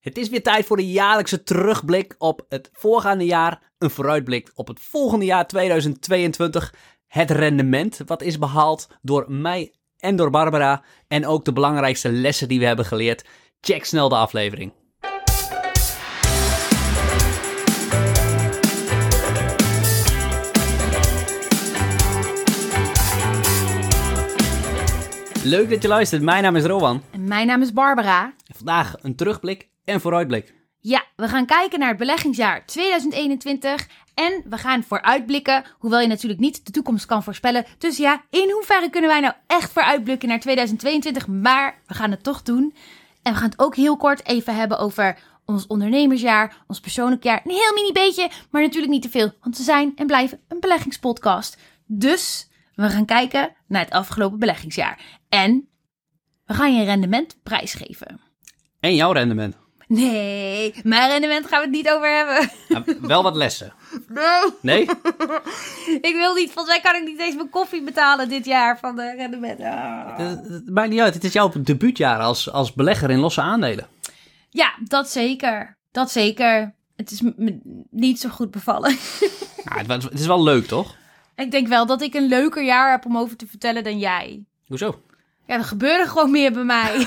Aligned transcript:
Het 0.00 0.18
is 0.18 0.28
weer 0.28 0.42
tijd 0.42 0.66
voor 0.66 0.76
de 0.76 0.90
jaarlijkse 0.90 1.42
terugblik 1.42 2.14
op 2.18 2.46
het 2.48 2.70
voorgaande 2.72 3.24
jaar. 3.24 3.72
Een 3.78 3.90
vooruitblik 3.90 4.50
op 4.54 4.68
het 4.68 4.80
volgende 4.80 5.24
jaar 5.24 5.46
2022. 5.46 6.74
Het 7.06 7.30
rendement 7.30 8.00
wat 8.06 8.22
is 8.22 8.38
behaald 8.38 8.88
door 9.02 9.24
mij 9.28 9.74
en 9.98 10.16
door 10.16 10.30
Barbara. 10.30 10.82
En 11.08 11.26
ook 11.26 11.44
de 11.44 11.52
belangrijkste 11.52 12.12
lessen 12.12 12.48
die 12.48 12.58
we 12.58 12.66
hebben 12.66 12.84
geleerd. 12.84 13.24
Check 13.60 13.84
snel 13.84 14.08
de 14.08 14.14
aflevering. 14.14 14.72
Leuk 25.44 25.70
dat 25.70 25.82
je 25.82 25.88
luistert. 25.88 26.22
Mijn 26.22 26.42
naam 26.42 26.56
is 26.56 26.64
Rowan. 26.64 27.02
En 27.10 27.24
mijn 27.24 27.46
naam 27.46 27.62
is 27.62 27.72
Barbara. 27.72 28.24
En 28.24 28.54
vandaag 28.54 28.94
een 29.02 29.14
terugblik 29.14 29.69
en 29.84 30.00
vooruitblik. 30.00 30.54
Ja, 30.82 31.04
we 31.16 31.28
gaan 31.28 31.46
kijken 31.46 31.78
naar 31.78 31.88
het 31.88 31.98
beleggingsjaar 31.98 32.66
2021 32.66 33.88
en 34.14 34.42
we 34.44 34.58
gaan 34.58 34.82
vooruitblikken, 34.82 35.64
hoewel 35.78 36.00
je 36.00 36.06
natuurlijk 36.06 36.40
niet 36.40 36.66
de 36.66 36.72
toekomst 36.72 37.06
kan 37.06 37.22
voorspellen. 37.22 37.64
Dus 37.78 37.96
ja, 37.96 38.22
in 38.30 38.50
hoeverre 38.50 38.90
kunnen 38.90 39.10
wij 39.10 39.20
nou 39.20 39.34
echt 39.46 39.72
vooruitblikken 39.72 40.28
naar 40.28 40.40
2022? 40.40 41.26
Maar 41.26 41.80
we 41.86 41.94
gaan 41.94 42.10
het 42.10 42.22
toch 42.22 42.42
doen. 42.42 42.74
En 43.22 43.32
we 43.32 43.38
gaan 43.38 43.48
het 43.48 43.58
ook 43.58 43.76
heel 43.76 43.96
kort 43.96 44.26
even 44.26 44.54
hebben 44.56 44.78
over 44.78 45.18
ons 45.44 45.66
ondernemersjaar, 45.66 46.56
ons 46.66 46.80
persoonlijk 46.80 47.22
jaar. 47.22 47.40
Een 47.44 47.50
heel 47.50 47.74
mini 47.74 47.92
beetje, 47.92 48.30
maar 48.50 48.62
natuurlijk 48.62 48.92
niet 48.92 49.02
te 49.02 49.10
veel, 49.10 49.32
want 49.40 49.56
we 49.56 49.62
zijn 49.62 49.92
en 49.96 50.06
blijven 50.06 50.40
een 50.48 50.60
beleggingspodcast. 50.60 51.58
Dus 51.86 52.48
we 52.74 52.90
gaan 52.90 53.04
kijken 53.04 53.56
naar 53.66 53.84
het 53.84 53.92
afgelopen 53.92 54.38
beleggingsjaar. 54.38 55.00
En 55.28 55.68
we 56.46 56.54
gaan 56.54 56.76
je 56.76 56.84
rendement 56.84 57.36
prijsgeven. 57.42 58.20
En 58.80 58.94
jouw 58.94 59.12
rendement. 59.12 59.56
Nee, 59.90 60.74
mijn 60.82 61.10
rendement 61.10 61.46
gaan 61.46 61.58
we 61.58 61.66
het 61.66 61.74
niet 61.74 61.90
over 61.90 62.16
hebben. 62.16 62.50
Nou, 62.68 62.98
wel 63.00 63.22
wat 63.22 63.36
lessen. 63.36 63.72
Nee. 64.08 64.24
Nee? 64.60 64.82
Ik 66.10 66.14
wil 66.14 66.34
niet, 66.34 66.50
volgens 66.52 66.66
mij 66.66 66.80
kan 66.80 67.00
ik 67.00 67.08
niet 67.08 67.18
eens 67.18 67.34
mijn 67.34 67.50
koffie 67.50 67.82
betalen 67.82 68.28
dit 68.28 68.44
jaar 68.44 68.78
van 68.78 68.96
de 68.96 69.14
rendement. 69.16 69.60
Ah. 69.60 70.18
Het 70.18 70.48
het 70.48 70.70
maakt 70.70 70.90
niet 70.90 71.00
uit. 71.00 71.14
Het 71.14 71.24
is 71.24 71.32
jouw 71.32 71.52
debuutjaar 71.60 72.20
als, 72.20 72.50
als 72.50 72.72
belegger 72.72 73.10
in 73.10 73.18
losse 73.18 73.40
aandelen. 73.40 73.86
Ja, 74.50 74.74
dat 74.84 75.10
zeker. 75.10 75.76
Dat 75.90 76.10
zeker. 76.10 76.74
Het 76.96 77.10
is 77.10 77.20
me 77.20 77.58
niet 77.90 78.20
zo 78.20 78.28
goed 78.28 78.50
bevallen. 78.50 78.96
Ja, 79.64 79.94
het, 79.94 80.02
het 80.02 80.20
is 80.20 80.26
wel 80.26 80.42
leuk, 80.42 80.66
toch? 80.66 80.96
ik 81.36 81.50
denk 81.50 81.68
wel 81.68 81.86
dat 81.86 82.02
ik 82.02 82.14
een 82.14 82.28
leuker 82.28 82.64
jaar 82.64 82.90
heb 82.90 83.04
om 83.04 83.18
over 83.18 83.36
te 83.36 83.46
vertellen 83.46 83.84
dan 83.84 83.98
jij. 83.98 84.44
Hoezo? 84.66 85.02
Ja, 85.46 85.54
er 85.54 85.64
gebeurde 85.64 86.08
gewoon 86.08 86.30
meer 86.30 86.52
bij 86.52 86.64
mij. 86.64 87.06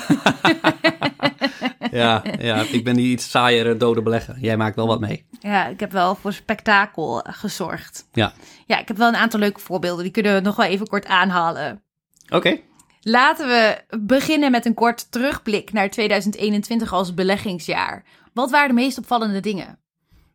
Ja, 1.94 2.22
ja, 2.38 2.62
ik 2.72 2.84
ben 2.84 2.96
die 2.96 3.12
iets 3.12 3.30
saaiere 3.30 3.76
dode 3.76 4.02
belegger. 4.02 4.38
Jij 4.38 4.56
maakt 4.56 4.76
wel 4.76 4.86
wat 4.86 5.00
mee. 5.00 5.26
ja, 5.40 5.66
ik 5.66 5.80
heb 5.80 5.92
wel 5.92 6.14
voor 6.14 6.32
spektakel 6.32 7.22
eh, 7.22 7.32
gezorgd. 7.34 8.08
Ja. 8.12 8.32
Ja, 8.66 8.78
ik 8.78 8.88
heb 8.88 8.96
wel 8.96 9.08
een 9.08 9.16
aantal 9.16 9.40
leuke 9.40 9.60
voorbeelden. 9.60 10.02
Die 10.02 10.12
kunnen 10.12 10.34
we 10.34 10.40
nog 10.40 10.56
wel 10.56 10.66
even 10.66 10.86
kort 10.86 11.06
aanhalen. 11.06 11.82
Oké. 12.28 12.60
Laten 13.00 13.46
we 13.46 13.84
beginnen 14.00 14.50
met 14.50 14.66
een 14.66 14.74
kort 14.74 15.12
terugblik 15.12 15.72
naar 15.72 15.90
2021 15.90 16.92
als 16.92 17.14
beleggingsjaar. 17.14 18.04
Wat 18.32 18.50
waren 18.50 18.68
de 18.68 18.74
meest 18.74 18.98
opvallende 18.98 19.40
dingen? 19.40 19.78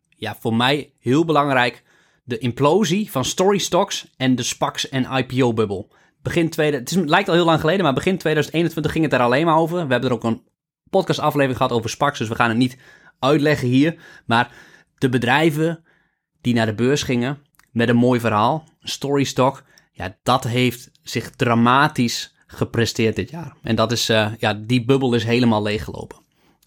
Ja, 0.09 0.35
voor 0.39 0.55
mij 0.55 0.93
heel 0.99 1.25
belangrijk. 1.25 1.83
De 2.23 2.37
implosie 2.37 3.11
van 3.11 3.25
story 3.25 3.57
stocks 3.57 4.13
en 4.17 4.35
de 4.35 4.43
SPACs 4.43 4.89
en 4.89 5.03
IPO-bubbel. 5.11 5.91
Begin 6.21 6.49
tweede, 6.49 6.77
het 6.77 6.91
is, 6.91 6.95
lijkt 6.95 7.29
al 7.29 7.35
heel 7.35 7.45
lang 7.45 7.59
geleden, 7.59 7.83
maar 7.83 7.93
begin 7.93 8.17
2021 8.17 8.91
ging 8.91 9.03
het 9.03 9.13
er 9.13 9.19
alleen 9.19 9.45
maar 9.45 9.57
over. 9.57 9.85
We 9.85 9.91
hebben 9.91 10.09
er 10.09 10.15
ook 10.15 10.23
een 10.23 10.43
podcastaflevering 10.89 11.57
gehad 11.57 11.71
over 11.71 11.89
SPACs, 11.89 12.19
dus 12.19 12.27
we 12.27 12.35
gaan 12.35 12.49
het 12.49 12.57
niet 12.57 12.77
uitleggen 13.19 13.67
hier. 13.67 13.95
Maar 14.25 14.51
de 14.97 15.09
bedrijven 15.09 15.83
die 16.41 16.53
naar 16.53 16.65
de 16.65 16.73
beurs 16.73 17.03
gingen 17.03 17.37
met 17.71 17.89
een 17.89 17.95
mooi 17.95 18.19
verhaal, 18.19 18.63
een 18.79 18.89
story 18.89 19.23
stock, 19.23 19.63
ja, 19.91 20.17
dat 20.23 20.43
heeft 20.43 20.91
zich 21.03 21.29
dramatisch 21.29 22.35
gepresteerd 22.47 23.15
dit 23.15 23.29
jaar. 23.29 23.55
En 23.63 23.75
dat 23.75 23.91
is, 23.91 24.09
eh, 24.09 24.31
ja, 24.37 24.53
die 24.53 24.85
bubbel 24.85 25.13
is 25.13 25.23
helemaal 25.23 25.61
leeggelopen. 25.61 26.17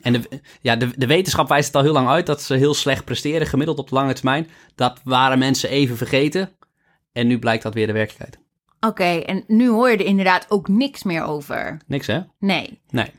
En 0.00 0.12
de, 0.12 0.41
ja, 0.60 0.76
de, 0.76 0.91
de 0.96 1.06
wetenschap 1.06 1.48
wijst 1.48 1.66
het 1.66 1.76
al 1.76 1.82
heel 1.82 1.92
lang 1.92 2.08
uit 2.08 2.26
dat 2.26 2.42
ze 2.42 2.54
heel 2.54 2.75
slecht 2.75 3.04
presteren, 3.04 3.46
gemiddeld 3.46 3.78
op 3.78 3.88
de 3.88 3.94
lange 3.94 4.12
termijn. 4.12 4.48
Dat 4.75 5.00
waren 5.04 5.38
mensen 5.38 5.69
even 5.69 5.96
vergeten. 5.96 6.50
En 7.12 7.26
nu 7.26 7.38
blijkt 7.38 7.62
dat 7.62 7.75
weer 7.75 7.86
de 7.86 7.92
werkelijkheid. 7.92 8.38
Oké, 8.80 9.04
en 9.04 9.44
nu 9.46 9.69
hoor 9.69 9.91
je 9.91 9.96
er 9.96 10.04
inderdaad 10.04 10.46
ook 10.48 10.69
niks 10.69 11.02
meer 11.02 11.22
over. 11.22 11.80
Niks 11.86 12.06
hè? 12.06 12.20
Nee. 12.38 12.80
Nee. 12.91 13.10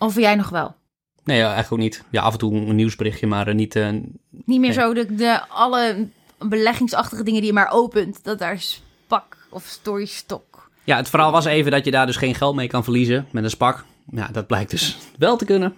Of 0.00 0.14
jij 0.16 0.34
nog 0.34 0.48
wel? 0.48 0.74
Nee, 1.24 1.42
echt 1.42 1.70
ook 1.70 1.78
niet. 1.78 2.04
Ja, 2.10 2.22
af 2.22 2.32
en 2.32 2.38
toe 2.38 2.54
een 2.54 2.74
nieuwsberichtje, 2.76 3.26
maar 3.26 3.48
eh, 3.48 3.54
niet... 3.54 3.76
eh, 3.76 3.88
Niet 4.30 4.46
meer 4.46 4.60
Nee. 4.60 4.72
zo 4.72 4.94
de, 4.94 5.14
de 5.14 5.40
alle 5.48 6.08
beleggingsachtige 6.38 7.22
dingen 7.22 7.40
die 7.40 7.48
je 7.50 7.54
maar 7.56 7.70
opent, 7.72 8.24
dat 8.24 8.38
daar 8.38 8.58
spak 8.60 9.36
of 9.50 9.64
story 9.64 10.04
stock. 10.06 10.70
Ja, 10.84 10.96
het 10.96 11.08
verhaal 11.08 11.32
was 11.32 11.44
even 11.44 11.70
dat 11.70 11.84
je 11.84 11.90
daar 11.90 12.06
dus 12.06 12.16
geen 12.16 12.34
geld 12.34 12.54
mee 12.54 12.66
kan 12.68 12.84
verliezen 12.84 13.26
met 13.30 13.44
een 13.44 13.50
spak. 13.50 13.84
Ja, 14.10 14.28
dat 14.32 14.46
blijkt 14.46 14.70
dus 14.70 14.96
wel 15.18 15.36
te 15.36 15.44
kunnen. 15.44 15.74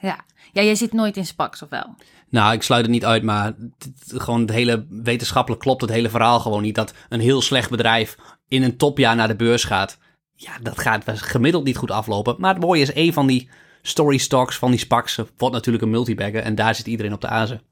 Ja. 0.00 0.18
ja, 0.52 0.62
jij 0.62 0.74
zit 0.74 0.92
nooit 0.92 1.16
in 1.16 1.26
spaks 1.26 1.62
of 1.62 1.68
wel? 1.68 1.94
Nou, 2.28 2.52
ik 2.54 2.62
sluit 2.62 2.82
het 2.82 2.90
niet 2.90 3.04
uit, 3.04 3.22
maar 3.22 3.44
het- 3.44 3.92
gewoon 4.22 4.40
het 4.40 4.50
hele 4.50 4.86
wetenschappelijk 4.88 5.62
klopt 5.62 5.80
het 5.80 5.90
hele 5.90 6.08
verhaal 6.10 6.40
gewoon 6.40 6.62
niet. 6.62 6.74
Dat 6.74 6.94
een 7.08 7.20
heel 7.20 7.42
slecht 7.42 7.70
bedrijf 7.70 8.16
in 8.48 8.62
een 8.62 8.76
topjaar 8.76 9.16
naar 9.16 9.28
de 9.28 9.36
beurs 9.36 9.64
gaat. 9.64 9.98
Ja, 10.34 10.58
dat 10.62 10.78
gaat 10.78 11.04
gemiddeld 11.06 11.64
niet 11.64 11.76
goed 11.76 11.90
aflopen. 11.90 12.34
Maar 12.38 12.54
het 12.54 12.62
mooie 12.62 12.82
is, 12.82 12.94
een 12.94 13.12
van 13.12 13.26
die 13.26 13.48
story 13.82 14.16
stocks, 14.16 14.56
van 14.58 14.70
die 14.70 14.80
SPACs, 14.80 15.16
wordt 15.36 15.54
natuurlijk 15.54 15.84
een 15.84 15.90
multibagger. 15.90 16.42
En 16.42 16.54
daar 16.54 16.74
zit 16.74 16.86
iedereen 16.86 17.12
op 17.12 17.20
de 17.20 17.28
azen. 17.28 17.62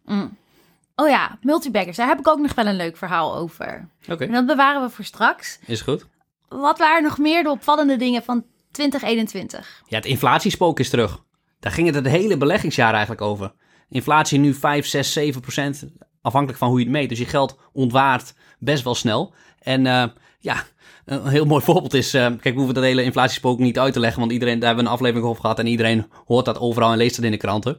Oh 0.97 1.09
ja, 1.09 1.39
multibaggers, 1.43 1.97
daar 1.97 2.09
heb 2.09 2.19
ik 2.19 2.29
ook 2.29 2.39
nog 2.39 2.55
wel 2.55 2.67
een 2.67 2.77
leuk 2.77 2.97
verhaal 2.97 3.37
over. 3.37 3.89
Oké, 4.09 4.25
En 4.25 4.33
dat 4.33 4.47
bewaren 4.47 4.83
we 4.83 4.91
voor 4.91 5.05
straks. 5.05 5.59
is 5.67 5.81
goed. 5.81 6.07
Wat 6.49 6.79
waren 6.79 7.03
nog 7.03 7.19
meer 7.19 7.43
de 7.43 7.51
opvallende 7.51 7.97
dingen 7.97 8.23
van 8.23 8.45
2021? 8.71 9.83
Ja, 9.87 9.97
het 9.97 10.07
inflatiespook 10.07 10.79
is 10.81 10.91
terug. 10.91 11.25
Daar 11.61 11.73
ging 11.73 11.87
het 11.87 11.97
het 11.97 12.07
hele 12.07 12.37
beleggingsjaar 12.37 12.91
eigenlijk 12.91 13.21
over. 13.23 13.53
Inflatie 13.89 14.39
nu 14.39 14.55
5, 14.55 14.87
6, 14.87 15.13
7 15.13 15.41
procent. 15.41 15.85
Afhankelijk 16.23 16.59
van 16.59 16.69
hoe 16.69 16.79
je 16.79 16.85
het 16.85 16.95
meet. 16.95 17.09
Dus 17.09 17.19
je 17.19 17.27
geld 17.27 17.59
ontwaart 17.73 18.35
best 18.59 18.85
wel 18.85 18.95
snel. 18.95 19.35
En 19.59 19.87
eh, 19.87 20.05
ja, 20.39 20.65
een 21.11 21.27
heel 21.29 21.45
mooi 21.45 21.65
voorbeeld 21.65 21.95
is... 21.95 22.15
eh, 22.15 22.21
kijk, 22.27 22.43
we 22.43 22.51
hoeven 22.55 22.75
dat 22.75 22.85
hele 22.85 23.03
inflatiespook 23.03 23.59
niet 23.59 23.79
uit 23.79 23.93
te 23.93 24.01
leggen. 24.01 24.21
Want 24.21 24.33
iedereen, 24.33 24.59
daar 24.59 24.67
hebben 24.67 24.85
we 24.85 24.91
een 24.91 24.97
aflevering 24.97 25.29
over 25.29 25.41
gehad. 25.41 25.59
En 25.59 25.67
iedereen 25.67 26.11
hoort 26.27 26.45
dat 26.45 26.59
overal 26.59 26.91
en 26.93 26.97
leest 26.99 27.17
het 27.17 27.25
in 27.25 27.31
de 27.31 27.37
kranten. 27.37 27.79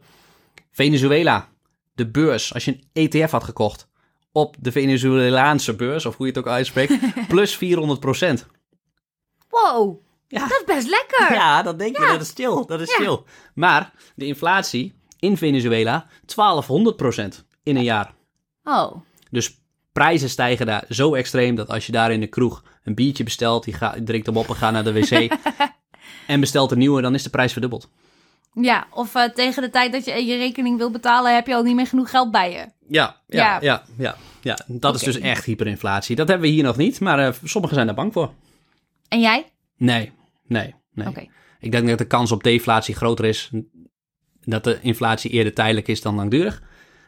Venezuela, 0.71 1.47
de 1.93 2.07
beurs. 2.07 2.53
Als 2.53 2.65
je 2.65 2.71
een 2.93 3.09
ETF 3.09 3.31
had 3.31 3.43
gekocht 3.43 3.87
op 4.31 4.55
de 4.59 4.71
Venezolaanse 4.71 5.75
beurs... 5.75 6.05
of 6.05 6.15
hoe 6.17 6.25
je 6.25 6.31
het 6.31 6.41
ook 6.41 6.51
uitspreekt... 6.53 6.93
plus 7.27 7.55
400 7.57 7.99
procent. 7.99 8.45
Wow, 9.49 10.01
Ja. 10.27 10.39
dat 10.47 10.51
is 10.67 10.75
best 10.75 10.89
lekker. 10.89 11.33
Ja, 11.33 11.61
dat 11.61 11.79
denk 11.79 11.97
je. 11.97 12.03
Ja. 12.03 12.11
Dat 12.11 12.21
is 12.21 12.31
chill. 12.35 12.63
Dat 12.67 12.81
is 12.81 12.89
Ja. 12.97 13.03
chill. 13.03 13.19
Maar 13.53 13.93
de 14.15 14.25
inflatie 14.25 14.93
in 15.19 15.37
Venezuela 15.37 16.05
1200% 16.25 17.45
in 17.63 17.75
een 17.75 17.83
jaar. 17.83 18.13
Oh, 18.63 18.95
Dus 19.31 19.60
prijzen 19.91 20.29
stijgen 20.29 20.65
daar 20.65 20.85
zo 20.89 21.13
extreem 21.13 21.55
dat 21.55 21.69
als 21.69 21.85
je 21.85 21.91
daar 21.91 22.11
in 22.11 22.19
de 22.19 22.27
kroeg 22.27 22.63
een 22.83 22.95
biertje 22.95 23.23
bestelt, 23.23 23.67
gaat, 23.69 23.95
je 23.95 24.03
drinkt 24.03 24.25
hem 24.25 24.37
op 24.37 24.47
en 24.47 24.55
gaat 24.55 24.71
naar 24.73 24.83
de 24.83 24.93
wc 24.93 25.11
en 26.27 26.39
bestelt 26.39 26.71
een 26.71 26.77
nieuwe, 26.77 27.01
dan 27.01 27.13
is 27.13 27.23
de 27.23 27.29
prijs 27.29 27.51
verdubbeld. 27.51 27.89
ja. 28.53 28.87
Of 28.91 29.15
eh, 29.15 29.29
tegen 29.29 29.61
de 29.61 29.69
tijd 29.69 29.91
dat 29.91 30.05
je 30.05 30.25
je 30.25 30.37
rekening 30.37 30.77
wil 30.77 30.91
betalen, 30.91 31.33
heb 31.35 31.47
je 31.47 31.55
al 31.55 31.63
niet 31.63 31.75
meer 31.75 31.87
genoeg 31.87 32.09
geld 32.09 32.31
bij 32.31 32.51
je. 32.51 32.65
Ja, 32.87 33.21
Ja. 33.27 33.43
ja, 33.43 33.57
ja, 33.61 33.83
ja. 33.97 34.15
ja. 34.41 34.57
Dat 34.67 34.95
is 34.95 35.01
dus 35.01 35.19
echt 35.19 35.45
hyperinflatie. 35.45 36.15
Dat 36.15 36.27
hebben 36.27 36.47
we 36.47 36.53
hier 36.53 36.63
nog 36.63 36.77
niet, 36.77 36.99
maar 36.99 37.19
eh, 37.19 37.33
sommigen 37.43 37.75
zijn 37.75 37.87
daar 37.87 37.95
bang 37.95 38.13
voor. 38.13 38.31
En 39.07 39.19
jij? 39.19 39.51
Nee, 39.77 40.11
nee, 40.47 40.75
nee. 40.93 41.07
Oké. 41.07 41.27
Ik 41.59 41.71
denk 41.71 41.87
dat 41.87 41.97
de 41.97 42.05
kans 42.07 42.31
op 42.31 42.43
deflatie 42.43 42.95
groter 42.95 43.25
is. 43.25 43.51
Dat 44.43 44.63
de 44.63 44.79
inflatie 44.81 45.31
eerder 45.31 45.53
tijdelijk 45.53 45.87
is 45.87 46.01
dan 46.01 46.15
langdurig. 46.15 46.61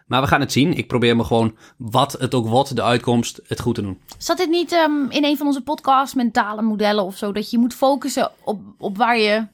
Maar 0.08 0.22
we 0.22 0.28
gaan 0.28 0.40
het 0.40 0.52
zien. 0.52 0.74
Ik 0.74 0.88
probeer 0.88 1.16
me 1.16 1.24
gewoon, 1.24 1.58
wat 1.78 2.12
het 2.12 2.34
ook 2.34 2.48
wordt, 2.48 2.76
de 2.76 2.84
uitkomst, 2.84 3.40
het 3.48 3.60
goed 3.60 3.76
te 3.76 3.82
doen. 3.82 4.02
Zat 4.18 4.38
dit 4.38 4.50
niet 4.50 4.72
ehm, 4.72 5.10
in 5.10 5.24
een 5.24 5.38
van 5.38 5.48
onze 5.48 5.62
podcasts, 5.62 6.16
mentale 6.16 6.62
modellen 6.62 7.04
of 7.04 7.18
zo, 7.18 7.32
dat 7.32 7.50
je 7.50 7.58
moet 7.58 7.74
focussen 7.74 8.32
op, 8.44 8.62
op 8.78 8.98
waar 8.98 9.18
je 9.18 9.48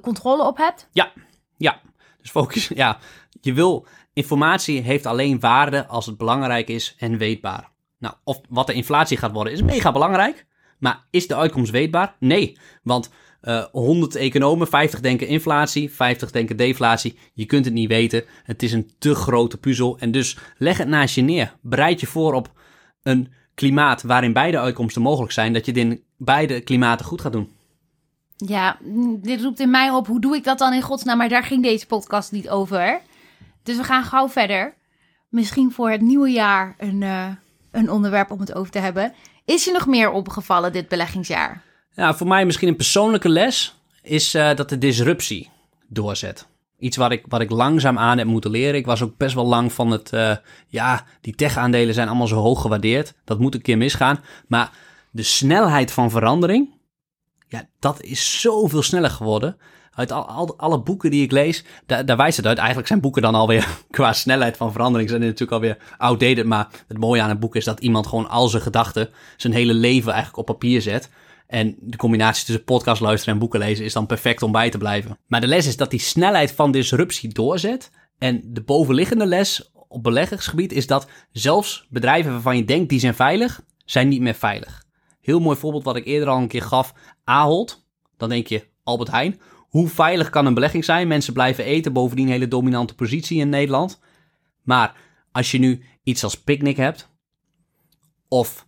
controle 0.00 0.42
op 0.42 0.56
hebt? 0.56 0.88
Ja, 0.92 1.12
ja. 1.56 1.80
Dus 2.20 2.30
focus, 2.30 2.68
ja. 2.68 2.98
Je 3.40 3.52
wil, 3.52 3.86
informatie 4.12 4.80
heeft 4.80 5.06
alleen 5.06 5.40
waarde 5.40 5.86
als 5.86 6.06
het 6.06 6.16
belangrijk 6.16 6.68
is 6.68 6.94
en 6.98 7.18
weetbaar. 7.18 7.72
Nou, 7.98 8.14
of 8.24 8.40
wat 8.48 8.66
de 8.66 8.72
inflatie 8.72 9.16
gaat 9.16 9.32
worden 9.32 9.52
is 9.52 9.62
mega 9.62 9.92
belangrijk. 9.92 10.46
Maar 10.78 11.04
is 11.10 11.26
de 11.26 11.36
uitkomst 11.36 11.70
weetbaar? 11.70 12.16
Nee. 12.18 12.58
Want 12.82 13.10
eh 13.44 13.64
100 13.72 14.14
economen, 14.14 14.66
50 14.66 15.00
denken 15.00 15.26
inflatie, 15.26 15.90
50 15.90 16.30
denken 16.30 16.56
deflatie. 16.56 17.18
Je 17.34 17.44
kunt 17.46 17.64
het 17.64 17.74
niet 17.74 17.88
weten. 17.88 18.24
Het 18.44 18.62
is 18.62 18.72
een 18.72 18.90
te 18.98 19.14
grote 19.14 19.56
puzzel. 19.56 19.98
En 19.98 20.10
dus 20.10 20.38
leg 20.58 20.78
het 20.78 20.88
naast 20.88 21.14
je 21.14 21.22
neer. 21.22 21.56
Bereid 21.60 22.00
je 22.00 22.06
voor 22.06 22.34
op 22.34 22.52
een 23.02 23.32
klimaat 23.54 24.02
waarin 24.02 24.32
beide 24.32 24.58
uitkomsten 24.58 25.02
mogelijk 25.02 25.32
zijn. 25.32 25.52
Dat 25.52 25.66
je 25.66 25.72
het 25.72 25.80
in 25.80 26.02
beide 26.16 26.60
klimaten 26.60 27.06
goed 27.06 27.20
gaat 27.20 27.32
doen. 27.32 27.52
Ja, 28.36 28.78
mm, 28.82 29.20
dit 29.20 29.42
roept 29.42 29.60
in 29.60 29.70
mij 29.70 29.90
op, 29.90 30.06
hoe 30.06 30.20
doe 30.20 30.36
ik 30.36 30.44
dat 30.44 30.58
dan 30.58 30.72
in 30.72 30.82
godsnaam? 30.82 31.18
Maar 31.18 31.28
daar 31.28 31.44
ging 31.44 31.62
deze 31.62 31.86
podcast 31.86 32.32
niet 32.32 32.48
over. 32.48 33.00
Dus 33.62 33.76
we 33.76 33.84
gaan 33.84 34.04
gauw 34.04 34.28
verder. 34.28 34.74
Misschien 35.28 35.72
voor 35.72 35.90
het 35.90 36.00
nieuwe 36.00 36.30
jaar 36.30 36.74
een, 36.78 37.02
eh, 37.02 37.28
een 37.70 37.90
onderwerp 37.90 38.30
om 38.30 38.40
het 38.40 38.54
over 38.54 38.72
te 38.72 38.78
hebben. 38.78 39.12
Is 39.44 39.64
je 39.64 39.72
nog 39.72 39.86
meer 39.86 40.10
opgevallen 40.10 40.72
dit 40.72 40.88
beleggingsjaar? 40.88 41.62
Ja, 41.96 42.14
voor 42.14 42.26
mij 42.26 42.44
misschien 42.46 42.68
een 42.68 42.76
persoonlijke 42.76 43.28
les 43.28 43.74
is 44.02 44.34
eh, 44.34 44.54
dat 44.54 44.68
de 44.68 44.78
disruptie 44.78 45.50
doorzet. 45.88 46.46
Iets 46.78 46.96
wat 46.96 47.10
ik, 47.10 47.24
wat 47.28 47.40
ik 47.40 47.50
langzaam 47.50 47.98
aan 47.98 48.18
heb 48.18 48.26
moeten 48.26 48.50
leren. 48.50 48.74
Ik 48.74 48.86
was 48.86 49.02
ook 49.02 49.16
best 49.16 49.34
wel 49.34 49.46
lang 49.46 49.72
van 49.72 49.90
het, 49.90 50.12
eh, 50.12 50.36
ja, 50.68 51.04
die 51.20 51.34
tech-aandelen 51.34 51.94
zijn 51.94 52.08
allemaal 52.08 52.26
zo 52.26 52.36
hoog 52.36 52.60
gewaardeerd. 52.60 53.14
Dat 53.24 53.38
moet 53.38 53.54
een 53.54 53.62
keer 53.62 53.76
misgaan. 53.76 54.20
Maar 54.46 54.70
de 55.10 55.22
snelheid 55.22 55.92
van 55.92 56.10
verandering, 56.10 56.68
ja, 57.48 57.68
dat 57.78 58.02
is 58.02 58.40
zoveel 58.40 58.82
sneller 58.82 59.10
geworden. 59.10 59.56
Uit 59.94 60.12
al, 60.12 60.28
al- 60.28 60.58
alle 60.58 60.80
boeken 60.82 61.10
die 61.10 61.22
ik 61.22 61.32
lees, 61.32 61.64
daar, 61.86 62.06
daar 62.06 62.16
wijst 62.16 62.36
het 62.36 62.46
uit. 62.46 62.58
Eigenlijk 62.58 62.88
zijn 62.88 63.00
boeken 63.00 63.22
dan 63.22 63.34
alweer 63.34 63.68
qua 63.90 64.12
snelheid 64.12 64.56
van 64.56 64.72
verandering 64.72 65.08
zijn 65.08 65.20
natuurlijk 65.20 65.52
alweer 65.52 65.78
outdated. 65.98 66.46
Maar 66.46 66.68
het 66.88 66.98
mooie 66.98 67.22
aan 67.22 67.30
een 67.30 67.38
boek 67.38 67.56
is 67.56 67.64
dat 67.64 67.80
iemand 67.80 68.06
gewoon 68.06 68.28
al 68.28 68.48
zijn 68.48 68.62
gedachten, 68.62 69.08
zijn 69.36 69.52
hele 69.52 69.74
leven 69.74 70.12
eigenlijk 70.12 70.38
op 70.38 70.46
papier 70.46 70.82
zet. 70.82 71.10
En 71.54 71.76
de 71.80 71.96
combinatie 71.96 72.44
tussen 72.44 72.64
podcast 72.64 73.00
luisteren 73.00 73.34
en 73.34 73.40
boeken 73.40 73.58
lezen 73.58 73.84
is 73.84 73.92
dan 73.92 74.06
perfect 74.06 74.42
om 74.42 74.52
bij 74.52 74.70
te 74.70 74.78
blijven. 74.78 75.18
Maar 75.26 75.40
de 75.40 75.46
les 75.46 75.66
is 75.66 75.76
dat 75.76 75.90
die 75.90 76.00
snelheid 76.00 76.52
van 76.52 76.72
disruptie 76.72 77.28
doorzet. 77.28 77.90
En 78.18 78.40
de 78.44 78.62
bovenliggende 78.62 79.26
les 79.26 79.72
op 79.88 80.02
beleggingsgebied 80.02 80.72
is 80.72 80.86
dat 80.86 81.08
zelfs 81.32 81.86
bedrijven 81.90 82.32
waarvan 82.32 82.56
je 82.56 82.64
denkt 82.64 82.88
die 82.88 82.98
zijn 82.98 83.14
veilig, 83.14 83.64
zijn 83.84 84.08
niet 84.08 84.20
meer 84.20 84.34
veilig. 84.34 84.84
Heel 85.20 85.40
mooi 85.40 85.56
voorbeeld 85.56 85.84
wat 85.84 85.96
ik 85.96 86.04
eerder 86.04 86.28
al 86.28 86.38
een 86.38 86.48
keer 86.48 86.62
gaf. 86.62 86.94
Ahold. 87.24 87.86
Dan 88.16 88.28
denk 88.28 88.46
je 88.46 88.68
Albert 88.82 89.10
Heijn. 89.10 89.40
Hoe 89.58 89.88
veilig 89.88 90.30
kan 90.30 90.46
een 90.46 90.54
belegging 90.54 90.84
zijn? 90.84 91.08
Mensen 91.08 91.32
blijven 91.32 91.64
eten, 91.64 91.92
bovendien 91.92 92.26
een 92.26 92.32
hele 92.32 92.48
dominante 92.48 92.94
positie 92.94 93.40
in 93.40 93.48
Nederland. 93.48 94.00
Maar 94.62 94.96
als 95.32 95.50
je 95.50 95.58
nu 95.58 95.84
iets 96.02 96.24
als 96.24 96.40
Picnic 96.40 96.76
hebt, 96.76 97.08
of 98.28 98.66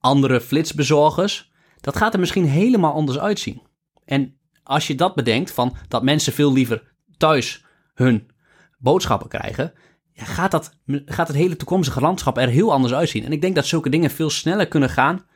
andere 0.00 0.40
flitsbezorgers, 0.40 1.52
dat 1.84 1.96
gaat 1.96 2.14
er 2.14 2.20
misschien 2.20 2.44
helemaal 2.44 2.92
anders 2.92 3.18
uitzien. 3.18 3.62
En 4.04 4.38
als 4.62 4.86
je 4.86 4.94
dat 4.94 5.14
bedenkt, 5.14 5.50
van 5.50 5.76
dat 5.88 6.02
mensen 6.02 6.32
veel 6.32 6.52
liever 6.52 6.94
thuis 7.16 7.64
hun 7.94 8.30
boodschappen 8.78 9.28
krijgen, 9.28 9.72
gaat, 10.14 10.50
dat, 10.50 10.78
gaat 10.86 11.28
het 11.28 11.36
hele 11.36 11.56
toekomstige 11.56 12.00
landschap 12.00 12.38
er 12.38 12.48
heel 12.48 12.72
anders 12.72 12.94
uitzien. 12.94 13.24
En 13.24 13.32
ik 13.32 13.40
denk 13.40 13.54
dat 13.54 13.66
zulke 13.66 13.88
dingen 13.88 14.10
veel 14.10 14.30
sneller 14.30 14.68
kunnen 14.68 14.88
gaan 14.88 15.26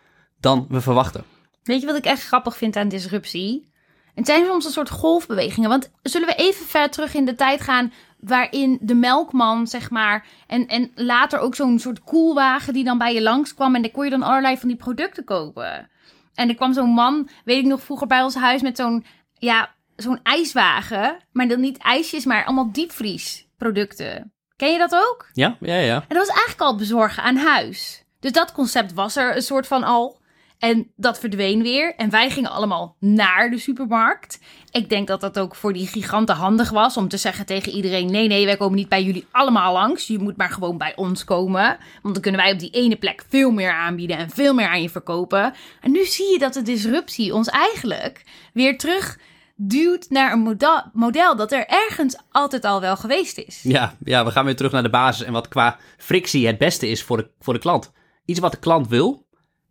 dan 0.41 0.67
we 0.69 0.81
verwachten. 0.81 1.25
Weet 1.63 1.81
je 1.81 1.87
wat 1.87 1.97
ik 1.97 2.05
echt 2.05 2.27
grappig 2.27 2.57
vind 2.57 2.77
aan 2.77 2.89
disruptie? 2.89 3.73
Het 4.15 4.27
zijn 4.27 4.47
soms 4.47 4.65
een 4.65 4.71
soort 4.71 4.91
golfbewegingen. 4.91 5.69
Want 5.69 5.91
zullen 6.03 6.29
we 6.29 6.35
even 6.35 6.67
ver 6.67 6.91
terug 6.91 7.15
in 7.15 7.25
de 7.25 7.35
tijd 7.35 7.61
gaan 7.61 7.93
waarin 8.21 8.79
de 8.81 8.95
melkman, 8.95 9.67
zeg 9.67 9.91
maar, 9.91 10.27
en, 10.47 10.67
en 10.67 10.91
later 10.95 11.39
ook 11.39 11.55
zo'n 11.55 11.79
soort 11.79 12.01
koelwagen 12.01 12.73
die 12.73 12.85
dan 12.85 12.99
bij 12.99 13.15
je 13.15 13.23
langskwam 13.23 13.75
en 13.75 13.83
daar 13.83 13.91
kon 13.91 14.05
je 14.05 14.11
dan 14.11 14.23
allerlei 14.23 14.59
van 14.59 14.69
die 14.69 14.77
producten 14.77 15.25
kopen. 15.25 15.91
En 16.39 16.49
er 16.49 16.55
kwam 16.55 16.73
zo'n 16.73 16.91
man, 16.91 17.29
weet 17.45 17.59
ik 17.59 17.65
nog, 17.65 17.83
vroeger 17.83 18.07
bij 18.07 18.23
ons 18.23 18.35
huis 18.35 18.63
met 18.63 18.77
zo'n, 18.77 19.05
ja, 19.33 19.75
zo'n 19.97 20.21
ijswagen, 20.23 21.17
maar 21.33 21.49
dan 21.49 21.61
niet 21.61 21.79
ijsjes, 21.79 22.25
maar 22.25 22.45
allemaal 22.45 22.73
diepvriesproducten. 22.73 24.33
Ken 24.57 24.73
je 24.73 24.79
dat 24.79 24.95
ook? 24.95 25.29
Ja, 25.33 25.57
ja, 25.61 25.75
ja. 25.75 25.95
En 25.95 26.17
dat 26.17 26.27
was 26.27 26.37
eigenlijk 26.37 26.61
al 26.61 26.77
bezorgen 26.77 27.23
aan 27.23 27.37
huis. 27.37 28.05
Dus 28.21 28.33
dat 28.33 28.53
concept 28.53 28.93
was 28.93 29.17
er 29.17 29.37
een 29.37 29.43
soort 29.43 29.67
van 29.67 29.85
al. 29.85 30.21
En 30.59 30.93
dat 30.97 31.19
verdween 31.19 31.63
weer. 31.63 31.95
En 31.95 32.11
wij 32.11 32.31
gingen 32.31 32.51
allemaal 32.51 32.97
naar 33.01 33.51
de 33.51 33.59
supermarkt. 33.59 34.39
Ik 34.71 34.89
denk 34.89 35.07
dat 35.07 35.21
dat 35.21 35.39
ook 35.39 35.55
voor 35.55 35.73
die 35.73 35.87
giganten 35.87 36.35
handig 36.35 36.71
was. 36.71 36.97
Om 36.97 37.09
te 37.09 37.17
zeggen 37.17 37.47
tegen 37.47 37.73
iedereen: 37.73 38.11
nee, 38.11 38.29
nee, 38.29 38.45
wij 38.45 38.57
komen 38.57 38.77
niet 38.77 38.89
bij 38.89 39.03
jullie 39.03 39.27
allemaal 39.31 39.73
langs. 39.73 40.07
Je 40.07 40.19
moet 40.19 40.37
maar 40.37 40.51
gewoon 40.51 40.79
bij 40.79 40.93
ons 40.97 41.25
komen. 41.25 41.79
Want 42.03 42.15
dan 42.15 42.23
kunnen 42.23 42.41
wij 42.41 42.53
op 42.53 42.59
die 42.59 42.71
ene 42.71 42.97
plek 42.97 43.25
veel 43.29 43.51
meer 43.51 43.73
aanbieden 43.73 44.17
en 44.17 44.31
veel 44.31 44.55
meer 44.55 44.69
aan 44.69 44.83
je 44.83 44.91
verkopen. 44.91 45.55
En 45.81 45.91
nu 45.91 46.05
zie 46.05 46.33
je 46.33 46.39
dat 46.39 46.55
de 46.55 46.63
disruptie 46.63 47.35
ons 47.35 47.49
eigenlijk 47.49 48.25
weer 48.53 48.79
terug 48.79 49.19
duwt 49.61 50.07
naar 50.11 50.33
een 50.33 50.41
model, 50.41 50.83
model 50.93 51.37
dat 51.37 51.53
er 51.53 51.67
ergens 51.67 52.17
altijd 52.31 52.65
al 52.65 52.81
wel 52.81 52.97
geweest 52.97 53.39
is. 53.39 53.61
Ja, 53.63 53.95
ja, 54.05 54.25
we 54.25 54.31
gaan 54.31 54.45
weer 54.45 54.57
terug 54.57 54.73
naar 54.73 54.83
de 54.83 54.91
basis 54.91 55.27
en 55.27 55.33
wat 55.33 55.49
qua 55.49 55.79
frictie 55.97 56.47
het 56.47 56.59
beste 56.59 56.89
is 56.89 57.03
voor 57.03 57.17
de, 57.17 57.31
voor 57.41 57.55
de 57.55 57.61
klant. 57.61 57.93
Iets 58.25 58.41
wat 58.41 58.53
de 58.53 58.59
klant 58.59 58.89
wil, 58.89 59.27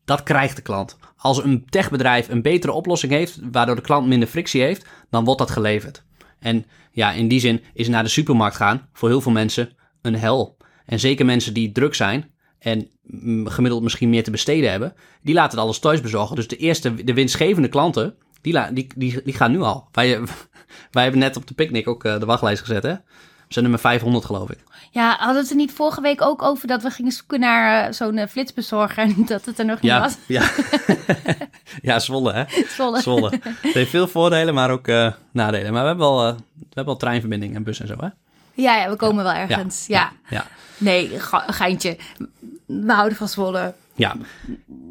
dat 0.08 0.24
krijgt 0.24 0.56
de 0.56 0.62
klant. 0.62 0.98
Als 1.18 1.44
een 1.44 1.66
techbedrijf 1.70 2.30
een 2.30 2.42
betere 2.42 2.74
oplossing 2.74 3.12
heeft, 3.12 3.40
waardoor 3.52 3.76
de 3.76 3.82
klant 3.82 4.08
minder 4.08 4.28
frictie 4.28 4.62
heeft, 4.62 4.86
dan 5.10 5.24
wordt 5.24 5.40
dat 5.40 5.52
geleverd. 5.52 6.04
En 6.40 6.66
ja, 6.92 7.12
in 7.12 7.28
die 7.28 7.40
zin 7.40 7.64
is 7.74 7.88
naar 7.88 8.04
de 8.04 8.10
supermarkt 8.10 8.56
gaan 8.56 8.90
voor 8.94 9.10
heel 9.10 9.22
veel 9.22 9.32
mensen 9.32 9.70
een 10.02 10.16
hel. 10.16 10.58
En 10.86 11.00
zeker 11.00 11.26
mensen 11.26 11.54
die 11.54 11.72
druk 11.72 11.96
zijn 11.96 12.32
en 12.60 12.90
mm, 13.04 13.48
gemiddeld 13.48 13.84
misschien 13.84 14.10
meer 14.10 14.24
te 14.24 14.32
besteden 14.32 14.72
hebben, 14.72 14.94
die 15.22 15.34
laten 15.34 15.60
alles 15.60 15.80
thuis 15.80 16.02
bezorgen. 16.02 16.36
Dus 16.36 16.48
de 16.48 16.58
eerste, 16.58 17.04
de 17.04 17.14
winstgevende 17.14 17.70
klanten, 17.70 18.16
die, 18.42 18.74
die, 18.74 18.88
die, 18.96 19.22
die 19.24 19.34
gaan 19.34 19.52
nu 19.52 19.62
al. 19.62 19.88
Wij, 19.92 20.20
wij 20.92 21.04
hebben 21.04 21.20
net 21.20 21.36
op 21.36 21.48
de 21.48 21.54
picknick 21.54 21.88
ook 21.88 22.04
eh, 22.04 22.20
de 22.20 22.26
wachtlijst 22.26 22.62
gezet, 22.62 22.84
hè? 22.84 22.94
We 22.94 23.54
zijn 23.54 23.66
nummer 23.66 23.82
500, 23.82 24.26
geloof 24.26 24.50
ik. 24.50 24.60
Ja, 24.98 25.16
hadden 25.20 25.50
er 25.50 25.56
niet 25.56 25.72
vorige 25.72 26.02
week 26.02 26.22
ook 26.22 26.42
over 26.42 26.68
dat 26.68 26.84
we 26.84 26.90
gingen 26.90 27.12
zoeken 27.12 27.40
naar 27.40 27.86
eh, 27.88 27.94
zo'n 27.94 28.18
eh, 28.18 28.28
flitsbezorger 28.28 29.04
en 29.04 29.26
dat 29.26 29.46
het 29.46 29.60
er 29.60 29.66
nog 29.66 29.82
niet 29.82 29.92
Ja, 29.92 30.00
was? 30.00 30.16
ja. 30.28 30.50
ja, 31.82 32.00
Zwolle, 32.00 32.34
hè? 32.34 32.44
Zwolle. 32.68 33.02
Zwolle. 33.02 33.30
Het 33.42 33.74
heeft 33.80 33.90
veel 33.90 34.08
voordelen, 34.08 34.54
maar 34.54 34.72
ook 34.72 34.88
eh, 34.88 35.12
nadelen. 35.32 35.72
Maar 35.74 35.82
we 35.82 35.88
hebben 35.88 36.06
wel, 36.08 36.18
we 36.34 36.36
hebben 36.66 36.86
wel 36.86 36.98
treinverbinding 36.98 37.56
en 37.56 37.64
bus 37.64 37.80
en 37.80 37.88
zo, 37.88 37.96
hè? 38.00 38.08
Ja, 38.54 38.76
ja, 38.78 38.90
we 38.90 38.96
komen 38.96 39.24
wel 39.24 39.34
ergens. 39.34 39.86
Ja. 39.88 40.12
Ja, 40.30 40.46
Nee, 40.78 41.20
ge- 41.20 41.44
geintje. 41.54 41.98
We 42.66 42.94
houden 42.94 43.18
van 43.18 43.28
Zwolle. 43.28 43.74
ja, 43.96 44.16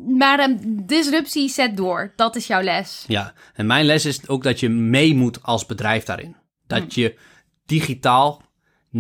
Maar 0.09 0.39
ehm, 0.39 0.57
disruptie 0.67 1.49
zet 1.49 1.77
door. 1.77 2.13
Dat 2.17 2.37
is 2.37 2.47
jouw 2.47 2.63
les. 2.63 3.05
ja. 3.07 3.33
En 3.55 3.67
mijn 3.67 3.85
les 3.85 4.05
is 4.05 4.29
ook 4.29 4.43
dat 4.43 4.61
je 4.61 4.69
mee 4.69 5.15
moet 5.15 5.43
als 5.43 5.67
bedrijf 5.67 6.05
daarin. 6.05 6.37
Dat 6.67 6.95
je 6.95 7.19
digitaal 7.67 8.43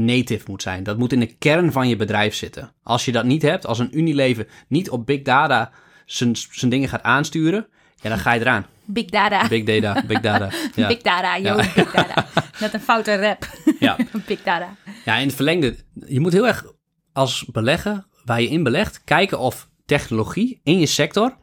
native 0.04 0.44
moet 0.50 0.62
zijn. 0.62 0.82
Dat 0.82 0.98
moet 0.98 1.12
in 1.12 1.20
de 1.20 1.34
kern 1.38 1.72
van 1.72 1.88
je 1.88 1.96
bedrijf 1.96 2.34
zitten. 2.34 2.72
Als 2.82 3.04
je 3.04 3.12
dat 3.12 3.24
niet 3.24 3.42
hebt, 3.42 3.66
als 3.66 3.78
een 3.78 3.98
Unilever 3.98 4.46
niet 4.68 4.90
op 4.90 5.06
big 5.06 5.22
data 5.22 5.70
zijn, 6.06 6.36
zijn 6.50 6.70
dingen 6.70 6.88
gaat 6.88 7.02
aansturen, 7.02 7.66
ja, 8.00 8.08
dan 8.08 8.18
ga 8.18 8.32
je 8.32 8.40
eraan. 8.40 8.66
Big 8.84 9.04
data. 9.06 9.48
Big 9.48 9.64
data, 9.64 10.02
big 10.06 10.20
data. 10.20 10.50
Ja. 10.74 10.86
Big 10.86 11.02
data, 11.02 11.34
Ja. 11.36 11.54
big 11.54 11.90
data. 11.92 12.26
Net 12.60 12.74
een 12.74 12.80
foute 12.80 13.16
rap. 13.16 13.48
Ja. 13.78 13.96
big 14.26 14.42
data. 14.42 14.76
Ja, 15.04 15.16
in 15.16 15.26
het 15.26 15.36
verlengde, 15.36 15.76
je 16.06 16.20
moet 16.20 16.32
heel 16.32 16.46
erg 16.46 16.64
als 17.12 17.44
belegger, 17.52 18.06
waar 18.24 18.40
je 18.40 18.48
in 18.48 18.62
belegt, 18.62 19.04
kijken 19.04 19.38
of 19.38 19.68
technologie 19.86 20.60
in 20.62 20.78
je 20.78 20.86
sector 20.86 21.36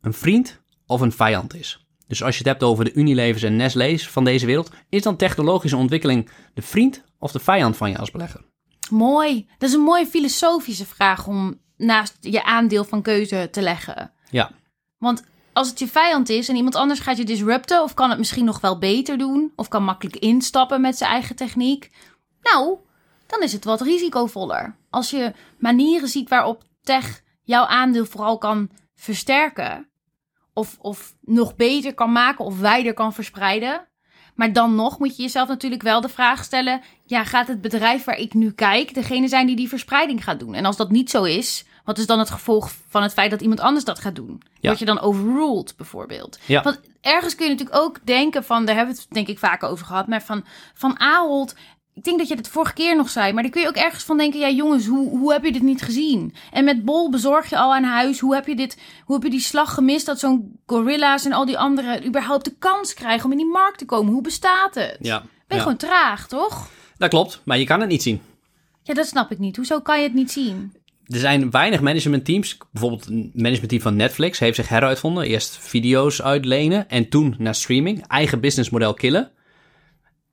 een 0.00 0.12
vriend 0.14 0.60
of 0.86 1.00
een 1.00 1.12
vijand 1.12 1.54
is. 1.54 1.84
Dus 2.06 2.22
als 2.22 2.32
je 2.32 2.38
het 2.38 2.48
hebt 2.48 2.62
over 2.62 2.84
de 2.84 2.92
Unilevers 2.92 3.42
en 3.42 3.56
Nestlé's 3.56 4.08
van 4.08 4.24
deze 4.24 4.46
wereld, 4.46 4.70
is 4.88 5.02
dan 5.02 5.16
technologische 5.16 5.76
ontwikkeling 5.76 6.30
de 6.54 6.62
vriend 6.62 7.04
of 7.20 7.32
de 7.32 7.38
vijand 7.38 7.76
van 7.76 7.90
je 7.90 7.98
als 7.98 8.10
belegger? 8.10 8.44
Mooi. 8.90 9.48
Dat 9.58 9.68
is 9.68 9.74
een 9.74 9.80
mooie 9.80 10.06
filosofische 10.06 10.86
vraag 10.86 11.26
om 11.26 11.60
naast 11.76 12.16
je 12.20 12.44
aandeel 12.44 12.84
van 12.84 13.02
keuze 13.02 13.48
te 13.50 13.62
leggen. 13.62 14.12
Ja, 14.30 14.50
Want 14.98 15.24
als 15.52 15.68
het 15.68 15.78
je 15.78 15.88
vijand 15.88 16.28
is 16.28 16.48
en 16.48 16.56
iemand 16.56 16.74
anders 16.74 17.00
gaat 17.00 17.16
je 17.16 17.24
disrupten, 17.24 17.82
of 17.82 17.94
kan 17.94 18.10
het 18.10 18.18
misschien 18.18 18.44
nog 18.44 18.60
wel 18.60 18.78
beter 18.78 19.18
doen, 19.18 19.52
of 19.56 19.68
kan 19.68 19.84
makkelijk 19.84 20.16
instappen 20.16 20.80
met 20.80 20.96
zijn 20.96 21.10
eigen 21.10 21.36
techniek, 21.36 21.90
nou, 22.42 22.78
dan 23.26 23.42
is 23.42 23.52
het 23.52 23.64
wat 23.64 23.80
risicovoller. 23.80 24.76
Als 24.90 25.10
je 25.10 25.32
manieren 25.58 26.08
ziet 26.08 26.28
waarop 26.28 26.62
tech 26.82 27.22
jouw 27.42 27.64
aandeel 27.64 28.06
vooral 28.06 28.38
kan 28.38 28.70
versterken, 28.94 29.90
of, 30.52 30.76
of 30.78 31.14
nog 31.20 31.56
beter 31.56 31.94
kan 31.94 32.12
maken 32.12 32.44
of 32.44 32.60
wijder 32.60 32.94
kan 32.94 33.12
verspreiden. 33.12 33.88
Maar 34.34 34.52
dan 34.52 34.74
nog 34.74 34.98
moet 34.98 35.16
je 35.16 35.22
jezelf 35.22 35.48
natuurlijk 35.48 35.82
wel 35.82 36.00
de 36.00 36.08
vraag 36.08 36.44
stellen: 36.44 36.80
ja, 37.04 37.24
gaat 37.24 37.48
het 37.48 37.60
bedrijf 37.60 38.04
waar 38.04 38.18
ik 38.18 38.34
nu 38.34 38.52
kijk 38.52 38.94
degene 38.94 39.28
zijn 39.28 39.46
die 39.46 39.56
die 39.56 39.68
verspreiding 39.68 40.24
gaat 40.24 40.40
doen? 40.40 40.54
En 40.54 40.64
als 40.64 40.76
dat 40.76 40.90
niet 40.90 41.10
zo 41.10 41.22
is, 41.22 41.64
wat 41.84 41.98
is 41.98 42.06
dan 42.06 42.18
het 42.18 42.30
gevolg 42.30 42.72
van 42.88 43.02
het 43.02 43.12
feit 43.12 43.30
dat 43.30 43.40
iemand 43.40 43.60
anders 43.60 43.84
dat 43.84 43.98
gaat 43.98 44.14
doen? 44.14 44.42
Ja. 44.60 44.68
Word 44.68 44.78
je 44.78 44.84
dan 44.84 45.00
overruled 45.00 45.74
bijvoorbeeld? 45.76 46.38
Ja. 46.46 46.62
Want 46.62 46.80
ergens 47.00 47.34
kun 47.34 47.44
je 47.44 47.50
natuurlijk 47.52 47.78
ook 47.78 48.06
denken 48.06 48.44
van, 48.44 48.64
daar 48.64 48.76
hebben 48.76 48.94
we 48.94 49.00
het 49.00 49.10
denk 49.10 49.28
ik 49.28 49.38
vaak 49.38 49.62
over 49.62 49.86
gehad, 49.86 50.06
maar 50.06 50.22
van, 50.22 50.44
van 50.74 51.00
Ahold. 51.00 51.54
Ik 51.94 52.04
denk 52.04 52.18
dat 52.18 52.28
je 52.28 52.34
het 52.34 52.48
vorige 52.48 52.72
keer 52.72 52.96
nog 52.96 53.10
zei, 53.10 53.32
maar 53.32 53.42
dan 53.42 53.52
kun 53.52 53.60
je 53.60 53.68
ook 53.68 53.74
ergens 53.74 54.04
van 54.04 54.16
denken: 54.16 54.40
ja, 54.40 54.50
jongens, 54.50 54.86
hoe, 54.86 55.18
hoe 55.18 55.32
heb 55.32 55.44
je 55.44 55.52
dit 55.52 55.62
niet 55.62 55.82
gezien? 55.82 56.34
En 56.52 56.64
met 56.64 56.84
Bol 56.84 57.10
bezorg 57.10 57.50
je 57.50 57.58
al 57.58 57.74
aan 57.74 57.84
huis. 57.84 58.20
Hoe 58.20 58.34
heb 58.34 58.46
je, 58.46 58.56
dit, 58.56 58.78
hoe 59.04 59.14
heb 59.14 59.24
je 59.24 59.30
die 59.30 59.40
slag 59.40 59.74
gemist 59.74 60.06
dat 60.06 60.18
zo'n 60.18 60.58
gorilla's 60.66 61.24
en 61.24 61.32
al 61.32 61.46
die 61.46 61.58
anderen 61.58 62.06
überhaupt 62.06 62.44
de 62.44 62.54
kans 62.58 62.94
krijgen 62.94 63.24
om 63.24 63.30
in 63.30 63.36
die 63.36 63.46
markt 63.46 63.78
te 63.78 63.84
komen? 63.84 64.12
Hoe 64.12 64.22
bestaat 64.22 64.74
het? 64.74 64.96
ja. 65.00 65.18
Ben 65.18 65.58
je 65.58 65.64
ja. 65.64 65.70
gewoon 65.70 65.90
traag, 65.90 66.28
toch? 66.28 66.68
Dat 66.98 67.08
klopt, 67.08 67.40
maar 67.44 67.58
je 67.58 67.64
kan 67.64 67.80
het 67.80 67.88
niet 67.88 68.02
zien. 68.02 68.20
Ja, 68.82 68.94
dat 68.94 69.06
snap 69.06 69.30
ik 69.30 69.38
niet. 69.38 69.56
Hoezo 69.56 69.80
kan 69.80 69.98
je 69.98 70.02
het 70.02 70.14
niet 70.14 70.30
zien? 70.30 70.72
er 71.10 71.18
zijn 71.18 71.50
weinig 71.50 71.80
managementteams. 71.80 72.58
Bijvoorbeeld 72.72 73.06
een 73.06 73.30
managementteam 73.34 73.82
van 73.82 73.96
Netflix 73.96 74.38
heeft 74.38 74.56
zich 74.56 74.68
heruitvonden. 74.68 75.24
Eerst 75.24 75.58
video's 75.60 76.22
uitlenen 76.22 76.88
en 76.88 77.08
toen 77.08 77.34
naar 77.38 77.54
streaming. 77.54 78.06
Eigen 78.06 78.40
businessmodel 78.40 78.94
killen. 78.94 79.30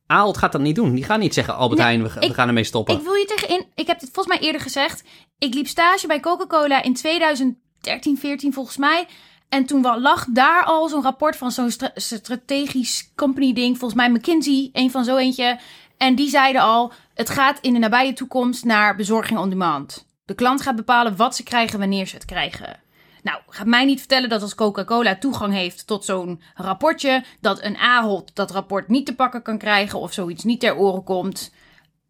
Ahold 0.07 0.37
gaat 0.37 0.51
dat 0.51 0.61
niet 0.61 0.75
doen. 0.75 0.95
Die 0.95 1.03
gaan 1.03 1.19
niet 1.19 1.33
zeggen, 1.33 1.55
Albert 1.55 1.79
Nee, 1.79 1.87
Heijn, 1.87 2.03
we, 2.03 2.33
gaan 2.33 2.47
ermee 2.47 2.63
stoppen. 2.63 2.95
Ik 2.95 3.01
wil 3.01 3.13
je 3.13 3.25
tegenin. 3.25 3.65
Ik 3.75 3.87
heb 3.87 3.99
dit 3.99 4.09
volgens 4.13 4.37
mij 4.37 4.45
eerder 4.45 4.61
gezegd. 4.61 5.03
Ik 5.37 5.53
liep 5.53 5.67
stage 5.67 6.07
bij 6.07 6.19
Coca-Cola 6.19 6.83
in 6.83 6.93
2013, 6.93 8.17
14 8.17 8.53
volgens 8.53 8.77
mij. 8.77 9.07
En 9.49 9.65
toen 9.65 9.81
lag 9.81 10.25
daar 10.29 10.63
al 10.63 10.89
zo'n 10.89 11.03
rapport 11.03 11.35
van 11.35 11.51
zo'n 11.51 11.71
stra- 11.71 11.91
strategisch 11.95 13.11
company 13.15 13.53
ding. 13.53 13.77
Volgens 13.77 13.99
mij 14.01 14.09
McKinsey, 14.09 14.69
een 14.73 14.91
van 14.91 15.03
zo 15.03 15.15
eentje. 15.15 15.59
En 15.97 16.15
die 16.15 16.29
zeiden 16.29 16.61
al, 16.61 16.91
het 17.13 17.29
gaat 17.29 17.59
in 17.61 17.73
de 17.73 17.79
nabije 17.79 18.13
toekomst 18.13 18.65
naar 18.65 18.95
bezorging 18.95 19.39
on 19.39 19.49
demand. 19.49 20.05
De 20.25 20.35
klant 20.35 20.61
gaat 20.61 20.75
bepalen 20.75 21.15
wat 21.15 21.35
ze 21.35 21.43
krijgen 21.43 21.79
wanneer 21.79 22.05
ze 22.07 22.15
het 22.15 22.25
krijgen. 22.25 22.79
Nou, 23.27 23.39
gaat 23.49 23.67
mij 23.67 23.85
niet 23.85 23.99
vertellen 23.99 24.29
dat 24.29 24.41
als 24.41 24.55
Coca-Cola 24.55 25.15
toegang 25.15 25.53
heeft 25.53 25.87
tot 25.87 26.05
zo'n 26.05 26.41
rapportje, 26.55 27.23
dat 27.39 27.63
een 27.63 27.77
Ahold 27.77 28.31
dat 28.33 28.51
rapport 28.51 28.87
niet 28.87 29.05
te 29.05 29.15
pakken 29.15 29.41
kan 29.41 29.57
krijgen 29.57 29.99
of 29.99 30.13
zoiets 30.13 30.43
niet 30.43 30.59
ter 30.59 30.75
oren 30.75 31.03
komt. 31.03 31.53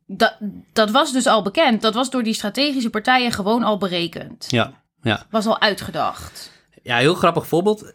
Dat, 0.06 0.38
dat 0.74 0.92
was 0.92 1.12
dus 1.12 1.28
al 1.28 1.42
bekend. 1.42 1.82
Dat 1.82 1.94
was 1.94 2.10
door 2.10 2.24
die 2.24 2.34
strategische 2.34 2.90
partijen 2.90 3.32
gewoon 3.32 3.64
al 3.64 3.78
berekend. 3.78 4.46
Ja, 4.48 4.74
ja. 5.02 5.26
Was 5.30 5.46
al 5.46 5.60
uitgedacht. 5.60 6.52
ja, 6.84 6.98
heel 6.98 7.16
grappig 7.16 7.48
voorbeeld. 7.48 7.94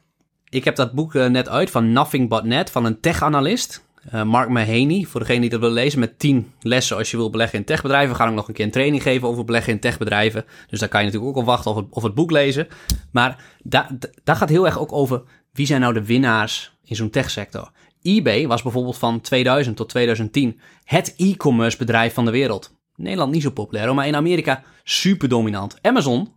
Ik 0.48 0.64
heb 0.64 0.76
dat 0.76 0.92
boek 0.92 1.14
eh, 1.14 1.26
net 1.26 1.48
uit 1.48 1.70
van 1.70 1.92
Nothing 1.92 2.28
But 2.28 2.44
Net 2.44 2.70
van 2.70 2.84
een 2.84 3.00
tech-analyst. 3.00 3.84
Eh, 4.10 4.22
Mark 4.22 4.48
Mahaney, 4.48 5.04
voor 5.08 5.20
degene 5.20 5.40
die 5.40 5.50
dat 5.50 5.60
wil 5.60 5.70
lezen, 5.70 5.98
met 6.00 6.18
10 6.18 6.52
lessen 6.60 6.96
als 6.96 7.10
je 7.10 7.16
wil 7.16 7.30
beleggen 7.30 7.58
in 7.58 7.64
techbedrijven. 7.64 8.10
We 8.10 8.16
gaan 8.16 8.28
ook 8.28 8.34
nog 8.34 8.48
een 8.48 8.54
keer 8.54 8.64
een 8.64 8.70
training 8.70 9.02
geven 9.02 9.28
over 9.28 9.44
beleggen 9.44 9.72
in 9.72 9.80
techbedrijven. 9.80 10.44
Dus 10.66 10.80
daar 10.80 10.88
kan 10.88 11.00
je 11.00 11.06
natuurlijk 11.06 11.32
ook 11.32 11.38
al 11.38 11.44
wachten 11.44 11.70
of 11.70 11.76
het, 11.76 11.86
of 11.90 12.02
het 12.02 12.14
boek 12.14 12.30
lezen. 12.30 12.68
Maar 13.12 13.44
da, 13.62 13.88
da- 13.98 14.10
daar 14.24 14.36
gaat 14.36 14.48
heel 14.48 14.66
erg 14.66 14.78
ook 14.78 14.92
over 14.92 15.22
wie 15.52 15.66
zijn 15.66 15.80
nou 15.80 15.94
de 15.94 16.04
winnaars 16.04 16.76
in 16.84 16.96
zo'n 16.96 17.10
techsector. 17.10 17.70
eBay 18.02 18.46
was 18.46 18.62
bijvoorbeeld 18.62 18.98
van 18.98 19.20
2000 19.20 19.76
tot 19.76 19.88
2010 19.88 20.60
het 20.84 21.14
e-commerce 21.16 21.76
bedrijf 21.76 22.14
van 22.14 22.24
de 22.24 22.30
wereld. 22.30 22.76
Nederland 22.96 23.32
niet 23.32 23.42
zo 23.42 23.50
populair, 23.50 23.94
maar 23.94 24.06
in 24.06 24.16
Amerika 24.16 24.62
super 24.84 25.28
dominant. 25.28 25.78
Amazon, 25.82 26.32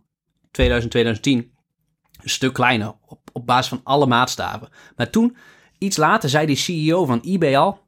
2000, 0.50 0.90
2010, 0.92 1.50
een 2.22 2.28
stuk 2.30 2.52
kleiner 2.52 2.94
op, 3.06 3.20
op 3.32 3.46
basis 3.46 3.68
van 3.68 3.80
alle 3.84 4.06
maatstaven. 4.06 4.68
Maar 4.96 5.10
toen, 5.10 5.36
iets 5.78 5.96
later, 5.96 6.28
zei 6.28 6.46
die 6.46 6.56
CEO 6.56 7.04
van 7.04 7.20
eBay 7.20 7.56
al: 7.56 7.78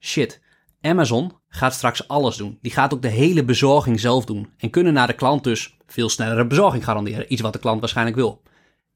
shit, 0.00 0.42
Amazon 0.80 1.32
gaat 1.48 1.74
straks 1.74 2.08
alles 2.08 2.36
doen. 2.36 2.58
Die 2.60 2.72
gaat 2.72 2.94
ook 2.94 3.02
de 3.02 3.08
hele 3.08 3.44
bezorging 3.44 4.00
zelf 4.00 4.24
doen. 4.24 4.52
En 4.58 4.70
kunnen 4.70 4.92
naar 4.92 5.06
de 5.06 5.12
klant 5.12 5.44
dus 5.44 5.76
veel 5.86 6.08
snellere 6.08 6.46
bezorging 6.46 6.84
garanderen. 6.84 7.32
Iets 7.32 7.42
wat 7.42 7.52
de 7.52 7.58
klant 7.58 7.80
waarschijnlijk 7.80 8.16
wil. 8.16 8.42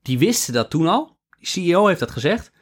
Die 0.03 0.19
wisten 0.19 0.55
dat 0.55 0.71
toen 0.71 0.87
al. 0.87 1.17
Die 1.39 1.49
CEO 1.49 1.87
heeft 1.87 2.01
dat 2.01 2.11
gezegd. 2.11 2.53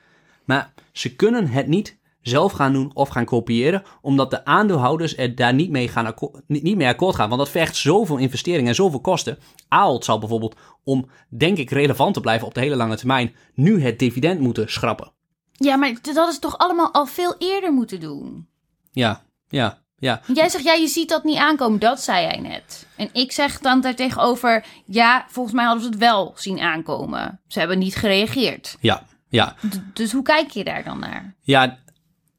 Maar 0.45 0.73
ze 0.93 1.17
kunnen 1.17 1.49
het 1.49 1.67
niet 1.67 1.99
zelf 2.21 2.53
gaan 2.53 2.73
doen 2.73 2.91
of 2.95 3.09
gaan 3.09 3.25
kopiëren, 3.25 3.83
omdat 4.01 4.31
de 4.31 4.45
aandeelhouders 4.45 5.17
er 5.17 5.35
daar 5.35 5.55
niet 5.55 5.71
mee, 5.71 5.89
gaan 5.89 6.15
niet, 6.47 6.63
niet 6.63 6.77
mee 6.77 6.89
akkoord 6.89 7.15
gaan. 7.15 7.29
Want 7.29 7.41
dat 7.41 7.51
vergt 7.51 7.77
zoveel 7.77 8.17
investeringen 8.17 8.69
en 8.69 8.75
zoveel 8.75 9.01
kosten. 9.01 9.39
Ahold 9.69 10.05
zal 10.05 10.19
bijvoorbeeld, 10.19 10.57
om 10.85 11.09
denk 11.29 11.59
ik 11.59 11.71
relevant 11.71 12.15
te 12.15 12.21
blijven 12.21 12.47
op 12.47 12.55
de 12.55 12.61
hele 12.61 12.77
lange 12.77 12.97
termijn, 12.97 13.35
nu 13.55 13.83
het 13.83 13.99
dividend 13.99 14.41
moeten 14.41 14.69
schrappen. 14.69 15.13
Ja, 15.57 15.77
maar 15.77 15.95
dat 16.03 16.29
is 16.29 16.39
toch 16.39 16.59
allemaal 16.59 16.93
al 16.93 17.07
veel 17.07 17.35
eerder 17.39 17.73
moeten 17.73 18.01
doen? 18.01 18.49
Ja, 18.91 19.23
ja, 19.49 19.79
ja. 19.99 20.21
Jij 20.35 20.49
zegt, 20.49 20.65
ja, 20.65 20.73
je 20.73 20.87
ziet 20.87 21.09
dat 21.09 21.25
niet 21.25 21.37
aankomen. 21.37 21.79
Dat 21.79 22.01
zei 22.01 22.27
jij 22.27 22.41
net. 22.41 22.87
En 22.97 23.09
ik 23.13 23.33
zeg 23.33 23.59
dan 23.59 23.81
daar 23.81 23.95
tegenover, 23.95 24.65
ja, 24.87 25.27
volgens 25.29 25.55
mij 25.55 25.65
hadden 25.65 25.83
ze 25.83 25.89
het 25.89 25.99
wel 25.99 26.33
zien 26.37 26.61
aankomen. 26.61 27.41
Ze 27.47 27.59
hebben 27.59 27.79
niet 27.79 27.97
gereageerd. 27.97 28.77
Ja, 28.81 29.07
ja. 29.29 29.57
D- 29.69 29.97
dus 29.97 30.13
hoe 30.13 30.23
kijk 30.23 30.51
je 30.51 30.65
daar 30.65 30.85
dan 30.85 30.99
naar? 30.99 31.35
Ja, 31.41 31.79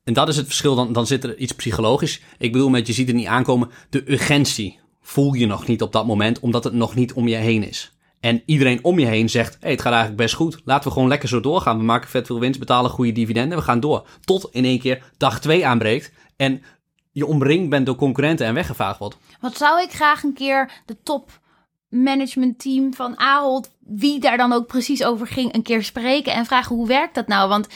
en 0.03 0.13
dat 0.13 0.27
is 0.27 0.38
het 0.38 0.45
verschil. 0.45 0.75
Dan, 0.75 0.93
dan 0.93 1.07
zit 1.07 1.24
er 1.24 1.38
iets 1.38 1.51
psychologisch. 1.55 2.21
Ik 2.38 2.51
bedoel 2.51 2.69
met 2.69 2.88
je 2.88 2.93
ziet 2.93 3.07
het 3.07 3.15
niet 3.15 3.27
aankomen. 3.27 3.71
De 3.89 4.12
urgentie 4.12 4.79
voel 5.01 5.33
je 5.33 5.45
nog 5.45 5.67
niet 5.67 5.81
op 5.81 5.91
dat 5.91 6.05
moment, 6.05 6.39
omdat 6.39 6.63
het 6.63 6.74
nog 6.74 6.95
niet 6.95 7.13
om 7.13 7.27
je 7.27 7.36
heen 7.36 7.67
is. 7.67 7.91
En 8.19 8.41
iedereen 8.45 8.83
om 8.83 9.00
je 9.00 9.05
heen 9.05 9.29
zegt, 9.29 9.57
hey, 9.59 9.71
het 9.71 9.81
gaat 9.81 9.93
eigenlijk 9.93 10.21
best 10.21 10.36
goed. 10.36 10.62
Laten 10.65 10.88
we 10.88 10.93
gewoon 10.93 11.07
lekker 11.07 11.29
zo 11.29 11.39
doorgaan. 11.39 11.77
We 11.77 11.83
maken 11.83 12.09
vet 12.09 12.25
veel 12.25 12.39
winst, 12.39 12.59
betalen 12.59 12.91
goede 12.91 13.12
dividenden. 13.12 13.57
We 13.57 13.63
gaan 13.63 13.79
door. 13.79 14.07
Tot 14.21 14.50
in 14.51 14.65
één 14.65 14.79
keer 14.79 15.12
dag 15.17 15.39
2 15.39 15.67
aanbreekt 15.67 16.12
en 16.36 16.62
je 17.12 17.25
omringd 17.25 17.69
bent 17.69 17.86
door 17.86 17.95
concurrenten 17.95 18.45
en 18.45 18.53
weggevaagd 18.53 19.00
wordt. 19.00 19.17
Wat 19.39 19.57
zou 19.57 19.81
ik 19.81 19.91
graag 19.91 20.24
een 20.24 20.33
keer 20.33 20.71
de 20.86 20.97
top 21.03 21.39
management 21.89 22.59
team 22.59 22.93
van 22.93 23.19
Ahold, 23.19 23.69
wie 23.79 24.19
daar 24.19 24.38
dan 24.38 24.53
ook 24.53 24.67
precies 24.67 25.03
over 25.03 25.27
ging, 25.27 25.53
een 25.53 25.63
keer 25.63 25.83
spreken 25.83 26.33
en 26.33 26.45
vragen 26.45 26.75
hoe 26.75 26.88
werkt 26.88 27.15
dat 27.15 27.27
nou? 27.27 27.50
Want 27.50 27.67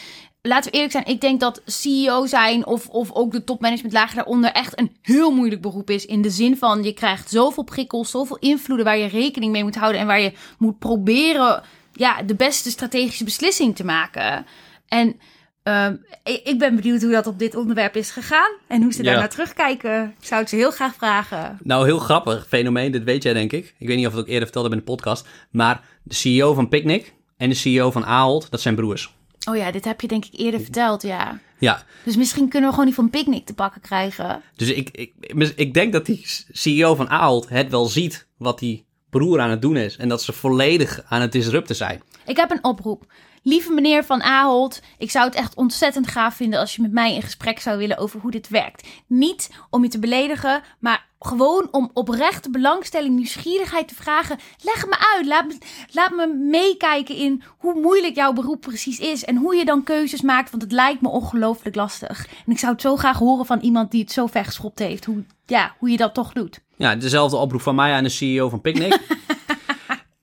laten 0.42 0.66
we 0.72 0.76
eerlijk 0.76 0.92
zijn, 0.94 1.06
ik 1.06 1.22
denk 1.22 1.40
dat 1.40 1.62
CEO 1.66 2.26
zijn 2.26 2.66
of, 2.66 2.88
of 2.88 3.12
ook 3.12 3.32
de 3.32 3.44
topmanagementlagen 3.44 4.16
daaronder 4.16 4.52
echt 4.52 4.80
een 4.80 4.96
heel 5.02 5.32
moeilijk 5.32 5.62
beroep 5.62 5.90
is. 5.90 6.06
In 6.06 6.22
de 6.22 6.30
zin 6.30 6.58
van 6.58 6.84
je 6.84 6.94
krijgt 6.94 7.30
zoveel 7.30 7.64
prikkels, 7.64 8.12
zoveel 8.12 8.38
invloeden 8.38 8.86
waar 8.86 8.98
je 8.98 9.08
rekening 9.08 9.52
mee 9.52 9.64
moet 9.64 9.76
houden 9.76 10.02
en 10.02 10.08
waar 10.08 10.22
je 10.22 10.34
moet 10.58 10.80
proberen 10.80 11.64
ja, 11.94 12.22
de 12.24 12.36
beste 12.36 12.70
strategische 12.70 13.24
beslissing 13.24 13.76
te 13.76 13.84
maken. 13.86 14.46
En 14.88 15.20
ehm, 15.64 15.96
ik, 16.44 16.56
ben 16.60 16.76
benieuwd 16.76 17.02
hoe 17.02 17.12
dat 17.12 17.28
op 17.28 17.40
dit 17.40 17.56
onderwerp 17.56 17.96
is 17.96 18.12
gegaan 18.12 18.52
en 18.68 18.82
hoe 18.82 18.94
ze 18.94 19.04
Ja. 19.04 19.10
daarnaar 19.10 19.30
terugkijken. 19.30 20.16
Ik 20.20 20.26
zou 20.26 20.42
het 20.42 20.50
ze 20.50 20.56
heel 20.56 20.72
graag 20.72 20.94
vragen. 20.96 21.58
Nou, 21.64 21.86
heel 21.86 22.00
grappig 22.00 22.46
fenomeen, 22.48 22.92
dit 22.92 23.04
weet 23.04 23.24
jij 23.24 23.34
denk 23.34 23.52
ik. 23.52 23.76
Ik 23.78 23.88
weet 23.88 23.98
niet 23.98 24.06
of 24.06 24.12
ik 24.12 24.18
het 24.18 24.26
ook 24.28 24.32
eerder 24.32 24.48
vertelde 24.48 24.70
in 24.70 24.78
de 24.78 24.84
podcast. 24.84 25.28
Maar 25.52 25.84
de 26.04 26.16
CEO 26.16 26.54
van 26.54 26.70
Picnic 26.70 27.14
en 27.38 27.50
de 27.50 27.56
CEO 27.56 27.92
van 27.92 28.06
Ahold, 28.06 28.52
dat 28.52 28.62
zijn 28.62 28.76
broers. 28.76 29.14
Oh 29.50 29.56
ja, 29.56 29.72
dit 29.72 29.86
heb 29.86 30.02
je 30.02 30.08
denk 30.08 30.26
ik 30.26 30.40
eerder 30.40 30.62
verteld, 30.62 31.02
ja. 31.02 31.40
Ja, 31.60 31.84
Dus 32.04 32.16
misschien 32.16 32.50
kunnen 32.50 32.70
we 32.70 32.76
gewoon 32.76 32.90
die 32.90 32.96
van 32.96 33.10
Picnic 33.10 33.46
te 33.46 33.54
pakken 33.54 33.82
krijgen. 33.82 34.42
Dus 34.56 34.70
ik, 34.72 34.90
ik, 34.92 35.14
ik 35.56 35.74
denk 35.74 35.94
dat 35.94 36.06
die 36.06 36.26
CEO 36.52 36.96
van 36.96 37.10
Ahold 37.10 37.50
het 37.50 37.70
wel 37.70 37.86
ziet 37.86 38.28
wat 38.38 38.60
die 38.60 38.86
broer 39.10 39.40
aan 39.40 39.50
het 39.50 39.62
doen 39.62 39.78
is. 39.78 39.98
En 39.98 40.10
dat 40.10 40.22
ze 40.22 40.34
volledig 40.34 41.04
aan 41.08 41.22
het 41.22 41.32
disrupten 41.32 41.76
zijn. 41.76 42.02
Ik 42.26 42.38
heb 42.38 42.52
een 42.52 42.64
oproep. 42.64 43.12
Lieve 43.44 43.74
meneer 43.74 44.04
van 44.04 44.22
Ahold, 44.22 44.82
ik 44.98 45.12
zou 45.12 45.26
het 45.26 45.36
echt 45.36 45.56
ontzettend 45.56 46.08
gaaf 46.08 46.36
vinden 46.36 46.60
als 46.60 46.76
je 46.76 46.82
met 46.82 46.92
mij 46.92 47.16
in 47.16 47.22
gesprek 47.22 47.60
zou 47.60 47.78
willen 47.78 47.98
over 47.98 48.20
hoe 48.20 48.32
dit 48.32 48.50
werkt. 48.50 48.88
Niet 49.08 49.50
om 49.70 49.84
je 49.84 49.90
te 49.90 50.00
beledigen, 50.00 50.62
maar 50.80 51.06
gewoon 51.20 51.68
om 51.72 51.92
oprechte 51.94 52.50
belangstelling, 52.50 53.16
nieuwsgierigheid 53.16 53.88
te 53.88 53.96
vragen. 53.96 54.38
Leg 54.64 54.86
me 54.86 54.98
uit. 55.16 55.26
Laat 55.26 55.48
me, 55.48 55.58
laat 55.92 56.12
me 56.16 56.28
meekijken 56.28 57.16
in 57.16 57.44
hoe 57.58 57.80
moeilijk 57.80 58.16
jouw 58.16 58.34
beroep 58.34 58.62
precies 58.62 59.00
is 59.00 59.26
en 59.26 59.36
hoe 59.36 59.56
je 59.56 59.66
dan 59.66 59.84
keuzes 59.84 60.22
maakt, 60.22 60.50
want 60.50 60.64
het 60.64 60.72
lijkt 60.72 61.02
me 61.02 61.10
ongelooflijk 61.10 61.76
lastig. 61.76 62.28
En 62.46 62.52
ik 62.52 62.60
zou 62.60 62.72
het 62.72 62.82
zo 62.82 62.96
graag 62.96 63.18
horen 63.18 63.46
van 63.46 63.60
iemand 63.60 63.92
die 63.92 64.02
het 64.02 64.12
zo 64.12 64.28
ver 64.28 64.46
geschopt 64.46 64.80
heeft, 64.80 65.06
hoe, 65.06 65.24
ja, 65.46 65.76
hoe 65.80 65.90
je 65.90 65.98
dat 65.98 66.14
toch 66.14 66.34
doet. 66.34 66.60
Ja, 66.78 66.96
dezelfde 66.96 67.38
oproep 67.38 67.62
van 67.62 67.76
mij 67.76 67.94
aan 67.94 68.04
de 68.04 68.10
CEO 68.10 68.50
van 68.50 68.62
Picnic. 68.62 69.00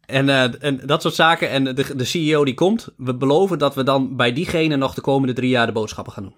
en, 0.08 0.28
eh, 0.28 0.62
en 0.64 0.80
dat 0.84 1.02
soort 1.02 1.14
zaken. 1.14 1.50
En 1.50 1.64
de, 1.64 1.96
de 1.96 2.04
CEO 2.04 2.44
die 2.44 2.54
komt, 2.54 2.88
we 2.96 3.14
beloven 3.14 3.58
dat 3.58 3.74
we 3.74 3.82
dan 3.82 4.16
bij 4.16 4.32
diegene 4.32 4.76
nog 4.76 4.94
de 4.94 5.00
komende 5.00 5.34
drie 5.34 5.48
jaar 5.48 5.66
de 5.66 5.72
boodschappen 5.72 6.12
gaan 6.12 6.22
doen. 6.22 6.34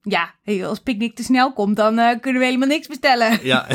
Ja, 0.00 0.34
hey, 0.42 0.66
als 0.66 0.78
Picnic 0.78 1.16
te 1.16 1.22
snel 1.22 1.52
komt, 1.52 1.76
dan 1.76 1.98
eh, 1.98 2.20
kunnen 2.20 2.40
we 2.40 2.46
helemaal 2.46 2.68
niks 2.68 2.86
bestellen. 2.86 3.38
Ja, 3.42 3.66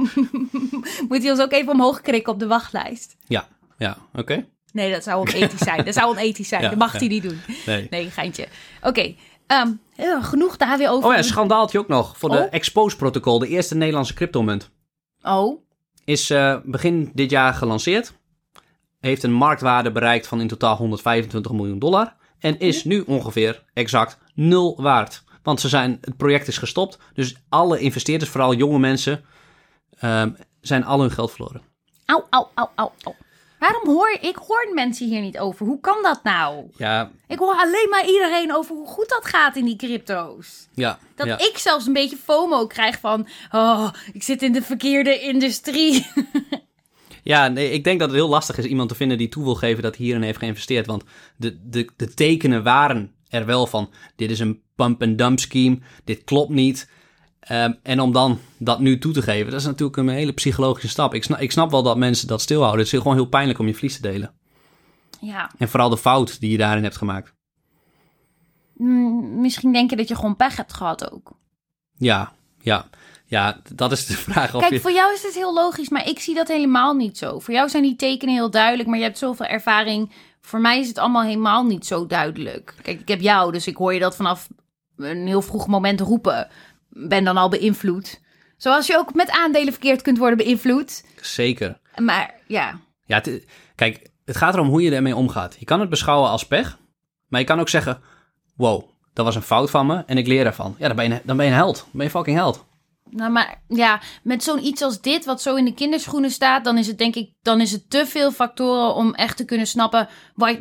Moet 1.08 1.22
hij 1.22 1.30
ons 1.30 1.40
ook 1.40 1.52
even 1.52 1.72
omhoog 1.72 2.00
krikken 2.00 2.32
op 2.32 2.38
de 2.38 2.46
wachtlijst? 2.46 3.16
ja, 3.26 3.48
ja 3.78 3.96
oké. 4.14 4.46
Nee, 4.72 4.92
dat 4.92 5.02
zou 5.02 5.20
onethisch 5.20 5.60
zijn. 5.60 5.84
Dat 5.84 5.94
zou 5.94 6.10
onethisch 6.10 6.48
zijn. 6.48 6.62
Ja, 6.62 6.68
dat 6.68 6.78
mag 6.78 6.92
ja. 6.92 6.98
hij 6.98 7.08
niet 7.08 7.22
doen. 7.22 7.40
Nee. 7.66 7.86
Nee, 7.90 8.10
geintje. 8.10 8.46
Oké, 8.82 9.14
ehm, 9.46 9.72
ja, 9.96 10.20
genoeg 10.22 10.56
daar 10.56 10.78
weer 10.78 10.90
over. 10.90 11.08
Oh 11.08 11.14
ja, 11.14 11.22
schandaaltje 11.22 11.78
ook 11.78 11.88
nog. 11.88 12.18
Voor 12.18 12.30
de 12.30 12.36
Oh. 12.36 12.46
Expose-protocol, 12.50 13.38
de 13.38 13.48
eerste 13.48 13.74
Nederlandse 13.74 14.14
cryptomunt. 14.14 14.70
Oh, 15.22 15.62
is 16.04 16.30
eh, 16.30 16.56
begin 16.64 17.10
dit 17.14 17.30
jaar 17.30 17.54
gelanceerd. 17.54 18.12
Heeft 19.02 19.22
een 19.22 19.32
marktwaarde 19.32 19.92
bereikt 19.92 20.26
van 20.26 20.40
in 20.40 20.48
totaal 20.48 20.76
125 20.76 21.52
miljoen 21.52 21.78
dollar. 21.78 22.14
En 22.38 22.58
is 22.58 22.84
nu 22.84 23.00
ongeveer 23.00 23.62
exact 23.74 24.18
nul 24.34 24.82
waard. 24.82 25.24
Want 25.42 25.60
ze 25.60 25.68
zijn, 25.68 25.98
het 26.00 26.16
project 26.16 26.48
is 26.48 26.58
gestopt. 26.58 26.98
Dus 27.14 27.36
alle 27.48 27.78
investeerders, 27.78 28.30
vooral 28.30 28.54
jonge 28.54 28.78
mensen, 28.78 29.24
ehm, 29.98 30.30
zijn 30.60 30.84
al 30.84 31.00
hun 31.00 31.10
geld 31.10 31.30
verloren. 31.30 31.62
au, 32.06 32.22
au, 32.30 32.46
au, 32.54 32.68
au, 32.74 32.90
au. 33.02 33.14
Waarom 33.58 33.88
hoor 33.88 34.18
ik 34.20 34.36
hoor 34.36 34.70
mensen 34.74 35.08
hier 35.08 35.20
niet 35.20 35.38
over? 35.38 35.66
Hoe 35.66 35.80
kan 35.80 36.02
dat 36.02 36.22
nou? 36.22 36.70
Ja, 36.76 37.10
Ik 37.28 37.38
hoor 37.38 37.54
alleen 37.54 37.86
maar 37.90 38.06
iedereen 38.06 38.54
over 38.54 38.74
hoe 38.74 38.86
goed 38.86 39.08
dat 39.08 39.24
gaat 39.24 39.56
in 39.56 39.64
die 39.64 39.76
crypto's. 39.76 40.68
ja, 40.74 40.98
Dat 41.14 41.26
ja. 41.26 41.38
ik 41.38 41.58
zelfs 41.58 41.86
een 41.86 41.92
beetje 41.92 42.16
FOMO 42.16 42.66
krijg 42.66 42.98
van... 43.00 43.28
Oh, 43.50 43.88
ik 44.12 44.22
zit 44.22 44.42
in 44.42 44.52
de 44.52 44.62
verkeerde 44.62 45.20
industrie. 45.20 46.06
Ja, 47.22 47.48
nee, 47.48 47.70
ik 47.70 47.84
denk 47.84 47.98
dat 47.98 48.08
het 48.08 48.18
heel 48.18 48.28
lastig 48.28 48.58
is 48.58 48.64
iemand 48.64 48.88
te 48.88 48.94
vinden 48.94 49.18
die 49.18 49.28
toe 49.28 49.44
wil 49.44 49.54
geven 49.54 49.82
dat 49.82 49.96
hij 49.96 50.04
hierin 50.04 50.22
heeft 50.22 50.38
geïnvesteerd. 50.38 50.86
Want 50.86 51.04
de, 51.36 51.58
de, 51.68 51.88
de 51.96 52.14
tekenen 52.14 52.62
waren 52.62 53.12
er 53.28 53.46
wel 53.46 53.66
van. 53.66 53.90
Dit 54.16 54.30
is 54.30 54.38
een 54.38 54.60
pump-and-dump 54.74 55.38
scheme. 55.38 55.78
Dit 56.04 56.24
klopt 56.24 56.50
niet. 56.50 56.90
Ehm, 57.40 57.72
en 57.82 58.00
om 58.00 58.12
dan 58.12 58.38
dat 58.58 58.80
nu 58.80 58.98
toe 58.98 59.12
te 59.12 59.22
geven, 59.22 59.50
dat 59.50 59.60
is 59.60 59.66
natuurlijk 59.66 59.96
een 59.96 60.08
hele 60.08 60.32
psychologische 60.32 60.88
stap. 60.88 61.14
Ik 61.14 61.24
snap, 61.24 61.38
ik 61.38 61.52
snap 61.52 61.70
wel 61.70 61.82
dat 61.82 61.96
mensen 61.96 62.28
dat 62.28 62.40
stilhouden. 62.40 62.84
Het 62.84 62.92
is 62.92 62.98
gewoon 62.98 63.16
heel 63.16 63.26
pijnlijk 63.26 63.58
om 63.58 63.66
je 63.66 63.72
verlies 63.74 63.96
te 63.96 64.02
delen. 64.02 64.32
Ja, 65.20 65.50
En 65.58 65.68
vooral 65.68 65.88
de 65.88 65.98
fout 65.98 66.40
die 66.40 66.50
je 66.50 66.56
daarin 66.56 66.82
hebt 66.82 66.96
gemaakt. 66.96 67.34
Mm, 68.76 69.40
misschien 69.40 69.72
denk 69.72 69.90
je 69.90 69.96
dat 69.96 70.08
je 70.08 70.14
gewoon 70.14 70.36
pech 70.36 70.56
hebt 70.56 70.72
gehad 70.72 71.12
ook. 71.12 71.32
Ja, 71.96 72.32
ja, 72.60 72.88
ja, 73.32 73.60
dat 73.74 73.92
is 73.92 74.06
de 74.06 74.16
vraag 74.28 74.54
of 74.54 74.60
Kijk, 74.60 74.72
je... 74.72 74.80
voor 74.80 74.92
jou 74.92 75.12
is 75.14 75.22
het 75.22 75.34
heel 75.34 75.54
logisch, 75.54 75.88
maar 75.88 76.08
ik 76.08 76.18
zie 76.20 76.34
dat 76.34 76.48
helemaal 76.48 76.94
niet 76.94 77.18
zo. 77.18 77.38
Voor 77.38 77.54
jou 77.54 77.68
zijn 77.68 77.82
die 77.82 77.96
tekenen 77.96 78.34
heel 78.34 78.50
duidelijk, 78.50 78.88
maar 78.88 78.98
je 78.98 79.04
hebt 79.04 79.18
zoveel 79.18 79.46
ervaring. 79.46 80.12
Voor 80.40 80.60
mij 80.60 80.80
is 80.80 80.88
het 80.88 80.98
allemaal 80.98 81.22
helemaal 81.22 81.64
niet 81.64 81.86
zo 81.86 82.06
duidelijk. 82.06 82.74
Kijk, 82.82 83.00
ik 83.00 83.08
heb 83.08 83.20
jou, 83.20 83.52
dus 83.52 83.66
ik 83.66 83.76
hoor 83.76 83.94
je 83.94 84.00
dat 84.00 84.16
vanaf 84.16 84.48
een 84.96 85.26
heel 85.26 85.42
vroeg 85.42 85.66
moment 85.66 86.00
roepen. 86.00 86.48
Ben 86.88 87.24
dan 87.24 87.36
al 87.36 87.48
beïnvloed. 87.48 88.20
Zoals 88.56 88.86
je 88.86 88.96
ook 88.98 89.14
met 89.14 89.30
aandelen 89.30 89.72
verkeerd 89.72 90.02
kunt 90.02 90.18
worden 90.18 90.36
beïnvloed. 90.36 91.04
Zeker. 91.20 91.78
Maar 91.96 92.34
ja, 92.46 92.78
Ja, 93.04 93.16
het- 93.22 93.46
kijk, 93.74 94.10
het 94.24 94.36
gaat 94.36 94.54
erom 94.54 94.68
hoe 94.68 94.82
je 94.82 94.94
ermee 94.94 95.16
omgaat. 95.16 95.56
Je 95.58 95.64
kan 95.64 95.80
het 95.80 95.88
beschouwen 95.90 96.30
als 96.30 96.46
pech, 96.46 96.78
maar 97.28 97.40
je 97.40 97.46
kan 97.46 97.60
ook 97.60 97.68
zeggen... 97.68 98.00
Wow, 98.56 98.82
dat 99.12 99.24
was 99.24 99.34
een 99.34 99.42
fout 99.42 99.70
van 99.70 99.86
me 99.86 100.02
en 100.06 100.18
ik 100.18 100.26
leer 100.26 100.46
ervan. 100.46 100.74
Ja, 100.78 100.86
dan 100.86 100.96
ben 100.96 101.12
je, 101.12 101.20
dan 101.24 101.36
ben 101.36 101.46
je 101.46 101.52
een 101.52 101.58
held. 101.58 101.76
Dan 101.76 101.88
ben 101.92 102.04
je 102.04 102.10
fucking 102.10 102.36
held. 102.36 102.64
Nou 103.12 103.32
maar 103.32 103.62
ja, 103.68 104.00
met 104.22 104.42
zo'n 104.42 104.64
iets 104.64 104.82
als 104.82 105.00
dit, 105.00 105.24
wat 105.24 105.42
zo 105.42 105.54
in 105.54 105.64
de 105.64 105.74
kinderschoenen 105.74 106.30
staat, 106.30 106.64
dan 106.64 106.78
is 106.78 106.86
het 106.86 106.98
denk 106.98 107.14
ik, 107.14 107.30
dan 107.42 107.60
is 107.60 107.72
het 107.72 107.90
te 107.90 108.06
veel 108.06 108.32
factoren 108.32 108.94
om 108.94 109.14
echt 109.14 109.36
te 109.36 109.44
kunnen 109.44 109.66
snappen 109.66 110.08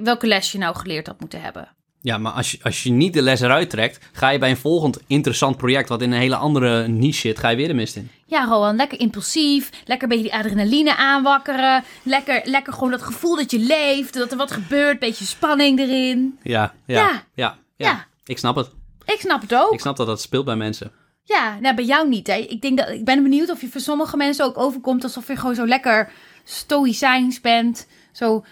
welke 0.03 0.27
les 0.27 0.51
je 0.51 0.57
nou 0.57 0.75
geleerd 0.75 1.07
had 1.07 1.19
moeten 1.19 1.41
hebben. 1.41 1.75
Ja, 2.03 2.17
maar 2.17 2.31
als 2.31 2.51
je, 2.51 2.59
als 2.63 2.83
je 2.83 2.91
niet 2.91 3.13
de 3.13 3.21
les 3.21 3.41
eruit 3.41 3.69
trekt... 3.69 4.09
ga 4.11 4.29
je 4.29 4.39
bij 4.39 4.49
een 4.49 4.57
volgend 4.57 4.99
interessant 5.07 5.57
project... 5.57 5.89
wat 5.89 6.01
in 6.01 6.11
een 6.11 6.19
hele 6.19 6.35
andere 6.35 6.87
niche 6.87 7.19
zit, 7.19 7.39
ga 7.39 7.49
je 7.49 7.55
weer 7.55 7.67
de 7.67 7.73
mist 7.73 7.95
in. 7.95 8.11
Ja, 8.25 8.43
gewoon 8.43 8.75
lekker 8.75 8.99
impulsief. 8.99 9.69
Lekker 9.85 10.11
een 10.11 10.17
beetje 10.17 10.31
die 10.31 10.39
adrenaline 10.39 10.97
aanwakkeren. 10.97 11.83
Lekker, 12.03 12.41
lekker 12.43 12.73
gewoon 12.73 12.91
dat 12.91 13.01
gevoel 13.01 13.35
dat 13.35 13.51
je 13.51 13.59
leeft. 13.59 14.13
Dat 14.13 14.31
er 14.31 14.37
wat 14.37 14.51
gebeurt. 14.51 14.99
Beetje 14.99 15.25
spanning 15.25 15.79
erin. 15.79 16.39
Ja, 16.43 16.73
ja, 16.85 16.99
Ja. 16.99 17.23
ja, 17.33 17.57
ja. 17.75 17.87
Ja. 17.87 18.05
Ik 18.25 18.37
snap 18.37 18.55
het. 18.55 18.69
Ik 19.05 19.19
snap 19.19 19.41
het 19.41 19.55
ook. 19.55 19.73
Ik 19.73 19.79
snap 19.79 19.97
dat 19.97 20.07
dat 20.07 20.21
speelt 20.21 20.45
bij 20.45 20.55
mensen. 20.55 20.91
Ja, 21.23 21.59
nou, 21.59 21.75
bij 21.75 21.85
jou 21.85 22.09
niet. 22.09 22.27
Hè. 22.27 22.33
Ik, 22.35 22.61
denk 22.61 22.77
dat, 22.77 22.89
ik 22.89 23.05
ben 23.05 23.23
benieuwd 23.23 23.49
of 23.49 23.61
je 23.61 23.67
voor 23.67 23.81
sommige 23.81 24.17
mensen 24.17 24.45
ook 24.45 24.57
overkomt 24.57 25.03
alsof 25.03 25.27
je 25.27 25.35
gewoon 25.35 25.55
zo 25.55 25.67
lekker 25.67 26.11
stoïcijns 26.43 27.41
bent. 27.41 27.87
Zo 28.11 28.35
een 28.35 28.43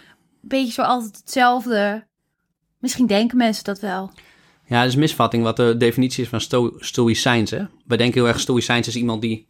beetje 0.42 0.74
zo 0.74 0.82
altijd 0.82 1.18
hetzelfde. 1.18 2.08
Misschien 2.80 3.08
denken 3.08 3.38
mensen 3.38 3.64
dat 3.64 3.80
wel. 3.80 4.12
Ja, 4.66 4.80
dat 4.80 4.90
is 4.90 4.96
misvatting 4.96 5.44
wat 5.44 5.56
de 5.56 5.76
definitie 5.78 6.24
is 6.24 6.30
van 6.30 6.42
sto 6.42 6.74
stoïcijns. 6.78 7.52
Hè? 7.52 7.66
Wij 7.86 7.98
denken 7.98 8.20
heel 8.20 8.28
erg 8.30 8.40
stoïcijns 8.40 8.88
is 8.88 8.96
iemand 8.96 9.22
die 9.22 9.48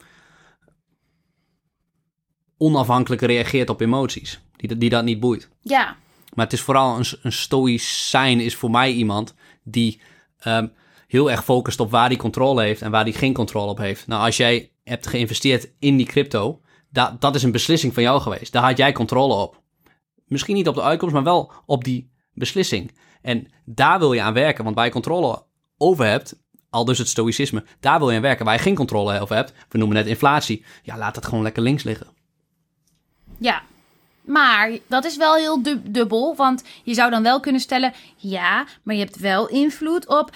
onafhankelijk 2.58 3.22
reageert 3.22 3.70
op 3.70 3.82
emoties. 3.82 4.40
Die, 4.56 4.78
die 4.78 4.90
dat 4.90 5.04
niet 5.04 5.20
boeit. 5.20 5.50
Ja, 5.62 5.96
Maar 6.34 6.46
het 6.46 6.54
is 6.54 6.62
vooral 6.62 6.98
een, 6.98 7.06
een 7.22 7.32
stoïcijn 7.32 8.40
is 8.40 8.56
voor 8.56 8.72
mij 8.72 8.92
iemand 8.92 9.36
die 9.64 10.02
ehm, 10.40 10.68
heel 11.10 11.32
erg 11.32 11.44
focust 11.44 11.80
op 11.80 11.92
waar 11.92 12.08
hij 12.08 12.16
controle 12.16 12.62
heeft 12.62 12.82
en 12.82 12.92
waar 12.92 13.04
hij 13.04 13.12
geen 13.12 13.34
controle 13.34 13.72
op 13.72 13.78
heeft. 13.78 14.08
Nou, 14.08 14.26
als 14.26 14.38
jij 14.38 14.72
hebt 14.84 15.08
geïnvesteerd 15.08 15.72
in 15.80 15.98
die 15.98 16.06
crypto, 16.06 16.62
dat, 16.90 17.22
dat 17.22 17.36
is 17.36 17.44
een 17.44 17.52
beslissing 17.52 17.94
van 17.94 18.04
jou 18.04 18.22
geweest. 18.22 18.52
Daar 18.52 18.64
had 18.64 18.78
jij 18.78 18.92
controle 18.92 19.34
op. 19.34 19.62
Misschien 20.26 20.56
niet 20.56 20.68
op 20.68 20.76
de 20.76 20.82
uitkomst, 20.82 21.14
maar 21.14 21.24
wel 21.24 21.52
op 21.66 21.84
die 21.84 22.12
beslissing. 22.34 22.98
En 23.22 23.48
daar 23.66 24.00
wil 24.00 24.14
je 24.14 24.22
aan 24.22 24.34
werken, 24.34 24.64
want 24.64 24.76
waar 24.76 24.86
je 24.86 24.92
controle 24.92 25.44
over 25.78 26.06
hebt, 26.06 26.40
al 26.70 26.86
dus 26.86 26.98
het 26.98 27.08
stoïcisme, 27.08 27.66
daar 27.80 28.00
wil 28.00 28.10
je 28.10 28.16
aan 28.16 28.22
werken. 28.22 28.46
Waar 28.46 28.54
je 28.54 28.60
geen 28.60 28.76
controle 28.76 29.20
over 29.20 29.36
hebt, 29.36 29.54
we 29.70 29.78
noemen 29.78 29.98
het 29.98 30.08
inflatie, 30.08 30.66
ja, 30.84 30.98
laat 30.98 31.16
het 31.16 31.26
gewoon 31.26 31.44
lekker 31.44 31.64
links 31.64 31.84
liggen. 31.84 32.08
ja. 33.38 33.62
Maar 34.26 34.78
dat 34.88 35.06
is 35.06 35.18
wel 35.18 35.36
heel 35.36 35.64
dub- 35.64 35.94
dubbel. 35.94 36.36
Want 36.36 36.64
je 36.84 36.94
zou 36.94 37.10
dan 37.12 37.24
wel 37.24 37.40
kunnen 37.40 37.62
stellen: 37.62 37.94
ja, 38.16 38.66
maar 38.84 38.96
je 38.96 39.02
hebt 39.02 39.20
wel 39.20 39.48
invloed 39.48 40.08
op 40.08 40.32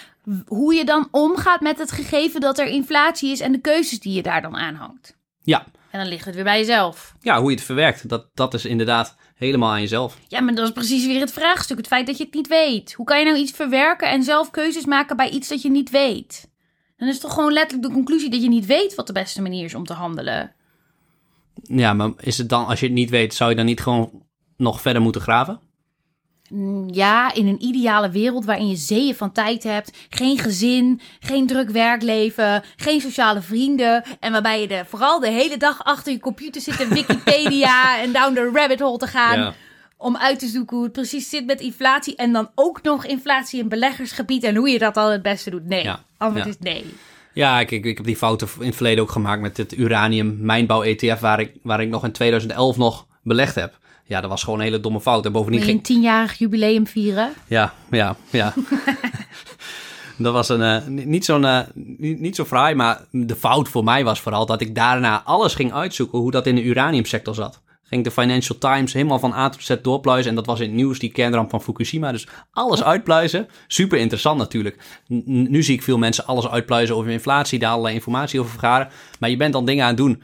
hoe 0.48 0.74
je 0.74 0.86
dan 0.86 1.08
omgaat 1.12 1.62
met 1.62 1.78
het 1.78 1.92
gegeven 1.92 2.42
dat 2.42 2.60
er 2.60 2.66
inflatie 2.68 3.32
is 3.32 3.40
en 3.40 3.52
de 3.52 3.62
keuzes 3.62 4.00
die 4.00 4.14
je 4.14 4.22
daar 4.22 4.42
dan 4.42 4.56
aanhangt. 4.56 5.18
Ja, 5.42 5.66
En 5.92 6.00
dan 6.00 6.08
ligt 6.08 6.26
het 6.26 6.36
weer 6.36 6.44
bij 6.44 6.58
jezelf. 6.60 7.16
ja 7.22 7.40
hoe 7.40 7.50
je 7.50 7.56
het 7.56 7.66
verwerkt, 7.66 8.10
dat, 8.10 8.28
dat 8.34 8.54
is 8.54 8.66
inderdaad 8.66 9.16
helemaal 9.36 9.72
aan 9.72 9.82
jezelf. 9.82 10.18
Ja, 10.28 10.40
maar 10.42 10.56
dat 10.56 10.68
is 10.68 10.74
precies 10.74 11.06
weer 11.06 11.20
het 11.20 11.32
vraagstuk. 11.34 11.78
Het 11.78 11.88
feit 11.88 12.08
dat 12.08 12.18
je 12.18 12.24
het 12.24 12.34
niet 12.34 12.48
weet. 12.48 12.94
Hoe 12.94 13.06
kan 13.06 13.20
je 13.20 13.26
nou 13.26 13.38
iets 13.38 13.52
verwerken 13.52 14.10
en 14.10 14.24
zelf 14.24 14.52
keuzes 14.52 14.86
maken 14.86 15.18
bij 15.18 15.30
iets 15.30 15.48
dat 15.48 15.62
je 15.62 15.70
niet 15.70 15.90
weet? 15.90 16.52
Dan 16.98 17.08
is 17.08 17.20
toch 17.20 17.34
gewoon 17.34 17.54
letterlijk 17.54 17.88
de 17.90 17.94
conclusie 17.94 18.30
dat 18.30 18.42
je 18.42 18.50
niet 18.50 18.66
weet 18.66 18.96
wat 18.96 19.08
de 19.08 19.14
beste 19.14 19.42
manier 19.42 19.66
is 19.66 19.76
om 19.76 19.86
te 19.86 19.94
handelen. 19.94 20.56
Ja, 21.62 21.94
maar 21.94 22.12
is 22.20 22.38
het 22.38 22.50
dan, 22.50 22.66
als 22.66 22.80
je 22.80 22.86
het 22.86 22.96
niet 22.96 23.10
weet, 23.10 23.34
zou 23.34 23.50
je 23.50 23.56
dan 23.56 23.66
niet 23.66 23.82
gewoon 23.82 24.24
nog 24.58 24.82
verder 24.82 25.02
moeten 25.02 25.22
graven? 25.22 25.60
Mm, 26.56 26.90
Ja, 26.92 27.34
in 27.34 27.48
een 27.48 27.64
ideale 27.64 28.10
wereld 28.10 28.46
waarin 28.46 28.68
je 28.68 28.76
zeeën 28.76 29.16
van 29.16 29.32
tijd 29.32 29.64
hebt, 29.64 29.98
geen 30.10 30.38
gezin, 30.38 31.02
geen 31.20 31.48
druk 31.48 31.70
werkleven, 31.70 32.64
geen 32.76 33.02
sociale 33.02 33.42
vrienden 33.42 34.04
en 34.20 34.32
waarbij 34.32 34.62
je 34.62 34.68
de, 34.68 34.84
vooral 34.88 35.20
de 35.20 35.30
hele 35.30 35.58
dag 35.58 35.84
achter 35.84 36.12
je 36.12 36.20
computer 36.20 36.62
zit 36.62 36.80
in 36.80 36.90
Wikipedia 36.90 37.98
en 38.04 38.12
down 38.12 38.34
the 38.34 38.52
rabbit 38.54 38.80
hole 38.80 38.98
te 38.98 39.08
gaan 39.08 39.40
Ja. 39.40 39.54
om 39.98 40.18
uit 40.18 40.40
te 40.40 40.48
zoeken 40.48 40.76
hoe 40.76 40.86
het 40.86 40.94
precies 40.94 41.30
zit 41.30 41.46
met 41.46 41.60
inflatie 41.62 42.16
en 42.16 42.32
dan 42.34 42.50
ook 42.56 42.82
nog 42.82 43.06
inflatie 43.06 43.60
in 43.62 43.68
beleggersgebied 43.70 44.44
en 44.44 44.56
hoe 44.56 44.70
je 44.70 44.80
dat 44.80 44.94
dan 44.94 45.12
het 45.12 45.22
beste 45.22 45.50
doet. 45.50 45.68
Nee, 45.68 45.84
Ja, 45.84 46.00
antwoord 46.18 46.46
ja. 46.46 46.50
is 46.52 46.58
nee. 46.60 46.86
Ja, 47.34 47.60
ik, 47.60 47.72
ik, 47.72 47.86
ik 47.86 47.98
heb 47.98 48.06
die 48.06 48.16
fouten 48.18 48.48
in 48.60 48.66
het 48.66 48.76
verleden 48.76 49.04
ook 49.04 49.12
gemaakt 49.12 49.42
met 49.42 49.58
het 49.58 49.78
uranium 49.78 50.38
mijnbouw 50.40 50.84
ETF, 50.84 51.20
waar 51.20 51.40
ik, 51.40 51.52
waar 51.64 51.82
ik 51.82 51.90
nog 51.90 52.04
in 52.04 52.12
2011 52.12 52.78
nog 52.78 53.06
belegd 53.24 53.56
heb. 53.56 53.82
Ja, 54.06 54.22
dat 54.22 54.30
was 54.30 54.44
gewoon 54.44 54.60
een 54.60 54.66
hele 54.66 54.80
domme 54.80 55.02
fout. 55.02 55.26
En 55.26 55.32
bovendien 55.32 55.62
ging... 55.62 55.78
een 55.78 55.84
tienjarig 55.84 56.38
jubileum 56.38 56.88
vieren? 56.88 57.34
Ja, 57.48 57.74
ja, 57.92 58.16
ja. 58.30 58.54
dat 60.18 60.34
was 60.34 60.50
een, 60.50 60.62
eh, 60.62 60.86
niet, 60.88 61.26
zo'n, 61.26 61.46
eh, 61.46 61.60
niet, 61.74 62.20
niet 62.20 62.36
zo 62.36 62.46
fraai, 62.46 62.76
maar 62.76 63.02
de 63.12 63.36
fout 63.36 63.70
voor 63.70 63.84
mij 63.84 64.04
was 64.04 64.20
vooral 64.22 64.46
dat 64.46 64.62
ik 64.62 64.76
daarna 64.76 65.22
alles 65.24 65.56
ging 65.56 65.74
uitzoeken 65.74 66.20
hoe 66.20 66.32
dat 66.32 66.48
in 66.48 66.56
de 66.56 66.64
uraniumsector 66.64 67.36
zat. 67.36 67.62
Ging 67.84 68.04
de 68.06 68.12
Financial 68.12 68.58
Times 68.58 68.94
helemaal 68.94 69.20
van 69.20 69.34
A 69.34 69.50
tot 69.50 69.64
Z 69.64 69.76
doorpluizen 69.82 70.30
en 70.30 70.36
dat 70.36 70.46
was 70.46 70.60
in 70.60 70.66
het 70.66 70.76
nieuws 70.76 71.00
die 71.00 71.12
kernramp 71.12 71.50
van 71.50 71.62
Fukushima. 71.62 72.12
Dus 72.12 72.28
alles 72.52 72.84
uitpluizen, 72.84 73.48
super 73.68 73.98
interessant 73.98 74.38
natuurlijk. 74.38 74.78
N- 75.14 75.24
nu 75.50 75.64
zie 75.64 75.76
ik 75.76 75.84
veel 75.84 75.98
mensen 75.98 76.26
alles 76.26 76.48
uitpluizen 76.48 76.96
over 76.96 77.12
inflatie, 77.12 77.60
daar 77.60 77.70
allerlei 77.72 77.96
informatie 77.96 78.40
over 78.40 78.52
vergaren. 78.52 78.88
Maar 79.20 79.30
je 79.30 79.38
bent 79.38 79.54
dan 79.54 79.66
dingen 79.66 79.84
aan 79.84 79.90
het 79.90 79.98
doen 79.98 80.22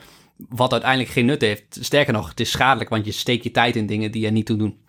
wat 0.49 0.71
uiteindelijk 0.71 1.11
geen 1.11 1.25
nut 1.25 1.41
heeft. 1.41 1.77
Sterker 1.81 2.13
nog, 2.13 2.29
het 2.29 2.39
is 2.39 2.51
schadelijk, 2.51 2.89
want 2.89 3.05
je 3.05 3.11
steekt 3.11 3.43
je 3.43 3.51
tijd 3.51 3.75
in 3.75 3.85
dingen 3.85 4.11
die 4.11 4.25
er 4.25 4.31
niet 4.31 4.45
toe 4.45 4.57
doen. 4.57 4.79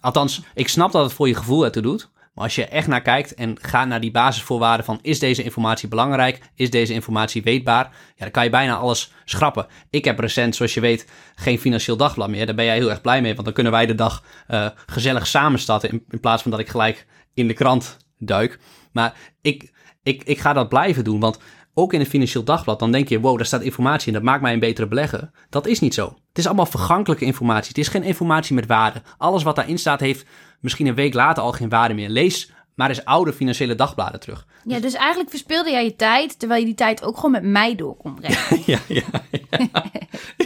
Althans, 0.00 0.42
ik 0.54 0.68
snap 0.68 0.92
dat 0.92 1.04
het 1.04 1.12
voor 1.12 1.28
je 1.28 1.34
gevoel 1.34 1.64
ertoe 1.64 1.82
doet. 1.82 2.10
Maar 2.34 2.44
als 2.44 2.54
je 2.54 2.66
echt 2.66 2.86
naar 2.86 3.02
kijkt 3.02 3.34
en 3.34 3.58
gaat 3.60 3.88
naar 3.88 4.00
die 4.00 4.10
basisvoorwaarden 4.10 4.86
van... 4.86 4.98
is 5.02 5.18
deze 5.18 5.42
informatie 5.42 5.88
belangrijk? 5.88 6.40
Is 6.54 6.70
deze 6.70 6.92
informatie 6.92 7.42
weetbaar? 7.42 7.84
Ja, 7.84 8.14
dan 8.16 8.30
kan 8.30 8.44
je 8.44 8.50
bijna 8.50 8.76
alles 8.76 9.12
schrappen. 9.24 9.66
Ik 9.90 10.04
heb 10.04 10.18
recent, 10.18 10.56
zoals 10.56 10.74
je 10.74 10.80
weet, 10.80 11.10
geen 11.34 11.58
financieel 11.58 11.96
dagblad 11.96 12.28
meer. 12.28 12.46
Daar 12.46 12.54
ben 12.54 12.64
jij 12.64 12.74
heel 12.74 12.90
erg 12.90 13.00
blij 13.00 13.20
mee, 13.22 13.32
want 13.32 13.44
dan 13.44 13.54
kunnen 13.54 13.72
wij 13.72 13.86
de 13.86 13.94
dag 13.94 14.24
eh, 14.46 14.68
gezellig 14.86 15.26
samenstatten... 15.26 15.90
In, 15.90 16.04
in 16.10 16.20
plaats 16.20 16.42
van 16.42 16.50
dat 16.50 16.60
ik 16.60 16.68
gelijk 16.68 17.06
in 17.34 17.46
de 17.48 17.54
krant 17.54 17.96
duik. 18.18 18.58
Maar 18.92 19.14
ik, 19.40 19.72
ik, 20.02 20.22
ik 20.24 20.38
ga 20.38 20.52
dat 20.52 20.68
blijven 20.68 21.04
doen, 21.04 21.20
want 21.20 21.38
ook 21.78 21.92
in 21.92 22.00
een 22.00 22.06
financieel 22.06 22.44
dagblad... 22.44 22.78
dan 22.78 22.92
denk 22.92 23.08
je, 23.08 23.20
wow, 23.20 23.36
daar 23.36 23.46
staat 23.46 23.62
informatie 23.62 24.06
in, 24.06 24.12
dat 24.12 24.22
maakt 24.22 24.42
mij 24.42 24.52
een 24.52 24.58
betere 24.58 24.86
belegger. 24.86 25.30
Dat 25.50 25.66
is 25.66 25.80
niet 25.80 25.94
zo. 25.94 26.04
Het 26.04 26.38
is 26.38 26.46
allemaal 26.46 26.66
vergankelijke 26.66 27.24
informatie. 27.24 27.68
Het 27.68 27.78
is 27.78 27.88
geen 27.88 28.02
informatie 28.02 28.54
met 28.54 28.66
waarde. 28.66 29.02
Alles 29.18 29.42
wat 29.42 29.56
daarin 29.56 29.78
staat 29.78 30.00
heeft 30.00 30.26
misschien 30.60 30.86
een 30.86 30.94
week 30.94 31.14
later 31.14 31.42
al 31.42 31.52
geen 31.52 31.68
waarde 31.68 31.94
meer. 31.94 32.08
Lees 32.08 32.50
maar 32.74 32.88
eens 32.88 33.04
oude 33.04 33.32
financiële 33.32 33.74
dagbladen 33.74 34.20
terug. 34.20 34.46
Ja, 34.64 34.80
dus 34.80 34.94
eigenlijk 34.94 35.30
verspeelde 35.30 35.70
jij 35.70 35.84
je 35.84 35.96
tijd, 35.96 36.38
terwijl 36.38 36.60
je 36.60 36.66
die 36.66 36.74
tijd 36.74 37.02
ook 37.02 37.16
gewoon 37.16 37.30
met 37.30 37.42
mij 37.42 37.74
door 37.74 37.96
kon 37.96 38.14
brengen. 38.14 38.38
Ja, 38.66 38.78
ja, 38.86 39.02
ja. 39.30 39.84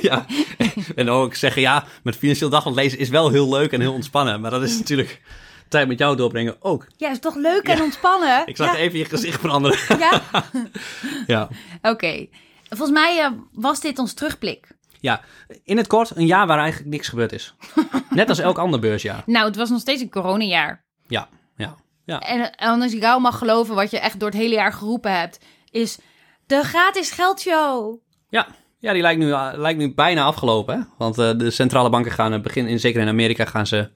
ja. 0.03 0.27
En 0.95 1.09
ook 1.09 1.35
zeggen, 1.35 1.63
ja, 1.63 1.85
met 2.03 2.17
financieel 2.17 2.51
dagblad 2.51 2.75
lezen 2.75 2.99
is 2.99 3.09
wel 3.09 3.31
heel 3.31 3.49
leuk 3.49 3.73
en 3.73 3.81
heel 3.81 3.93
ontspannen. 3.93 4.41
Maar 4.41 4.51
dat 4.51 4.63
is 4.63 4.79
natuurlijk 4.79 5.21
tijd 5.71 5.89
met 5.89 5.99
jou 5.99 6.17
doorbrengen 6.17 6.57
ook. 6.59 6.87
Ja, 6.97 7.11
is 7.11 7.19
toch 7.19 7.35
leuk 7.35 7.63
en 7.63 7.83
ontspannen? 7.83 8.43
Ik 8.47 8.57
zag 8.57 8.73
ja. 8.73 8.79
even 8.79 8.99
je 8.99 9.05
gezicht 9.05 9.41
veranderen. 9.41 9.99
Ja? 9.99 10.23
Ja. 11.27 11.49
Oké. 11.83 12.27
Volgens 12.69 12.91
mij 12.91 13.21
eh, 13.21 13.31
was 13.53 13.81
dit 13.81 13.99
ons 13.99 14.15
terugblik. 14.15 14.69
ja, 15.01 15.21
in 15.65 15.77
het 15.77 15.87
kort, 15.87 16.17
een 16.17 16.27
jaar 16.27 16.47
waar 16.47 16.59
eigenlijk 16.59 16.91
niks 16.91 17.09
gebeurd 17.09 17.33
is. 17.33 17.55
Net 18.11 18.29
als 18.29 18.39
elk 18.39 18.59
ander 18.59 18.81
beursjaar. 18.81 19.23
Nou, 19.27 19.47
het 19.47 19.57
was 19.57 19.71
nog 19.71 19.81
steeds 19.81 20.03
een 20.03 20.11
coronajaar. 20.11 20.85
Ja, 21.07 21.29
ja, 21.57 21.77
ja. 22.05 22.21
En, 22.21 22.55
en 22.55 22.83
als 22.83 22.93
ik 22.93 23.01
jou 23.01 23.21
mag 23.21 23.39
geloven, 23.39 23.75
wat 23.75 23.91
je 23.91 23.99
echt 23.99 24.21
door 24.21 24.29
het 24.29 24.39
hele 24.39 24.55
jaar 24.55 24.73
geroepen 24.73 25.19
hebt, 25.19 25.39
is 25.71 25.99
de 26.47 26.63
gratis 26.63 27.11
geldshow. 27.11 27.99
Ja, 28.29 28.47
ja 28.79 28.93
die 28.93 29.03
lijkt 29.03 29.21
nu, 29.21 29.33
eh, 29.33 29.51
lijkt 29.55 29.79
nu 29.79 29.95
bijna 29.95 30.25
afgelopen. 30.25 30.79
Hè? 30.79 30.83
Want 30.99 31.19
eh, 31.19 31.31
de 31.37 31.51
centrale 31.51 31.91
banken 31.91 32.13
gaan 32.13 32.33
eh, 32.33 32.41
begin, 32.41 32.67
in, 32.67 32.81
zeker 32.81 33.01
in 33.01 33.09
Amerika, 33.09 33.45
gaan 33.45 33.67
ze 33.67 33.91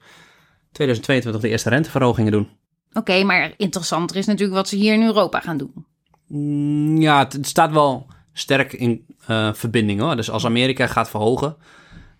2022 0.75 1.43
de 1.43 1.49
eerste 1.49 1.69
renteverhogingen 1.69 2.33
doen. 2.33 2.49
Oké, 2.93 3.23
maar 3.25 3.55
interessanter 3.57 4.17
is 4.17 4.27
natuurlijk 4.27 4.57
wat 4.57 4.69
ze 4.69 4.77
hier 4.77 4.95
in 4.95 5.03
Europa 5.03 5.41
gaan 5.41 5.57
doen. 5.57 5.87
Mm, 6.27 7.01
ja, 7.01 7.19
het, 7.19 7.33
het 7.33 7.47
staat 7.47 7.73
wel 7.73 8.07
sterk 8.33 8.73
in 8.73 9.07
eh, 9.27 9.53
verbinding 9.53 10.01
hoor. 10.01 10.17
Dus 10.17 10.31
als 10.31 10.45
Amerika 10.45 10.87
gaat 10.87 11.11
verhogen, 11.11 11.57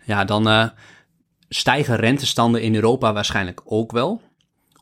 ja, 0.05 0.25
dan 0.25 0.49
eh, 0.49 0.69
stijgen 1.49 1.97
rentestanden 1.97 2.63
in 2.63 2.75
Europa 2.75 3.13
waarschijnlijk 3.13 3.61
ook 3.65 3.93
wel. 3.93 4.21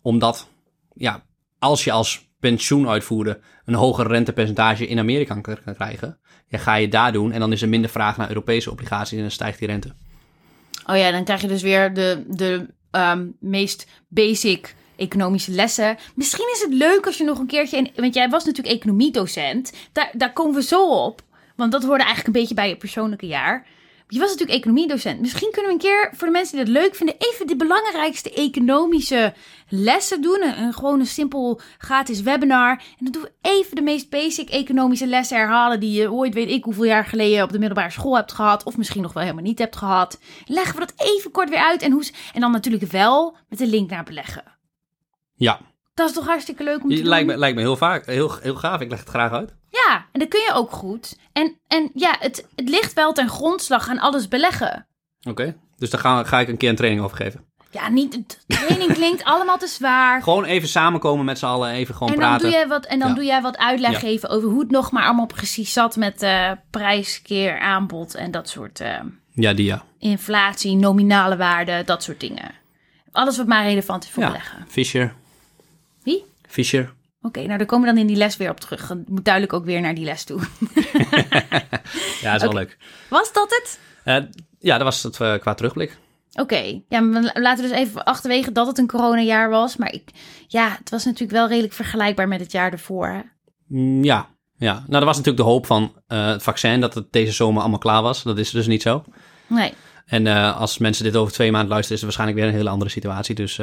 Omdat, 0.03 0.49
ja, 0.95 1.23
als 1.59 1.85
je 1.85 1.93
als 1.93 2.31
pensioenuitvoerder 2.41 3.41
een 3.65 3.75
hoger 3.75 4.07
rentepercentage 4.07 4.87
in 4.87 4.99
Amerika 4.99 5.35
kan 5.35 5.57
kan 5.65 5.75
krijgen, 5.75 6.19
ja, 6.49 6.59
ga 6.59 6.75
je 6.75 6.89
daar 6.89 7.13
doen 7.13 7.33
en 7.33 7.41
dan 7.41 7.53
is 7.53 7.63
er 7.63 7.69
minder 7.69 7.91
vraag 7.91 8.17
naar 8.17 8.29
Europese 8.29 8.71
obligaties 8.71 9.17
en 9.17 9.21
dan 9.21 9.31
stijgt 9.31 9.59
die 9.59 9.69
rente. 9.69 9.95
Oh 10.87 10.97
ja, 10.97 11.11
dan 11.11 11.25
krijg 11.25 11.41
je 11.41 11.49
dus 11.49 11.63
weer 11.63 11.95
de, 11.95 12.25
de 12.29 12.67
ehm, 12.93 13.27
meest 13.39 13.87
basic 14.09 14.75
economische 14.97 15.51
lessen. 15.51 15.97
Misschien 16.15 16.51
is 16.53 16.63
het 16.63 16.73
leuk 16.73 17.07
als 17.07 17.19
je 17.19 17.25
nog 17.25 17.39
een 17.39 17.47
keertje... 17.47 17.91
want 17.95 18.15
jij 18.15 18.29
was 18.29 18.45
natuurlijk 18.45 18.75
economiedocent. 18.75 19.73
Daar, 19.93 20.11
daar 20.13 20.33
komen 20.33 20.55
we 20.55 20.63
zo 20.63 20.89
op. 20.89 21.23
Want 21.57 21.73
dat 21.73 21.83
hoorde 21.83 22.05
eigenlijk 22.05 22.27
een 22.27 22.41
beetje 22.41 22.55
bij 22.55 22.69
je 22.69 22.77
persoonlijke 22.77 23.27
jaar. 23.27 23.67
Je 24.13 24.19
was 24.19 24.31
natuurlijk 24.31 24.59
economiedocent. 24.59 25.21
Misschien 25.21 25.51
kunnen 25.51 25.71
we 25.71 25.77
een 25.77 25.83
keer, 25.83 26.13
voor 26.17 26.27
de 26.27 26.33
mensen 26.33 26.57
die 26.57 26.65
dat 26.65 26.75
leuk 26.75 26.95
vinden... 26.95 27.15
even 27.19 27.47
de 27.47 27.57
belangrijkste 27.57 28.33
economische 28.33 29.35
lessen 29.69 30.23
doen. 30.23 30.43
Een, 30.43 30.73
gewoon 30.73 31.01
een 31.01 31.07
simpel 31.07 31.61
gratis 31.79 32.21
webinar. 32.21 32.71
En 32.71 33.05
dan 33.05 33.13
doen 33.13 33.23
we 33.23 33.33
even 33.41 33.77
de 33.77 33.83
meest 33.83 34.11
basic 34.11 34.51
economische 34.51 35.07
lessen 35.07 35.37
herhalen... 35.37 35.81
die 35.81 36.01
je 36.01 36.13
ooit, 36.13 36.35
weet 36.35 36.49
ik 36.49 36.65
hoeveel 36.65 36.85
jaar 36.85 37.05
geleden... 37.05 37.43
op 37.43 37.53
de 37.53 37.59
middelbare 37.59 37.91
school 37.91 38.17
hebt 38.17 38.33
gehad. 38.33 38.65
Of 38.65 38.77
misschien 38.77 39.03
nog 39.03 39.13
wel 39.13 39.23
helemaal 39.23 39.45
niet 39.45 39.59
hebt 39.59 39.77
gehad. 39.77 40.21
Leggen 40.47 40.75
we 40.75 40.81
dat 40.81 40.95
even 40.97 41.31
kort 41.31 41.49
weer 41.49 41.65
uit. 41.65 41.83
En, 41.83 42.01
en 42.35 42.41
dan 42.41 42.51
natuurlijk 42.51 42.91
wel 42.91 43.37
met 43.49 43.61
een 43.61 43.71
link 43.71 43.91
naar 43.91 44.05
beleggen. 44.05 44.45
Ja, 45.35 45.61
Dat 45.95 46.09
is 46.09 46.15
toch 46.15 46.27
hartstikke 46.27 46.65
leuk 46.65 46.83
om 46.83 46.89
te 46.89 46.95
doen? 46.97 47.05
lijkt 47.05 47.27
me, 47.27 47.39
lijkt 47.39 47.57
me 47.57 47.63
heel, 47.63 47.77
vaak, 47.77 48.07
heel, 48.07 48.35
heel 48.41 48.55
gaaf. 48.55 48.81
Ik 48.81 48.91
leg 48.91 48.99
het 48.99 49.09
graag 49.09 49.33
uit. 49.33 49.55
Ja, 49.71 50.07
en 50.13 50.21
dat 50.21 50.29
kun 50.29 50.41
je 50.41 50.53
ook 50.55 50.71
goed. 50.73 51.19
En, 51.33 51.59
en 51.69 51.91
ja, 51.95 52.17
het, 52.19 52.47
het 52.57 52.69
ligt 52.69 52.93
wel 52.93 53.13
ten 53.13 53.29
grondslag 53.29 53.89
aan 53.89 53.99
alles 53.99 54.29
beleggen. 54.29 54.87
Oké, 55.29 55.57
dus 55.77 55.91
daar 55.91 56.01
ga, 56.01 56.25
ga 56.25 56.41
ik 56.41 56.49
een 56.49 56.57
keer 56.57 56.69
een 56.69 56.77
training 56.77 57.05
over 57.05 57.17
geven. 57.17 57.45
Ja, 57.71 57.89
niet, 57.89 58.39
training 58.47 58.93
klinkt 58.93 59.25
allemaal 59.25 59.59
te 59.59 59.67
zwaar. 59.67 60.23
Gewoon 60.23 60.45
even 60.45 60.69
samenkomen 60.69 61.25
met 61.25 61.39
z'n 61.39 61.45
allen, 61.47 61.71
even 61.71 61.95
gewoon 61.95 62.13
En 62.13 62.19
dan, 62.19 62.29
praten. 62.29 62.47
doe 62.47 62.57
jij 62.57 62.69
wat, 62.69 62.85
en 62.87 62.99
dan 62.99 63.09
Ja. 63.09 63.15
doe 63.15 63.25
jij 63.25 63.43
wat 63.43 63.59
uitleg 63.59 63.93
Ja. 63.93 63.99
geven 63.99 64.29
over 64.29 64.49
hoe 64.49 64.61
het 64.61 64.71
nog 64.71 64.91
maar 64.93 65.05
allemaal 65.05 65.27
precies 65.27 65.73
zat 65.73 65.97
met 65.97 66.23
eh 66.23 66.51
prijs, 66.71 67.23
keer, 67.23 67.59
aanbod 67.59 68.15
en 68.15 68.31
dat 68.31 68.49
soort 68.49 68.81
eh, 68.81 68.99
Ja, 69.31 69.53
die 69.53 69.67
ja. 69.67 69.83
inflatie, 69.99 70.77
nominale 70.77 71.37
waarde, 71.37 71.83
dat 71.85 72.03
soort 72.03 72.21
dingen. 72.21 72.51
Alles 73.13 73.37
wat 73.37 73.47
maar 73.47 73.65
relevant 73.65 74.05
is 74.05 74.11
voor 74.11 74.23
ja. 74.23 74.29
beleggen. 74.29 74.65
Fisher. 74.69 75.15
Wie? 76.03 76.25
Fisher. 76.49 76.93
Oké, 77.23 77.43
nou 77.43 77.59
daar 77.59 77.67
komen 77.67 77.89
we 77.89 77.93
dan 77.95 78.01
in 78.03 78.07
die 78.09 78.17
les 78.17 78.37
weer 78.37 78.51
op 78.51 78.61
terug. 78.61 78.89
Je 78.89 79.03
moet 79.07 79.25
duidelijk 79.25 79.53
ook 79.53 79.65
weer 79.65 79.81
naar 79.81 79.95
die 79.95 80.05
les 80.05 80.25
toe. 80.25 80.41
Ja, 82.21 82.33
dat 82.33 82.41
is 82.43 82.49
wel 82.49 82.53
leuk. 82.53 82.77
Was 83.09 83.33
dat 83.33 83.51
het? 83.51 83.81
Eh, 84.05 84.31
ja, 84.59 84.77
dat 84.77 84.83
was 84.83 85.03
het 85.03 85.21
eh, 85.21 85.35
qua 85.39 85.55
terugblik. 85.55 85.99
Oké, 86.33 86.81
ja, 86.89 87.01
maar 87.01 87.23
we 87.23 87.41
laten 87.41 87.69
dus 87.69 87.73
even 87.79 88.05
achterwege 88.05 88.53
dat 88.53 88.67
het 88.67 88.79
een 88.79 88.87
coronajaar 88.87 89.51
was. 89.51 89.77
Maar 89.77 89.93
ik, 89.93 90.11
ja, 90.47 90.77
het 90.79 90.91
was 90.91 91.05
natuurlijk 91.05 91.33
wel 91.33 91.49
redelijk 91.49 91.73
vergelijkbaar 91.73 92.29
met 92.29 92.41
het 92.41 92.53
jaar 92.53 92.73
ervoor. 92.73 93.07
hè? 93.07 93.21
Mm, 93.67 94.05
ja, 94.05 94.29
ja. 94.57 94.73
Nou, 94.73 94.99
er 95.01 95.05
was 95.05 95.17
natuurlijk 95.17 95.45
de 95.45 95.51
hoop 95.51 95.67
van 95.67 95.93
eh, 96.07 96.27
het 96.27 96.43
vaccin 96.43 96.81
dat 96.81 96.95
het 96.95 97.13
deze 97.13 97.33
zomer 97.33 97.61
allemaal 97.61 97.79
klaar 97.79 98.03
was. 98.03 98.23
Dat 98.23 98.39
is 98.39 98.51
dus 98.51 98.67
niet 98.67 98.83
zo. 98.83 99.05
Nee, 99.47 99.73
En 100.07 100.27
als 100.55 100.79
mensen 100.79 101.05
dit 101.05 101.17
over 101.17 101.33
twee 101.33 101.51
maanden 101.51 101.71
luisteren, 101.71 101.97
is 101.97 102.05
het 102.05 102.15
waarschijnlijk 102.17 102.39
weer 102.41 102.49
een 102.49 102.59
hele 102.59 102.75
andere 102.75 102.91
situatie. 102.91 103.35
Dus 103.35 103.57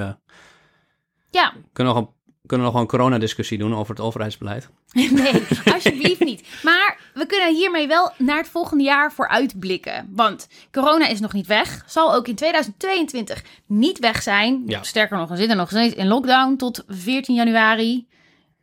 ja, 1.32 1.54
kunnen 1.73 1.93
we 1.93 1.99
nog 1.99 2.08
een, 2.08 2.10
kunnen 2.49 2.67
we 2.67 2.73
nog 2.73 2.73
wel 2.73 2.81
een 2.81 2.97
coronadiscussie 2.97 3.57
doen 3.57 3.75
over 3.75 3.95
het 3.95 4.03
overheidsbeleid. 4.03 4.69
nee, 4.93 5.47
alsjeblieft 5.73 6.19
niet. 6.19 6.47
Maar 6.63 6.99
we 7.13 7.25
kunnen 7.25 7.55
hiermee 7.55 7.88
wel 7.88 8.12
naar 8.17 8.38
het 8.38 8.47
volgende 8.47 8.83
jaar 8.83 9.13
vooruitblikken. 9.13 10.09
Want 10.12 10.47
corona 10.71 11.07
is 11.07 11.19
nog 11.19 11.33
niet 11.33 11.47
weg. 11.47 11.83
Zal 11.88 12.13
ook 12.13 12.27
in 12.27 12.35
2022 12.35 13.43
niet 13.65 13.99
weg 13.99 14.21
zijn. 14.21 14.63
Ja. 14.65 14.83
Sterker 14.83 15.17
nog, 15.17 15.29
we 15.29 15.35
zitten 15.35 15.57
nog 15.57 15.69
steeds 15.69 15.95
in 15.95 16.07
lockdown 16.07 16.55
tot 16.55 16.83
14 16.88 17.35
januari. 17.35 18.07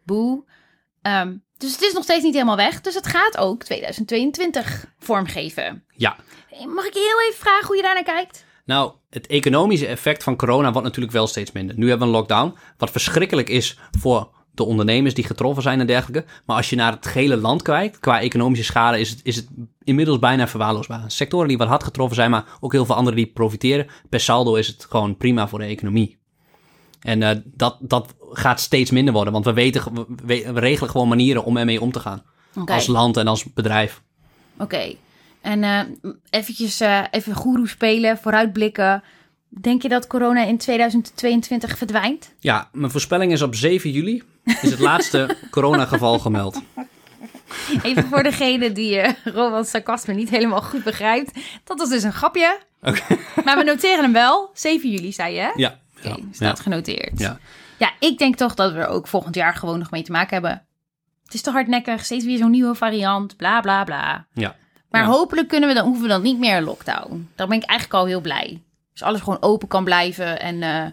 Boe. 0.04 0.44
Ehm, 1.02 1.36
dus 1.56 1.72
het 1.72 1.82
is 1.82 1.92
nog 1.92 2.02
steeds 2.02 2.24
niet 2.24 2.34
helemaal 2.34 2.56
weg. 2.56 2.80
Dus 2.80 2.94
het 2.94 3.06
gaat 3.06 3.36
ook 3.36 3.62
2022 3.62 4.86
vormgeven. 4.98 5.84
Ja, 5.96 6.16
Mag 6.64 6.86
ik 6.86 6.94
je 6.94 7.00
heel 7.00 7.28
even 7.28 7.40
vragen 7.40 7.66
hoe 7.66 7.76
je 7.76 7.82
daarnaar 7.82 8.02
kijkt? 8.02 8.45
Nou, 8.66 8.92
het 9.10 9.26
economische 9.26 9.86
effect 9.86 10.22
van 10.22 10.36
corona 10.36 10.70
wordt 10.72 10.86
natuurlijk 10.86 11.14
wel 11.14 11.26
steeds 11.26 11.52
minder. 11.52 11.78
Nu 11.78 11.88
hebben 11.88 12.08
we 12.08 12.12
een 12.12 12.18
lockdown, 12.18 12.54
wat 12.76 12.90
verschrikkelijk 12.90 13.48
is 13.48 13.78
voor 13.98 14.28
de 14.54 14.64
ondernemers 14.64 15.14
die 15.14 15.24
getroffen 15.24 15.62
zijn 15.62 15.80
en 15.80 15.86
dergelijke. 15.86 16.28
Maar 16.46 16.56
als 16.56 16.70
je 16.70 16.76
naar 16.76 16.92
het 16.92 17.06
gehele 17.06 17.36
land 17.36 17.62
kijkt, 17.62 17.98
qua 17.98 18.20
economische 18.20 18.64
schade, 18.64 19.00
is 19.00 19.10
het, 19.10 19.20
is 19.22 19.36
het 19.36 19.48
inmiddels 19.84 20.18
bijna 20.18 20.48
verwaarloosbaar. 20.48 21.04
Sectoren 21.06 21.48
die 21.48 21.58
wat 21.58 21.68
hard 21.68 21.84
getroffen 21.84 22.16
zijn, 22.16 22.30
maar 22.30 22.44
ook 22.60 22.72
heel 22.72 22.84
veel 22.84 22.94
anderen 22.94 23.16
die 23.16 23.26
profiteren. 23.26 23.86
Per 24.08 24.20
saldo 24.20 24.54
is 24.54 24.66
het 24.66 24.86
gewoon 24.88 25.16
prima 25.16 25.48
voor 25.48 25.58
de 25.58 25.64
economie. 25.64 26.18
En 27.00 27.22
eh, 27.22 27.36
dat, 27.44 27.76
dat 27.80 28.14
gaat 28.32 28.60
steeds 28.60 28.90
minder 28.90 29.14
worden, 29.14 29.32
want 29.32 29.44
we, 29.44 29.52
weten, 29.52 30.06
we, 30.24 30.52
regelen 30.54 30.90
gewoon 30.90 31.08
manieren 31.08 31.44
om 31.44 31.56
ermee 31.56 31.80
om 31.80 31.92
te 31.92 32.00
gaan. 32.00 32.22
Als 32.66 32.86
land 32.86 33.16
en 33.16 33.26
als 33.26 33.52
bedrijf. 33.52 34.02
Oké. 34.58 34.94
En 35.40 35.62
eh 35.64 35.80
eventjes 36.30 36.80
eh, 36.80 37.04
even 37.10 37.34
goeroe 37.34 37.68
spelen, 37.68 38.18
vooruitblikken. 38.18 39.02
Denk 39.48 39.82
je 39.82 39.88
dat 39.88 40.06
corona 40.06 40.44
in 40.44 40.58
2022 40.58 41.78
verdwijnt? 41.78 42.34
Ja, 42.38 42.68
mijn 42.72 42.90
voorspelling 42.90 43.32
is 43.32 43.42
op 43.42 43.54
7 43.54 43.90
juli 43.90 44.22
is 44.44 44.70
het 44.70 44.78
laatste 44.78 45.36
coronageval 45.50 46.18
gemeld. 46.18 46.62
Even 47.82 48.04
voor 48.04 48.22
degene 48.22 48.72
die 48.72 48.98
eh 48.98 49.12
Rowan's 49.24 49.70
sarcasme 49.70 50.14
niet 50.14 50.30
helemaal 50.30 50.62
goed 50.62 50.84
begrijpt. 50.84 51.38
Dat 51.64 51.78
was 51.78 51.88
dus 51.88 52.02
een 52.02 52.12
grapje. 52.12 52.58
Maar 53.44 53.56
we 53.56 53.62
noteren 53.64 54.02
hem 54.02 54.12
wel. 54.12 54.50
7 54.54 54.90
juli, 54.90 55.12
zei 55.12 55.34
je, 55.34 55.40
hè? 55.40 55.50
Ja. 55.54 55.78
Oké, 55.98 56.08
ja, 56.08 56.16
staat 56.30 56.56
ja, 56.56 56.62
genoteerd. 56.62 57.18
ja. 57.18 57.38
Ja, 57.78 57.92
ik 58.00 58.18
denk 58.18 58.36
toch 58.36 58.54
dat 58.54 58.72
we 58.72 58.78
er 58.78 58.86
ook 58.86 59.08
volgend 59.08 59.34
jaar 59.34 59.54
gewoon 59.54 59.78
nog 59.78 59.90
mee 59.90 60.02
te 60.02 60.12
maken 60.12 60.32
hebben. 60.32 60.66
Het 61.24 61.34
is 61.34 61.42
te 61.42 61.50
hardnekkig, 61.50 62.04
steeds 62.04 62.24
weer 62.24 62.38
zo'n 62.38 62.50
nieuwe 62.50 62.74
variant, 62.74 63.36
bla 63.36 63.60
bla 63.60 63.84
bla. 63.84 64.26
ja. 64.32 64.56
Maar 64.96 65.04
Ja. 65.06 65.10
hopelijk 65.10 65.48
kunnen 65.48 65.68
we 65.68 65.74
dan, 65.74 65.84
hoeven 65.84 66.02
we 66.02 66.08
dan 66.08 66.22
niet 66.22 66.38
meer 66.38 66.56
in 66.56 66.62
lockdown. 66.64 67.28
Daar 67.34 67.46
ben 67.46 67.56
ik 67.56 67.64
eigenlijk 67.64 68.00
al 68.00 68.06
heel 68.06 68.20
blij. 68.20 68.62
Dus 68.92 69.02
alles 69.02 69.20
gewoon 69.20 69.42
open 69.42 69.68
kan 69.68 69.84
blijven. 69.84 70.40
En 70.40 70.62
eh, 70.62 70.84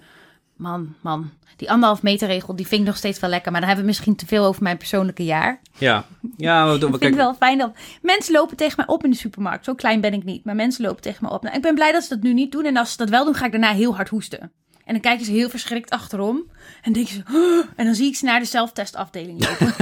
man, 0.58 0.96
man, 1.02 1.32
die 1.56 1.72
anderhalf 1.72 2.02
meter 2.02 2.28
regel, 2.28 2.56
die 2.56 2.68
vind 2.68 2.82
ik 2.82 2.88
nog 2.88 2.98
steeds 2.98 3.20
wel 3.20 3.30
lekker. 3.30 3.52
Maar 3.52 3.60
dan 3.60 3.70
hebben 3.70 3.86
we 3.88 3.92
misschien 3.92 4.16
te 4.16 4.26
veel 4.26 4.46
over 4.46 4.63
mijn 4.63 4.78
persoonlijke 4.78 5.24
jaar. 5.26 5.60
Ja, 5.78 6.06
ja 6.38 6.66
we, 6.68 6.74
Ik 6.74 6.82
we, 6.82 6.88
vind 6.88 7.04
het 7.04 7.16
wel 7.16 7.34
fijn 7.34 7.58
dat 7.58 7.72
mensen 8.02 8.34
lopen 8.34 8.58
tegen 8.58 8.74
mij 8.78 8.88
op 8.88 9.04
in 9.04 9.10
de 9.10 9.16
supermarkt. 9.18 9.66
Zo 9.66 9.74
klein 9.76 10.02
ben 10.02 10.13
ik 10.13 10.24
niet, 10.24 10.46
maar 10.46 10.56
mensen 10.56 10.86
lopen 10.86 11.02
tegen 11.02 11.20
mij 11.26 11.32
op. 11.32 11.44
Nou, 11.44 11.56
ik 11.56 11.62
ben 11.62 11.76
blij 11.76 11.92
dat 11.92 12.04
ze 12.04 12.10
dat 12.10 12.24
nu 12.24 12.34
niet 12.34 12.52
doen. 12.52 12.66
En 12.66 12.78
als 12.78 12.92
ze 12.92 12.98
dat 12.98 13.10
wel 13.10 13.26
doen, 13.26 13.36
ga 13.36 13.46
ik 13.46 13.52
daarna 13.52 13.72
heel 13.74 13.96
hard 13.96 14.10
hoesten. 14.10 14.39
En 14.86 14.94
dan 14.94 15.02
kijken 15.02 15.26
ze 15.26 15.32
heel 15.32 15.50
verschrikt 15.50 15.89
achterom. 15.89 16.44
En 16.82 16.94
denken 16.94 17.13
ze, 17.13 17.22
"Oh," 17.34 17.66
en 17.76 17.86
dan 17.86 17.96
zie 17.96 18.08
ik 18.08 18.16
ze 18.16 18.26
naar 18.26 18.39
de 18.39 18.46
zelftestafdeling 18.46 19.46
lopen. 19.48 19.74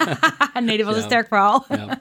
nee, 0.64 0.76
dat 0.76 0.86
was 0.86 0.96
een 0.96 1.02
sterk 1.02 1.28
verhaal. 1.28 1.64
ja. 1.68 2.00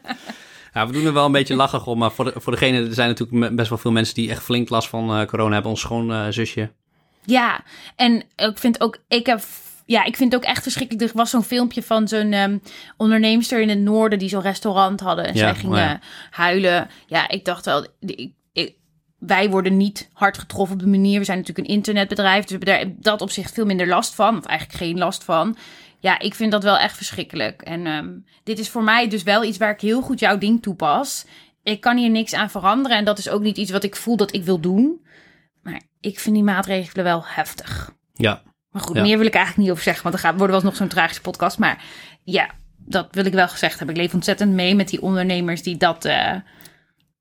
Ja, 0.78 0.88
we 0.88 0.94
doen 0.94 1.06
er 1.06 1.13
wel 1.13 1.26
een 1.26 1.32
beetje 1.32 1.56
lachig 1.56 1.88
om, 1.88 1.98
maar 1.98 2.12
voor, 2.12 2.26
de, 2.26 2.34
voor 2.36 2.52
degene, 2.52 2.86
er 2.88 2.94
zijn 2.94 3.08
natuurlijk 3.16 3.56
best 3.56 3.70
wel 3.70 3.78
veel 3.78 3.92
mensen 3.92 4.16
die 4.16 4.30
echt 4.30 4.44
flink 4.44 4.70
last 4.70 4.88
van 4.90 5.20
eh, 5.20 5.26
corona 5.28 5.54
hebben. 5.54 5.72
Ons 5.72 5.80
schoonzusje. 5.82 6.72
Ja, 7.26 7.60
en 7.96 8.24
ik 8.36 8.58
vind 8.58 8.82
ook, 8.82 8.98
ik 9.08 9.26
heb, 9.26 9.42
ja, 9.86 10.04
ik 10.04 10.16
vind 10.18 10.32
het 10.34 10.42
ook 10.42 10.48
echt 10.50 10.63
verschrikkelijk. 10.63 11.10
Er 11.10 11.18
was 11.18 11.30
zo'n 11.30 11.44
filmpje 11.44 11.84
van 11.84 12.08
zo'n 12.08 12.32
ehm 12.34 12.58
onderneemster 12.98 13.62
in 13.62 13.70
het 13.70 13.80
noorden 13.80 14.20
die 14.20 14.30
zo'n 14.30 14.42
restaurant 14.42 15.00
hadden. 15.00 15.26
En 15.28 15.34
Ja, 15.34 15.40
zij 15.40 15.56
ging 15.56 15.72
oh 15.72 15.78
ja. 15.78 15.94
eh, 15.94 16.00
huilen. 16.32 16.90
Ja, 17.08 17.30
ik 17.30 17.46
dacht 17.46 17.66
wel, 17.66 17.86
ik, 18.00 18.32
ik- 18.54 18.76
wij 19.20 19.50
worden 19.50 19.78
niet 19.78 20.10
hard 20.13 20.38
getroffen 20.38 20.76
op 20.76 20.82
de 20.82 20.88
manier. 20.90 21.20
We 21.20 21.26
zijn 21.26 21.38
natuurlijk 21.38 21.68
een 21.68 21.74
internetbedrijf, 21.74 22.46
dus 22.46 22.58
we 22.60 22.70
hebben 22.72 22.88
daar 22.96 22.96
dat 23.00 23.22
op 23.22 23.32
zich 23.32 23.50
veel 23.50 23.66
minder 23.66 23.88
last 23.88 24.16
van. 24.16 24.38
Of 24.38 24.46
eigenlijk 24.46 24.80
geen 24.80 24.98
last 24.98 25.24
van. 25.24 25.58
Ja, 25.99 26.19
ik 26.19 26.36
vind 26.36 26.51
dat 26.51 26.63
wel 26.63 26.77
echt 26.77 26.95
verschrikkelijk. 26.97 27.62
En 27.62 27.86
ehm, 27.86 28.10
dit 28.43 28.60
is 28.60 28.69
voor 28.69 28.83
mij 28.83 29.07
dus 29.10 29.23
wel 29.23 29.43
iets 29.43 29.57
waar 29.57 29.71
ik 29.71 29.81
heel 29.81 30.01
goed 30.01 30.19
jouw 30.19 30.38
ding 30.38 30.62
toepas. 30.62 31.25
Ik 31.63 31.81
kan 31.81 31.97
hier 31.97 32.10
niks 32.10 32.33
aan 32.33 32.49
veranderen 32.49 32.97
en 32.97 33.05
dat 33.05 33.17
is 33.17 33.29
ook 33.29 33.41
niet 33.41 33.57
iets 33.57 33.71
wat 33.71 33.83
ik 33.83 33.95
voel 33.95 34.17
dat 34.17 34.33
ik 34.33 34.43
wil 34.43 34.60
doen. 34.60 35.05
Maar 35.62 35.81
ik 35.99 36.19
vind 36.19 36.36
die 36.36 36.43
maatregelen 36.43 37.03
wel 37.03 37.21
heftig. 37.25 37.91
Ja, 38.13 38.41
Maar 38.69 38.81
goed, 38.81 38.95
Ja. 38.95 39.01
meer 39.01 39.17
wil 39.17 39.27
ik 39.27 39.33
eigenlijk 39.33 39.63
niet 39.63 39.71
over 39.71 39.83
zeggen, 39.83 40.03
want 40.03 40.15
dan 40.15 40.23
gaat, 40.25 40.38
worden 40.38 40.55
wel 40.55 40.65
nog 40.65 40.75
zo'n 40.75 40.88
tragische 40.88 41.21
podcast. 41.21 41.57
Maar 41.57 41.83
ja, 42.23 42.49
dat 42.77 43.07
wil 43.12 43.25
ik 43.25 43.33
wel 43.33 43.47
gezegd 43.47 43.77
hebben. 43.77 43.95
Ik 43.95 44.01
leef 44.01 44.13
ontzettend 44.13 44.53
mee 44.53 44.75
met 44.75 44.89
die 44.89 45.01
ondernemers 45.01 45.63
die 45.63 45.77
dat... 45.77 46.03
we 46.03 46.43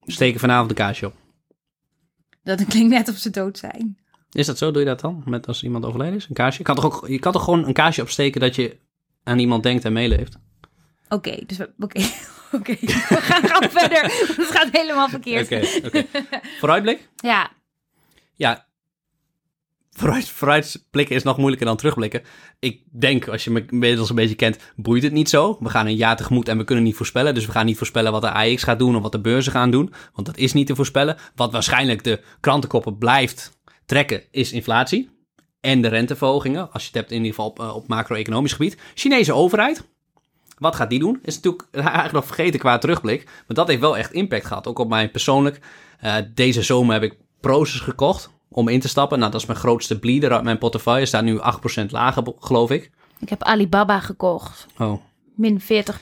steken 0.06 0.40
vanavond 0.40 0.70
een 0.70 0.76
kaarsje 0.76 1.06
op. 1.06 1.14
dat 2.42 2.64
klinkt 2.66 2.90
net 2.90 3.08
of 3.08 3.16
ze 3.16 3.30
dood 3.30 3.58
zijn. 3.58 3.98
Is 4.36 4.46
dat 4.46 4.58
zo? 4.58 4.70
Doe 4.70 4.82
je 4.82 4.88
dat 4.88 5.00
dan? 5.00 5.22
Met 5.24 5.46
als 5.46 5.62
iemand 5.62 5.84
overleden 5.84 6.14
is? 6.14 6.26
Een 6.28 6.34
kaarsje? 6.34 6.58
Je 6.58 6.64
kan 6.64 6.74
toch, 6.74 6.84
ook, 6.84 7.08
je 7.08 7.18
kan 7.18 7.32
toch 7.32 7.44
gewoon 7.44 7.66
een 7.66 7.72
kaarsje 7.72 8.02
opsteken 8.02 8.40
dat 8.40 8.54
je 8.54 8.76
aan 9.24 9.38
iemand 9.38 9.62
denkt 9.62 9.84
en 9.84 9.92
meeleeft? 9.92 10.38
Oké, 11.08 11.38
dus 11.46 11.56
we, 11.56 11.70
oké, 11.78 12.00
oké. 12.58 12.76
we 12.80 13.16
gaan 13.20 13.42
gewoon 13.48 13.70
verder. 13.80 14.02
Het 14.36 14.50
gaat 14.50 14.68
helemaal 14.72 15.08
verkeerd. 15.08 15.44
Oké, 15.44 15.86
oké. 15.86 16.04
Vooruitblik? 16.58 17.08
Ja, 17.16 17.50
Ja. 18.34 18.66
vooruit, 19.90 20.28
vooruitblikken 20.28 21.16
is 21.16 21.22
nog 21.22 21.36
moeilijker 21.36 21.66
dan 21.66 21.76
terugblikken. 21.76 22.22
Ik 22.58 22.82
denk, 22.90 23.28
als 23.28 23.44
je 23.44 23.50
me 23.50 23.64
inmiddels 23.70 24.08
een 24.08 24.14
beetje 24.16 24.34
kent, 24.34 24.58
boeit 24.76 25.02
het 25.02 25.12
niet 25.12 25.28
zo. 25.28 25.56
We 25.60 25.68
gaan 25.68 25.86
een 25.86 25.96
jaar 25.96 26.16
tegemoet 26.16 26.48
en 26.48 26.58
we 26.58 26.64
kunnen 26.64 26.84
niet 26.84 26.96
voorspellen. 26.96 27.34
Dus 27.34 27.46
we 27.46 27.52
gaan 27.52 27.66
niet 27.66 27.76
voorspellen 27.78 28.12
wat 28.12 28.22
de 28.22 28.30
AX 28.32 28.62
gaat 28.62 28.78
doen 28.78 28.96
of 28.96 29.02
wat 29.02 29.12
de 29.12 29.20
beurzen 29.20 29.52
gaan 29.52 29.70
doen. 29.70 29.92
Want 30.12 30.26
dat 30.26 30.36
is 30.36 30.52
niet 30.52 30.66
te 30.66 30.74
voorspellen. 30.74 31.16
Wat 31.34 31.52
waarschijnlijk 31.52 32.04
de 32.04 32.22
krantenkoppen 32.40 32.98
blijft 32.98 33.55
trekken, 33.86 34.22
is 34.30 34.52
inflatie. 34.52 35.10
En 35.60 35.82
de 35.82 35.88
renteverhogingen, 35.88 36.72
als 36.72 36.82
je 36.82 36.88
het 36.88 36.96
hebt 36.96 37.10
in 37.10 37.16
ieder 37.16 37.34
geval 37.34 37.48
op, 37.48 37.60
eh, 37.60 37.74
op 37.74 37.88
macro-economisch 37.88 38.52
gebied. 38.52 38.76
Chinese 38.94 39.32
overheid, 39.32 39.84
wat 40.58 40.76
gaat 40.76 40.90
die 40.90 40.98
doen? 40.98 41.18
Is 41.22 41.34
natuurlijk 41.34 41.68
eigenlijk 41.72 42.12
nog 42.12 42.26
vergeten 42.26 42.60
qua 42.60 42.78
terugblik. 42.78 43.24
Maar 43.24 43.56
dat 43.56 43.68
heeft 43.68 43.80
wel 43.80 43.96
echt 43.96 44.12
impact 44.12 44.46
gehad. 44.46 44.66
Ook 44.66 44.78
op 44.78 44.88
mij 44.88 45.10
persoonlijk. 45.10 45.60
Uh, 46.04 46.14
deze 46.34 46.62
zomer 46.62 46.92
heb 46.92 47.02
ik 47.02 47.16
Proces 47.40 47.80
gekocht 47.80 48.30
om 48.48 48.68
in 48.68 48.80
te 48.80 48.88
stappen. 48.88 49.18
Nou, 49.18 49.30
dat 49.30 49.40
is 49.40 49.46
mijn 49.46 49.58
grootste 49.58 49.98
bleeder 49.98 50.32
uit 50.32 50.42
mijn 50.42 50.58
portefeuille. 50.58 51.06
Staat 51.06 51.24
nu 51.24 51.38
8% 51.38 51.90
lager, 51.90 52.22
geloof 52.38 52.70
ik. 52.70 52.90
Ik 53.18 53.28
heb 53.28 53.42
Alibaba 53.42 54.00
gekocht. 54.00 54.66
Oh. 54.78 55.00
Min 55.34 55.60
40 55.60 56.00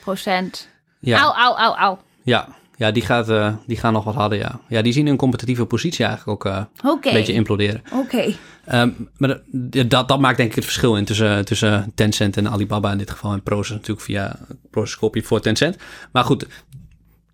Ja. 1.00 1.20
Au, 1.20 1.34
au, 1.34 1.56
au, 1.56 1.74
au. 1.76 1.98
Ja, 2.22 2.48
ja 2.76 2.90
die, 2.90 3.02
gaat, 3.02 3.30
uh, 3.30 3.54
die 3.66 3.76
gaan 3.76 3.92
nog 3.92 4.04
wat 4.04 4.14
harder, 4.14 4.38
ja. 4.38 4.60
Ja, 4.68 4.82
die 4.82 4.92
zien 4.92 5.06
hun 5.06 5.16
competitieve 5.16 5.64
positie 5.64 6.04
eigenlijk 6.04 6.46
ook 6.46 6.52
uh, 6.52 6.64
een 6.82 7.12
beetje 7.12 7.32
imploderen. 7.32 7.82
Oké. 7.92 8.00
Okay. 8.00 8.36
Um, 8.82 9.08
maar 9.16 9.40
dat, 9.50 10.08
dat 10.08 10.20
maakt 10.20 10.36
denk 10.36 10.48
ik 10.48 10.54
het 10.54 10.64
verschil 10.64 10.96
in 10.96 11.04
tussen, 11.04 11.44
tussen 11.44 11.92
Tencent 11.94 12.36
en 12.36 12.48
Alibaba 12.48 12.92
in 12.92 12.98
dit 12.98 13.10
geval. 13.10 13.32
En 13.32 13.42
Proces 13.42 13.76
natuurlijk 13.76 14.06
via 14.06 14.38
Proces 14.70 15.26
voor 15.26 15.40
Tencent. 15.40 15.76
Maar 16.12 16.24
goed, 16.24 16.46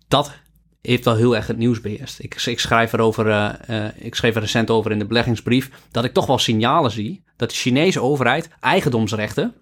dat 0.07 0.31
heeft 0.81 1.05
wel 1.05 1.15
heel 1.15 1.35
erg 1.35 1.47
het 1.47 1.57
nieuws 1.57 1.81
beheerst. 1.81 2.19
Ik, 2.19 2.43
ik 2.45 2.59
schrijf 2.59 2.93
erover, 2.93 3.27
uh, 3.69 3.85
ik 3.95 4.15
schreef 4.15 4.35
er 4.35 4.41
recent 4.41 4.69
over 4.69 4.91
in 4.91 4.99
de 4.99 5.05
beleggingsbrief, 5.05 5.69
dat 5.91 6.03
ik 6.03 6.13
toch 6.13 6.25
wel 6.25 6.37
signalen 6.37 6.91
zie 6.91 7.23
dat 7.35 7.49
de 7.49 7.55
Chinese 7.55 8.01
overheid 8.01 8.49
eigendomsrechten, 8.59 9.53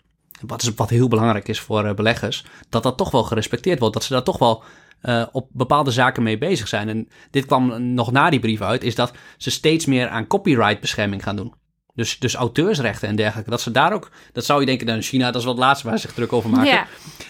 wat, 0.42 0.62
is, 0.62 0.74
wat 0.74 0.90
heel 0.90 1.08
belangrijk 1.08 1.48
is 1.48 1.60
voor 1.60 1.86
uh, 1.86 1.94
beleggers, 1.94 2.46
dat 2.70 2.84
dat 2.84 2.98
toch 2.98 3.12
wel 3.12 3.24
gerespecteerd 3.24 3.80
wordt. 3.80 3.94
Dat 3.94 4.04
ze 4.04 4.14
daar 4.14 4.24
toch 4.24 4.38
wel 4.38 4.64
uh, 5.04 5.26
op 5.32 5.48
bepaalde 5.52 5.92
zaken 5.92 6.24
mee 6.24 6.38
bezig 6.38 6.68
zijn. 6.68 6.90
En 6.90 7.08
dit 7.32 7.46
kwam 7.46 7.94
nog 7.94 8.12
na 8.12 8.30
die 8.30 8.40
brief 8.40 8.62
uit, 8.62 8.84
is 8.84 8.96
dat 8.96 9.14
ze 9.38 9.52
steeds 9.52 9.86
meer 9.86 10.08
aan 10.08 10.28
copyrightbescherming 10.28 11.24
gaan 11.24 11.36
doen. 11.36 11.54
Dus, 11.94 12.20
dus 12.20 12.36
auteursrechten 12.36 13.08
en 13.08 13.16
dergelijke. 13.16 13.50
Dat 13.50 13.62
ze 13.62 13.72
daar 13.72 13.94
ook, 13.94 14.12
dat 14.34 14.46
zou 14.46 14.60
je 14.60 14.66
denken, 14.66 14.86
dan 14.86 14.96
nou, 14.96 15.08
China, 15.08 15.26
dat 15.26 15.36
is 15.36 15.44
wat 15.44 15.56
het 15.56 15.64
laatste 15.64 15.88
waar 15.88 15.98
ze 15.98 16.08
zich 16.08 16.16
druk 16.16 16.34
over 16.34 16.50
maken. 16.50 16.88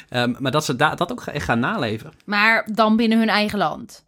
Ja. 0.10 0.24
Um, 0.24 0.36
maar 0.40 0.52
dat 0.52 0.66
ze 0.66 0.76
da 0.76 0.96
dat 0.96 1.12
ook 1.12 1.26
echt 1.26 1.46
gaan 1.46 1.60
naleven. 1.60 2.12
Maar 2.26 2.68
dan 2.74 2.96
binnen 2.96 3.18
hun 3.18 3.30
eigen 3.30 3.58
land. 3.58 4.08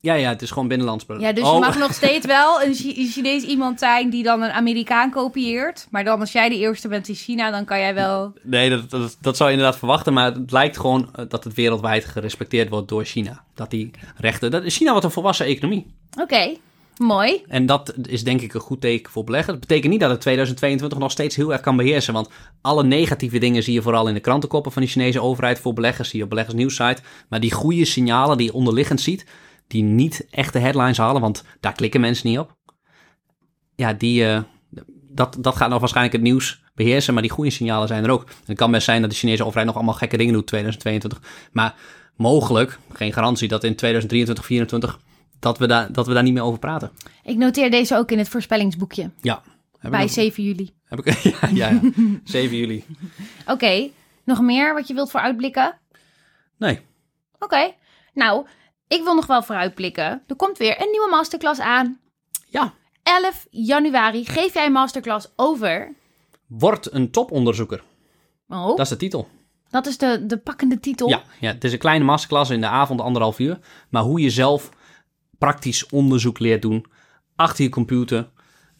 Ja, 0.00 0.14
ja, 0.14 0.28
het 0.28 0.42
is 0.42 0.50
gewoon 0.50 0.68
binnenlands 0.68 1.04
Ja, 1.18 1.32
dus 1.32 1.44
oh. 1.44 1.54
je 1.54 1.60
mag 1.60 1.78
nog 1.78 1.94
steeds 2.02 2.26
wel 2.26 2.62
een 2.62 2.74
Chinees 2.74 3.42
iemand 3.42 3.78
zijn 3.78 4.10
die 4.10 4.22
dan 4.22 4.42
een 4.42 4.50
Amerikaan 4.50 5.10
kopieert. 5.10 5.86
Maar 5.90 6.04
dan 6.04 6.20
als 6.20 6.32
jij 6.32 6.48
de 6.48 6.58
eerste 6.58 6.88
bent 6.88 7.08
in 7.08 7.14
China, 7.14 7.50
dan 7.50 7.64
kan 7.64 7.78
jij 7.78 7.94
wel... 7.94 8.32
Nee, 8.42 8.70
dat, 8.70 8.90
dat, 8.90 9.16
dat 9.20 9.36
zou 9.36 9.50
je 9.50 9.56
inderdaad 9.56 9.78
verwachten. 9.78 10.12
Maar 10.12 10.34
het 10.34 10.52
lijkt 10.52 10.76
gewoon 10.76 11.08
eh, 11.14 11.24
dat 11.28 11.44
het 11.44 11.54
wereldwijd 11.54 12.04
gerespecteerd 12.04 12.68
wordt 12.68 12.88
door 12.88 13.04
China. 13.04 13.44
Dat 13.54 13.70
die 13.70 13.90
rechten... 14.16 14.50
Dat, 14.50 14.62
China 14.66 14.90
wordt 14.90 15.04
een 15.04 15.10
volwassen 15.10 15.46
economie. 15.46 15.86
Oké. 16.20 16.56
Mooi. 16.98 17.42
En 17.48 17.66
dat 17.66 17.94
is 18.02 18.24
denk 18.24 18.40
ik 18.40 18.54
een 18.54 18.60
goed 18.60 18.80
teken 18.80 19.12
voor 19.12 19.24
beleggen. 19.24 19.52
Dat 19.52 19.60
betekent 19.60 19.90
niet 19.92 20.00
dat 20.00 20.10
het 20.10 20.20
2022 20.20 20.98
nog 20.98 21.10
steeds 21.10 21.36
heel 21.36 21.52
erg 21.52 21.60
kan 21.60 21.76
beheersen. 21.76 22.14
Want 22.14 22.28
alle 22.60 22.84
negatieve 22.84 23.38
dingen 23.38 23.62
zie 23.62 23.74
je 23.74 23.82
vooral 23.82 24.08
in 24.08 24.14
de 24.14 24.20
krantenkoppen 24.20 24.72
van 24.72 24.82
de 24.82 24.88
Chinese 24.88 25.22
overheid 25.22 25.58
voor 25.58 25.72
beleggers. 25.72 26.08
Zie 26.08 26.18
je 26.18 26.24
op 26.24 26.30
beleggersnieuwsite. 26.30 27.02
Maar 27.28 27.40
die 27.40 27.52
goede 27.52 27.84
signalen 27.84 28.36
die 28.36 28.46
je 28.46 28.52
onderliggend 28.52 29.00
ziet, 29.00 29.26
die 29.68 29.82
niet 29.82 30.26
echte 30.30 30.58
headlines 30.58 30.98
halen, 30.98 31.20
want 31.20 31.44
daar 31.60 31.72
klikken 31.72 32.00
mensen 32.00 32.28
niet 32.28 32.38
op. 32.38 32.56
Ja, 33.74 33.92
die, 33.92 34.24
uh, 34.24 34.40
dat, 35.08 35.36
dat 35.40 35.56
gaat 35.56 35.70
nog 35.70 35.78
waarschijnlijk 35.78 36.16
het 36.16 36.24
nieuws 36.24 36.62
beheersen, 36.74 37.12
maar 37.12 37.22
die 37.22 37.30
goede 37.30 37.50
signalen 37.50 37.88
zijn 37.88 38.04
er 38.04 38.10
ook. 38.10 38.22
En 38.22 38.34
het 38.44 38.56
kan 38.56 38.70
best 38.70 38.84
zijn 38.84 39.00
dat 39.00 39.10
de 39.10 39.16
Chinese 39.16 39.42
overheid 39.42 39.66
nog 39.66 39.76
allemaal 39.76 39.94
gekke 39.94 40.16
dingen 40.16 40.32
doet 40.32 40.46
2022. 40.46 41.48
Maar 41.52 41.74
mogelijk, 42.16 42.78
geen 42.92 43.12
garantie, 43.12 43.48
dat 43.48 43.64
in 43.64 43.74
2023, 43.74 44.44
2024 44.44 45.06
dat 45.38 45.58
we, 45.58 45.66
daar, 45.66 45.92
dat 45.92 46.06
we 46.06 46.14
daar 46.14 46.22
niet 46.22 46.32
meer 46.32 46.42
over 46.42 46.58
praten. 46.58 46.90
Ik 47.22 47.36
noteer 47.36 47.70
deze 47.70 47.96
ook 47.96 48.10
in 48.10 48.18
het 48.18 48.28
voorspellingsboekje. 48.28 49.10
Ja. 49.20 49.42
Bij 49.80 50.08
7 50.08 50.42
juli. 50.42 50.70
Heb 50.84 51.06
ik, 51.06 51.14
ja, 51.22 51.48
ja, 51.52 51.80
7 52.24 52.56
juli. 52.60 52.84
Oké, 53.46 53.88
nog 54.24 54.40
meer 54.40 54.74
wat 54.74 54.88
je 54.88 54.94
wilt 54.94 55.10
vooruitblikken? 55.10 55.78
Nee. 56.56 56.80
Oké, 57.38 57.72
nou, 58.14 58.46
ik 58.88 59.02
wil 59.02 59.14
nog 59.14 59.26
wel 59.26 59.42
vooruitblikken. 59.42 60.22
Er 60.26 60.36
komt 60.36 60.58
weer 60.58 60.82
een 60.82 60.90
nieuwe 60.90 61.08
masterclass 61.10 61.60
aan. 61.60 61.98
Ja. 62.48 62.74
11 63.02 63.46
januari 63.50 64.24
geef 64.24 64.54
jij 64.54 64.66
een 64.66 64.72
masterclass 64.72 65.28
over... 65.36 65.94
Word 66.46 66.92
een 66.92 67.10
toponderzoeker. 67.10 67.82
Oh. 68.48 68.66
Dat 68.66 68.80
is 68.80 68.88
de 68.88 68.96
titel. 68.96 69.28
Dat 69.70 69.86
is 69.86 69.98
de, 69.98 70.26
de 70.26 70.38
pakkende 70.38 70.80
titel? 70.80 71.08
Ja, 71.08 71.22
ja, 71.40 71.52
het 71.52 71.64
is 71.64 71.72
een 71.72 71.78
kleine 71.78 72.04
masterclass 72.04 72.50
in 72.50 72.60
de 72.60 72.66
avond, 72.66 73.00
anderhalf 73.00 73.38
uur. 73.38 73.58
Maar 73.88 74.02
hoe 74.02 74.20
je 74.20 74.30
zelf 74.30 74.68
praktisch 75.38 75.86
onderzoek 75.86 76.38
leert 76.38 76.62
doen 76.62 76.86
achter 77.36 77.64
je 77.64 77.70
computer. 77.70 78.28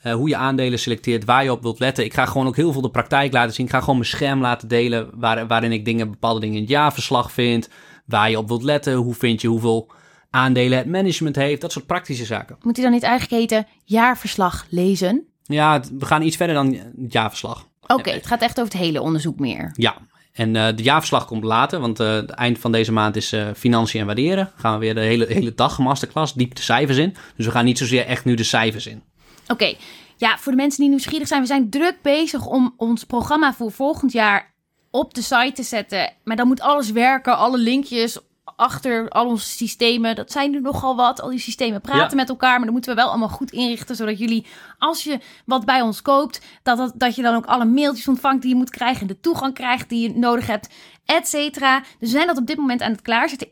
Uh, 0.04 0.12
hoe 0.14 0.28
je 0.28 0.36
aandelen 0.36 0.78
selecteert, 0.78 1.24
waar 1.24 1.44
je 1.44 1.52
op 1.52 1.62
wilt 1.62 1.78
letten. 1.78 2.04
Ik 2.04 2.14
ga 2.14 2.26
gewoon 2.26 2.46
ook 2.46 2.56
heel 2.56 2.72
veel 2.72 2.80
de 2.80 2.90
praktijk 2.90 3.32
laten 3.32 3.54
zien. 3.54 3.66
Ik 3.66 3.72
ga 3.72 3.80
gewoon 3.80 3.94
mijn 3.94 4.08
scherm 4.08 4.40
laten 4.40 4.68
delen 4.68 5.10
waar, 5.14 5.46
waarin 5.46 5.72
ik 5.72 5.84
dingen, 5.84 6.10
bepaalde 6.10 6.40
dingen 6.40 6.54
in 6.54 6.62
het 6.62 6.70
jaarverslag 6.70 7.32
vind. 7.32 7.68
Waar 8.06 8.30
je 8.30 8.38
op 8.38 8.48
wilt 8.48 8.62
letten. 8.62 8.94
Hoe 8.94 9.14
vind 9.14 9.40
je 9.40 9.48
hoeveel 9.48 9.90
aandelen 10.30 10.78
het 10.78 10.86
management 10.86 11.36
heeft. 11.36 11.60
Dat 11.60 11.72
soort 11.72 11.86
praktische 11.86 12.24
zaken. 12.24 12.56
Moet 12.62 12.76
hij 12.76 12.84
dan 12.84 12.94
niet 12.94 13.02
eigenlijk 13.02 13.40
heten 13.40 13.66
jaarverslag 13.84 14.66
lezen? 14.70 15.26
Ja, 15.42 15.82
we 15.98 16.06
gaan 16.06 16.22
iets 16.22 16.36
verder 16.36 16.54
dan 16.54 16.72
het 17.00 17.12
jaarverslag. 17.12 17.66
Oké, 17.86 18.10
het 18.10 18.26
gaat 18.26 18.42
echt 18.42 18.60
over 18.60 18.72
het 18.72 18.82
hele 18.82 19.02
onderzoek 19.02 19.38
meer. 19.38 19.72
Ja, 19.76 19.96
en 20.32 20.54
uh, 20.54 20.66
de 20.76 20.82
jaarverslag 20.82 21.26
komt 21.26 21.44
later, 21.44 21.80
want 21.80 22.00
uh, 22.00 22.12
het 22.12 22.30
eind 22.30 22.58
van 22.58 22.72
deze 22.72 22.92
maand 22.92 23.16
is 23.16 23.32
uh, 23.32 23.48
financiën 23.56 24.00
en 24.00 24.06
waarderen. 24.06 24.52
Gaan 24.56 24.72
we 24.72 24.78
weer 24.78 24.94
de 24.94 25.00
hele, 25.00 25.26
hele 25.28 25.54
dag 25.54 25.78
masterclass, 25.78 26.34
diep 26.34 26.54
de 26.54 26.62
cijfers 26.62 26.98
in. 26.98 27.16
Dus 27.36 27.46
we 27.46 27.52
gaan 27.52 27.64
niet 27.64 27.78
zozeer 27.78 28.06
echt 28.06 28.24
nu 28.24 28.34
de 28.34 28.42
cijfers 28.42 28.86
in. 28.86 29.02
Oké, 29.46 29.74
ja, 30.16 30.38
voor 30.38 30.52
de 30.52 30.58
mensen 30.58 30.80
die 30.80 30.88
nieuwsgierig 30.88 31.28
zijn, 31.28 31.40
we 31.40 31.46
zijn 31.46 31.70
druk 31.70 31.96
bezig 32.02 32.46
om 32.46 32.74
ons 32.76 33.04
programma 33.04 33.54
voor 33.54 33.72
volgend 33.72 34.12
jaar 34.12 34.54
op 34.90 35.14
de 35.14 35.22
site 35.22 35.52
te 35.54 35.62
zetten. 35.62 36.12
Maar 36.24 36.36
dan 36.36 36.46
moet 36.46 36.60
alles 36.60 36.90
werken, 36.90 37.36
alle 37.36 37.58
linkjes 37.58 38.18
achter 38.56 39.08
al 39.08 39.26
onze 39.26 39.48
systemen. 39.48 40.16
Dat 40.16 40.32
zijn 40.32 40.54
er 40.54 40.60
nogal 40.60 40.96
wat. 40.96 41.20
Al 41.20 41.30
die 41.30 41.38
systemen 41.38 41.80
praten 41.80 42.16
met 42.16 42.28
elkaar. 42.28 42.56
Maar 42.56 42.64
dan 42.64 42.72
moeten 42.72 42.90
we 42.90 43.00
wel 43.00 43.08
allemaal 43.08 43.28
goed 43.28 43.50
inrichten. 43.50 43.96
Zodat 43.96 44.18
jullie, 44.18 44.46
als 44.78 45.04
je 45.04 45.18
wat 45.44 45.64
bij 45.64 45.80
ons 45.80 46.02
koopt, 46.02 46.40
dat, 46.62 46.78
dat, 46.78 46.92
dat 46.94 47.14
je 47.14 47.22
dan 47.22 47.34
ook 47.34 47.46
alle 47.46 47.64
mailtjes 47.64 48.08
ontvangt 48.08 48.42
die 48.42 48.50
je 48.50 48.56
moet 48.56 48.70
krijgen. 48.70 49.00
En 49.00 49.06
de 49.06 49.20
toegang 49.20 49.54
krijgt 49.54 49.88
die 49.88 50.08
je 50.08 50.18
nodig 50.18 50.46
hebt, 50.46 50.68
et 51.04 51.28
cetera. 51.28 51.78
Dus 51.78 51.88
we 51.98 52.06
zijn 52.06 52.26
dat 52.26 52.38
op 52.38 52.46
dit 52.46 52.56
moment 52.56 52.82
aan 52.82 52.92
het 52.92 53.02
klaarzetten. 53.02 53.48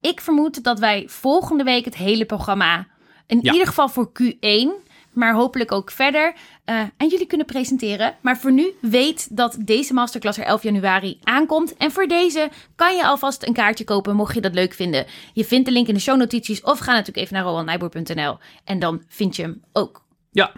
Ik 0.00 0.20
vermoed 0.20 0.64
dat 0.64 0.78
wij 0.78 1.04
volgende 1.08 1.64
week 1.64 1.84
het 1.84 1.96
hele 1.96 2.24
programma, 2.24 2.86
in 3.26 3.44
ieder 3.44 3.66
geval 3.66 3.88
voor 3.88 4.10
Q1, 4.22 4.86
maar 5.12 5.34
hopelijk 5.34 5.72
ook 5.72 5.90
verder 5.90 6.34
uh, 6.68 6.82
aan 6.96 7.08
jullie 7.08 7.26
kunnen 7.26 7.46
presenteren. 7.46 8.16
Maar 8.20 8.38
voor 8.38 8.52
nu 8.52 8.72
weet 8.80 9.36
dat 9.36 9.56
deze 9.60 9.94
masterclass 9.94 10.38
er 10.38 10.44
11 10.44 10.62
januari 10.62 11.18
aankomt. 11.22 11.76
En 11.76 11.90
voor 11.90 12.06
deze 12.06 12.50
kan 12.76 12.96
je 12.96 13.06
alvast 13.06 13.46
een 13.46 13.52
kaartje 13.52 13.84
kopen, 13.84 14.16
mocht 14.16 14.34
je 14.34 14.40
dat 14.40 14.54
leuk 14.54 14.74
vinden. 14.74 15.06
Je 15.32 15.44
vindt 15.44 15.66
de 15.66 15.72
link 15.72 15.88
in 15.88 15.94
de 15.94 16.00
shownotities 16.00 16.62
of 16.62 16.78
ga 16.78 16.90
natuurlijk 16.92 17.18
even 17.18 17.34
naar 17.34 17.44
rolandnijboer.nl 17.44 18.38
en 18.64 18.78
dan 18.78 19.02
vind 19.08 19.36
je 19.36 19.42
hem 19.42 19.62
ook. 19.72 20.04
Ja. 20.30 20.52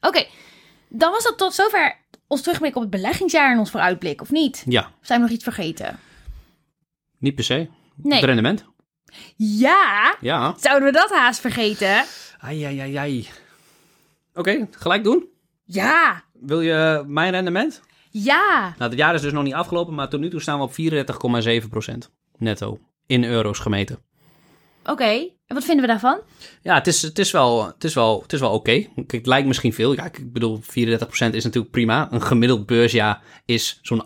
Oké, 0.00 0.26
dan 0.88 1.10
was 1.10 1.24
dat 1.24 1.38
tot 1.38 1.54
zover 1.54 1.96
ons 2.26 2.42
terugblik 2.42 2.76
op 2.76 2.82
het 2.82 2.90
beleggingsjaar 2.90 3.52
en 3.52 3.58
ons 3.58 3.70
vooruitblik, 3.70 4.20
of 4.20 4.30
niet? 4.30 4.64
Ja. 4.66 4.92
Zijn 5.00 5.20
we 5.20 5.26
nog 5.26 5.34
iets 5.34 5.44
vergeten? 5.44 5.98
Niet 7.18 7.34
per 7.34 7.44
se. 7.44 7.68
Nee. 7.96 8.18
Het 8.18 8.24
rendement. 8.24 8.64
Ja. 9.36 10.16
Ja. 10.20 10.54
Zouden 10.58 10.92
we 10.92 10.98
dat 10.98 11.10
haast 11.10 11.40
vergeten? 11.40 12.04
Ai, 12.38 12.62
ai, 12.62 12.78
ai, 12.78 12.96
ai. 12.96 13.28
Oké, 14.34 14.68
gelijk 14.70 15.04
doen. 15.04 15.28
Ja. 15.70 16.22
Wil 16.32 16.60
je 16.60 17.04
mijn 17.06 17.30
rendement? 17.30 17.80
Ja. 18.10 18.74
Nou, 18.78 18.90
het 18.90 18.98
jaar 18.98 19.14
is 19.14 19.20
dus 19.20 19.32
nog 19.32 19.44
niet 19.44 19.54
afgelopen, 19.54 19.94
maar 19.94 20.08
tot 20.08 20.20
nu 20.20 20.30
toe 20.30 20.40
staan 20.40 20.58
we 20.58 20.64
op 20.64 20.72
34,7% 20.72 22.10
netto 22.38 22.78
in 23.06 23.24
euro's 23.24 23.58
gemeten. 23.58 23.98
Oké, 24.84 25.28
en 25.46 25.54
wat 25.54 25.64
vinden 25.64 25.84
we 25.84 25.90
daarvan? 25.90 26.20
Ja, 26.62 26.74
het 26.74 26.86
is, 26.86 27.02
het 27.02 27.18
is 27.18 27.30
wel, 27.30 27.66
het 27.66 27.84
is 27.84 27.94
wel, 27.94 28.22
het 28.22 28.32
is 28.32 28.40
wel 28.40 28.52
oké. 28.52 28.86
Het 29.06 29.26
lijkt 29.26 29.46
misschien 29.46 29.72
veel. 29.72 29.92
Ja, 29.92 30.04
ik 30.04 30.32
bedoel, 30.32 30.60
34% 30.60 30.64
is 30.70 31.44
natuurlijk 31.44 31.70
prima. 31.70 32.08
Een 32.10 32.22
gemiddeld 32.22 32.66
beursjaar 32.66 33.22
is 33.44 33.78
zo'n 33.82 34.02
8%. 34.02 34.04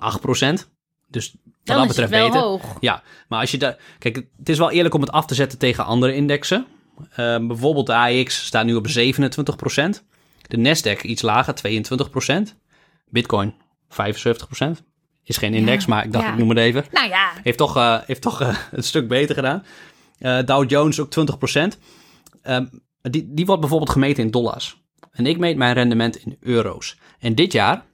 Dus 1.09 1.35
wat 1.65 1.77
dat 1.77 1.87
betreft 1.87 2.11
beter. 2.11 2.41
Hoog. 2.41 2.77
Ja, 2.81 3.03
maar 3.29 3.41
als 3.41 3.51
je 3.51 3.59
daar. 3.59 3.77
Kijk, 3.99 4.17
het 4.39 4.49
is 4.49 4.59
wel 4.59 4.71
eerlijk 4.71 4.95
om 4.95 5.01
het 5.01 5.11
af 5.11 5.27
te 5.27 5.35
zetten 5.35 5.59
tegen 5.59 5.85
andere 5.85 6.15
indexen. 6.15 6.67
Uh, 6.99 7.07
bijvoorbeeld 7.47 7.87
de 7.87 7.95
AX 7.95 8.47
staat 8.47 8.65
nu 8.65 8.75
op 8.75 8.87
27%. 8.89 8.93
De 10.53 10.59
Nasdaq 10.59 11.01
iets 11.03 11.23
lager, 11.23 11.55
22%. 12.51 12.55
Bitcoin 13.09 13.55
75%. 13.89 13.95
Is 15.25 15.37
geen 15.37 15.55
index, 15.55 15.87
maar 15.87 16.05
ik 16.05 16.13
dacht 16.13 16.29
ik 16.29 16.37
noem 16.37 16.49
het 16.49 16.59
even. 16.59 16.85
Nou 16.91 17.09
ja. 17.09 17.33
Heeft 17.43 17.59
toch, 17.59 17.77
uh, 17.77 17.99
heeft 18.05 18.21
toch 18.21 18.43
uh, 18.43 18.59
een 18.71 18.83
stuk 18.83 19.09
beter 19.09 19.35
gedaan. 19.35 19.65
Uh, 20.19 20.43
Dow 20.45 20.71
Jones 20.71 21.01
ook 21.01 21.11
20%. 21.21 21.79
Um, 22.43 22.71
die, 23.01 23.35
die 23.35 23.47
wordt 23.47 23.61
bijvoorbeeld 23.61 23.91
gemeten 23.91 24.25
in 24.25 24.31
dollars. 24.31 24.83
En 25.11 25.27
ik 25.27 25.39
meet 25.39 25.57
mijn 25.57 25.75
rendement 25.75 26.17
in 26.17 26.37
euro's. 26.41 26.99
En 27.19 27.35
dit 27.35 27.53
jaar 27.53 27.85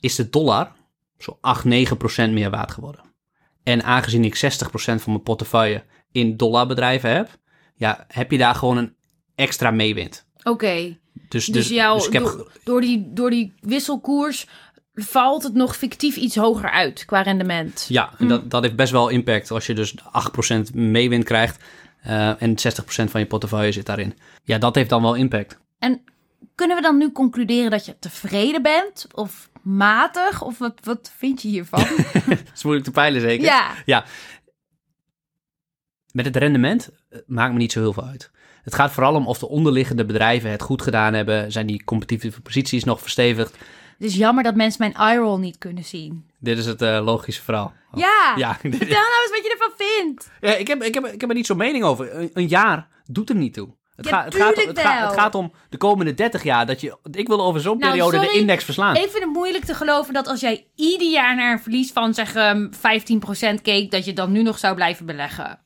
is 0.00 0.14
de 0.14 0.30
dollar 0.30 0.72
zo 1.18 1.38
8, 1.40 1.64
9 1.64 1.96
procent 1.96 2.32
meer 2.32 2.50
waard 2.50 2.70
geworden. 2.70 3.04
En 3.62 3.82
aangezien 3.82 4.24
ik 4.24 4.34
60 4.34 4.70
procent 4.70 5.02
van 5.02 5.12
mijn 5.12 5.24
portefeuille 5.24 5.84
in 6.12 6.36
dollarbedrijven 6.36 7.10
heb, 7.10 7.38
ja, 7.74 8.04
heb 8.08 8.30
je 8.30 8.38
daar 8.38 8.54
gewoon 8.54 8.76
een 8.76 8.94
extra 9.34 9.70
meewind. 9.70 10.26
Oké. 10.42 10.98
Dus, 11.30 11.46
Dus, 11.46 11.68
jou, 11.68 11.96
dus 11.96 12.06
ik 12.06 12.12
heb, 12.12 12.22
door, 12.22 12.50
door, 12.64 12.80
die, 12.80 13.10
door 13.12 13.30
die 13.30 13.54
wisselkoers 13.60 14.46
valt 14.94 15.42
het 15.42 15.54
nog 15.54 15.76
fictief 15.76 16.16
iets 16.16 16.36
hoger 16.36 16.70
uit 16.70 17.04
qua 17.04 17.22
rendement. 17.22 17.86
Ja, 17.88 18.10
en 18.18 18.28
dat, 18.28 18.50
dat 18.50 18.62
heeft 18.62 18.76
best 18.76 18.92
wel 18.92 19.08
impact 19.08 19.50
als 19.50 19.66
je 19.66 19.74
dus 19.74 19.94
8% 20.70 20.74
meewind 20.74 21.24
krijgt 21.24 21.62
eh, 22.02 22.42
en 22.42 22.50
60% 22.50 22.54
van 22.84 23.20
je 23.20 23.26
portefeuille 23.26 23.72
zit 23.72 23.86
daarin. 23.86 24.18
Ja, 24.44 24.58
dat 24.58 24.74
heeft 24.74 24.88
dan 24.90 25.02
wel 25.02 25.14
impact. 25.14 25.58
En 25.78 26.00
kunnen 26.54 26.76
we 26.76 26.82
dan 26.82 26.96
nu 26.96 27.12
concluderen 27.12 27.70
dat 27.70 27.86
je 27.86 27.98
tevreden 27.98 28.62
bent? 28.62 29.06
Of 29.14 29.50
matig? 29.62 30.42
Of 30.42 30.58
wat, 30.58 30.80
wat 30.82 31.12
vind 31.16 31.42
je 31.42 31.48
hiervan? 31.48 31.80
Dat 32.28 32.38
is 32.54 32.62
moeilijk 32.62 32.86
te 32.86 32.92
peilen 32.92 33.20
zeker. 33.20 33.44
ja. 33.44 33.74
Ja. 33.84 34.04
Met 36.12 36.24
het 36.24 36.36
rendement 36.36 36.90
eh, 37.08 37.18
maakt 37.26 37.52
me 37.52 37.58
niet 37.58 37.72
zo 37.72 37.80
heel 37.80 37.92
veel 37.92 38.06
uit. 38.06 38.30
Het 38.70 38.78
gaat 38.78 38.92
vooral 38.92 39.14
om 39.14 39.26
of 39.26 39.38
de 39.38 39.48
onderliggende 39.48 40.04
bedrijven 40.04 40.50
het 40.50 40.62
goed 40.62 40.82
gedaan 40.82 41.14
hebben. 41.14 41.52
Zijn 41.52 41.66
die 41.66 41.84
competitieve 41.84 42.40
posities 42.40 42.84
nog 42.84 43.00
verstevigd? 43.00 43.50
Het 43.98 44.08
is 44.08 44.14
jammer 44.14 44.44
dat 44.44 44.54
mensen 44.54 44.80
mijn 44.80 44.94
eye-roll 44.94 45.38
niet 45.38 45.58
kunnen 45.58 45.84
zien. 45.84 46.30
Dit 46.38 46.58
is 46.58 46.66
het 46.66 46.82
eh, 46.82 47.04
logische 47.04 47.42
verhaal. 47.42 47.72
Oh. 47.92 48.00
Ja. 48.00 48.34
Ja, 48.36 48.54
Vertel 48.60 48.78
nou 48.78 49.22
eens 49.22 49.30
wat 49.30 49.42
je 49.42 49.56
ervan 49.58 49.86
vindt. 49.86 50.30
ja 50.40 50.54
ik, 50.54 50.68
heb, 50.68 50.82
ik, 50.82 50.94
heb, 50.94 51.06
ik 51.06 51.20
heb 51.20 51.30
er 51.30 51.36
niet 51.36 51.46
zo'n 51.46 51.56
mening 51.56 51.84
over. 51.84 52.14
Een, 52.16 52.30
een 52.34 52.48
jaar 52.48 52.88
doet 53.04 53.28
er 53.28 53.34
niet 53.36 53.54
toe. 53.54 53.68
Het, 53.96 54.08
Ja, 54.08 54.10
gaat, 54.10 54.24
het, 54.24 54.34
gaat, 54.34 54.64
het, 54.64 54.78
gaat, 54.78 55.10
het 55.10 55.20
gaat 55.20 55.34
om 55.34 55.52
de 55.68 55.76
komende 55.76 56.14
30 56.14 56.42
jaar. 56.42 56.66
Dat 56.66 56.80
je, 56.80 56.98
ik 57.10 57.28
wil 57.28 57.40
over 57.40 57.60
zo'n 57.60 57.78
Nou, 57.78 57.90
periode 57.90 58.18
de 58.18 58.38
index 58.38 58.64
verslaan. 58.64 58.96
Ik 58.96 59.10
vind 59.10 59.24
het 59.24 59.32
moeilijk 59.32 59.64
te 59.64 59.74
geloven 59.74 60.14
dat 60.14 60.26
als 60.26 60.40
jij 60.40 60.66
ieder 60.74 61.10
jaar 61.10 61.36
naar 61.36 61.52
een 61.52 61.60
verlies 61.60 61.92
van 61.92 62.14
zeg 62.14 62.34
um, 62.34 62.70
15% 63.58 63.62
keek, 63.62 63.90
dat 63.90 64.04
je 64.04 64.12
dan 64.12 64.32
nu 64.32 64.42
nog 64.42 64.58
zou 64.58 64.74
blijven 64.74 65.06
beleggen. 65.06 65.58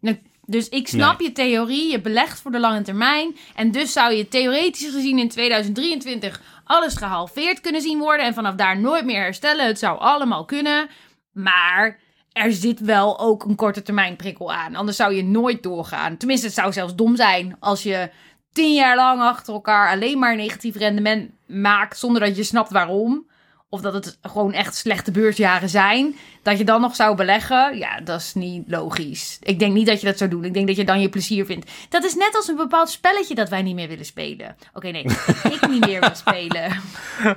Nou, 0.00 0.18
Dus 0.46 0.68
ik 0.68 0.88
snap 0.88 1.20
je 1.20 1.32
theorie, 1.32 1.90
je 1.90 2.00
belegt 2.00 2.40
voor 2.40 2.50
de 2.50 2.60
lange 2.60 2.82
termijn. 2.82 3.36
En 3.54 3.70
dus 3.70 3.92
zou 3.92 4.12
je 4.12 4.28
theoretisch 4.28 4.90
gezien 4.90 5.18
in 5.18 5.28
2023 5.28 6.40
alles 6.64 6.96
gehalveerd 6.96 7.60
kunnen 7.60 7.80
zien 7.80 7.98
worden. 7.98 8.26
En 8.26 8.34
vanaf 8.34 8.54
daar 8.54 8.78
nooit 8.78 9.04
meer 9.04 9.22
herstellen. 9.22 9.66
Het 9.66 9.78
zou 9.78 9.98
allemaal 9.98 10.44
kunnen. 10.44 10.88
Maar 11.32 11.98
er 12.32 12.52
zit 12.52 12.80
wel 12.80 13.20
ook 13.20 13.44
een 13.44 13.54
korte 13.54 13.82
termijn 13.82 14.16
prikkel 14.16 14.52
aan. 14.52 14.74
Anders 14.74 14.96
zou 14.96 15.14
je 15.14 15.24
nooit 15.24 15.62
doorgaan. 15.62 16.16
Tenminste, 16.16 16.46
het 16.46 16.54
zou 16.54 16.72
zelfs 16.72 16.94
dom 16.94 17.16
zijn 17.16 17.56
als 17.60 17.82
je 17.82 18.10
tien 18.52 18.74
jaar 18.74 18.96
lang 18.96 19.20
achter 19.20 19.54
elkaar 19.54 19.90
alleen 19.90 20.18
maar 20.18 20.36
negatief 20.36 20.76
rendement 20.76 21.30
maakt. 21.46 21.98
Zonder 21.98 22.20
dat 22.22 22.36
je 22.36 22.42
snapt 22.42 22.70
waarom. 22.70 23.26
Of 23.74 23.80
dat 23.80 23.94
het 23.94 24.18
gewoon 24.22 24.52
echt 24.52 24.74
slechte 24.76 25.10
beursjaren 25.10 25.68
zijn. 25.68 26.16
Dat 26.42 26.58
je 26.58 26.64
dan 26.64 26.80
nog 26.80 26.94
zou 26.94 27.16
beleggen. 27.16 27.78
Ja, 27.78 28.00
dat 28.00 28.20
is 28.20 28.34
niet 28.34 28.64
logisch. 28.66 29.38
Ik 29.42 29.58
denk 29.58 29.72
niet 29.74 29.86
dat 29.86 30.00
je 30.00 30.06
dat 30.06 30.18
zou 30.18 30.30
doen. 30.30 30.44
Ik 30.44 30.54
denk 30.54 30.66
dat 30.66 30.76
je 30.76 30.84
dan 30.84 31.00
je 31.00 31.08
plezier 31.08 31.46
vindt. 31.46 31.70
Dat 31.88 32.04
is 32.04 32.14
net 32.14 32.36
als 32.36 32.48
een 32.48 32.56
bepaald 32.56 32.90
spelletje 32.90 33.34
dat 33.34 33.48
wij 33.48 33.62
niet 33.62 33.74
meer 33.74 33.88
willen 33.88 34.04
spelen. 34.04 34.56
Oké, 34.72 34.88
nee. 34.90 35.02
ik 35.56 35.68
niet 35.68 35.86
meer 35.86 36.00
wil 36.00 36.14
spelen. 36.14 36.70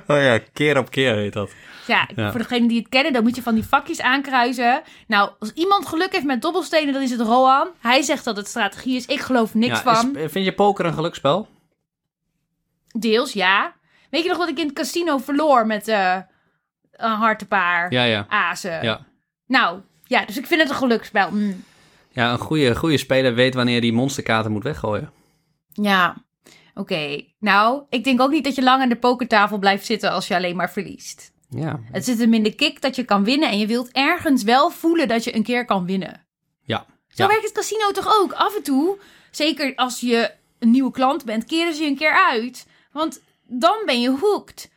Oh 0.06 0.16
ja, 0.22 0.38
keer 0.52 0.78
op 0.78 0.90
keer 0.90 1.14
heet 1.14 1.32
dat. 1.32 1.50
Ja, 1.86 2.08
Ja. 2.16 2.30
voor 2.30 2.40
degenen 2.40 2.68
die 2.68 2.78
het 2.78 2.88
kennen, 2.88 3.12
dan 3.12 3.22
moet 3.22 3.36
je 3.36 3.42
van 3.42 3.54
die 3.54 3.64
vakjes 3.64 4.00
aankruisen. 4.00 4.82
Nou, 5.06 5.30
als 5.38 5.52
iemand 5.52 5.86
geluk 5.86 6.12
heeft 6.12 6.24
met 6.24 6.42
dobbelstenen, 6.42 6.92
dan 6.92 7.02
is 7.02 7.10
het 7.10 7.20
Roan. 7.20 7.68
Hij 7.80 8.02
zegt 8.02 8.24
dat 8.24 8.36
het 8.36 8.48
strategie 8.48 8.96
is. 8.96 9.06
Ik 9.06 9.20
geloof 9.20 9.54
niks 9.54 9.82
Ja, 9.82 9.94
van. 9.94 10.16
is- 10.16 10.30
vind 10.32 10.44
je 10.44 10.54
poker 10.54 10.84
een 10.86 10.94
geluksspel? 10.94 11.48
Deels, 12.98 13.32
ja. 13.32 13.72
Weet 14.10 14.22
je 14.22 14.28
nog 14.28 14.38
wat 14.38 14.48
ik 14.48 14.58
in 14.58 14.66
het 14.66 14.74
casino 14.74 15.18
verloor 15.18 15.66
met 15.66 15.88
eh, 15.88 16.16
een 16.92 17.10
hartepaar, 17.10 17.92
Ja, 17.92 18.02
ja. 18.02 18.26
azen? 18.28 18.82
Ja, 18.82 19.06
Nou, 19.46 19.80
ja, 20.04 20.24
dus 20.24 20.36
ik 20.36 20.46
vind 20.46 20.60
het 20.60 20.70
een 20.70 20.76
geluksspel. 20.76 21.30
Mm. 21.30 21.64
ja 22.10 22.32
een 22.32 22.38
goede, 22.38 22.76
goede 22.76 22.98
speler 22.98 23.34
weet 23.34 23.54
wanneer 23.54 23.80
die 23.80 23.92
monsterkaarten 23.92 24.52
moet 24.52 24.62
weggooien. 24.62 25.12
Ja, 25.72 26.16
oké. 26.74 27.24
Nou, 27.38 27.82
ik 27.88 28.04
denk 28.04 28.20
ook 28.20 28.30
niet 28.30 28.44
dat 28.44 28.54
je 28.54 28.62
lang 28.62 28.82
aan 28.82 28.88
de 28.88 28.96
pokertafel 28.96 29.58
blijft 29.58 29.86
zitten 29.86 30.10
als 30.10 30.28
je 30.28 30.34
alleen 30.34 30.56
maar 30.56 30.70
verliest. 30.70 31.32
Ja, 31.50 31.80
Het 31.92 32.04
zit 32.04 32.18
hem 32.18 32.34
in 32.34 32.42
de 32.42 32.54
kick 32.54 32.80
dat 32.80 32.96
je 32.96 33.04
kan 33.04 33.24
winnen 33.24 33.50
en 33.50 33.58
je 33.58 33.66
wilt 33.66 33.92
ergens 33.92 34.42
wel 34.42 34.70
voelen 34.70 35.08
dat 35.08 35.24
je 35.24 35.34
een 35.34 35.42
keer 35.42 35.64
kan 35.64 35.86
winnen. 35.86 36.26
ja. 36.62 36.86
Zo 37.08 37.22
ja. 37.22 37.28
werkt 37.28 37.44
het 37.44 37.52
casino 37.52 37.90
toch 37.90 38.20
ook? 38.20 38.32
Af 38.32 38.56
en 38.56 38.62
toe, 38.62 38.98
zeker 39.30 39.74
als 39.74 40.00
je 40.00 40.30
een 40.58 40.70
nieuwe 40.70 40.90
klant 40.90 41.24
bent, 41.24 41.44
keren 41.44 41.74
ze 41.74 41.82
je 41.82 41.88
een 41.88 41.96
keer 41.96 42.26
uit. 42.30 42.66
Want 42.92 43.20
dan 43.48 43.82
ben 43.86 44.00
je 44.00 44.16
hooked. 44.20 44.70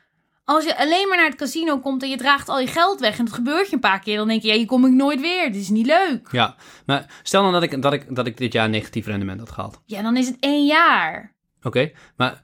Als 0.44 0.64
je 0.64 0.78
alleen 0.78 1.08
maar 1.08 1.18
naar 1.18 1.26
het 1.30 1.36
casino 1.36 1.80
komt 1.80 2.04
en 2.04 2.10
je 2.10 2.18
draagt 2.18 2.50
al 2.50 2.60
je 2.60 2.68
geld 2.68 3.00
weg 3.00 3.18
en 3.18 3.26
het 3.26 3.34
gebeurt 3.34 3.68
je 3.70 3.74
een 3.74 3.80
paar 3.80 4.00
keer, 4.00 4.18
dan 4.18 4.28
denk 4.28 4.42
je, 4.42 4.48
ja, 4.48 4.54
hier 4.56 4.66
kom 4.66 4.86
ik 4.86 4.92
nooit 4.92 5.22
weer. 5.22 5.52
Dit 5.52 5.62
is 5.62 5.70
niet 5.70 5.86
leuk. 5.86 6.28
Ja, 6.32 6.56
maar 6.86 7.20
stel 7.24 7.44
dan 7.44 7.52
dat 7.52 7.64
ik, 7.64 7.82
dat 7.82 7.94
ik, 7.94 8.16
dat 8.16 8.26
ik 8.28 8.38
dit 8.38 8.54
jaar 8.54 8.66
een 8.66 8.72
negatief 8.72 9.06
rendement 9.06 9.40
had 9.40 9.52
gehaald. 9.52 9.82
Ja, 9.86 10.02
dan 10.02 10.18
is 10.18 10.28
het 10.28 10.38
één 10.40 10.66
jaar. 10.66 11.34
Oké, 11.64 11.92
maar 12.18 12.42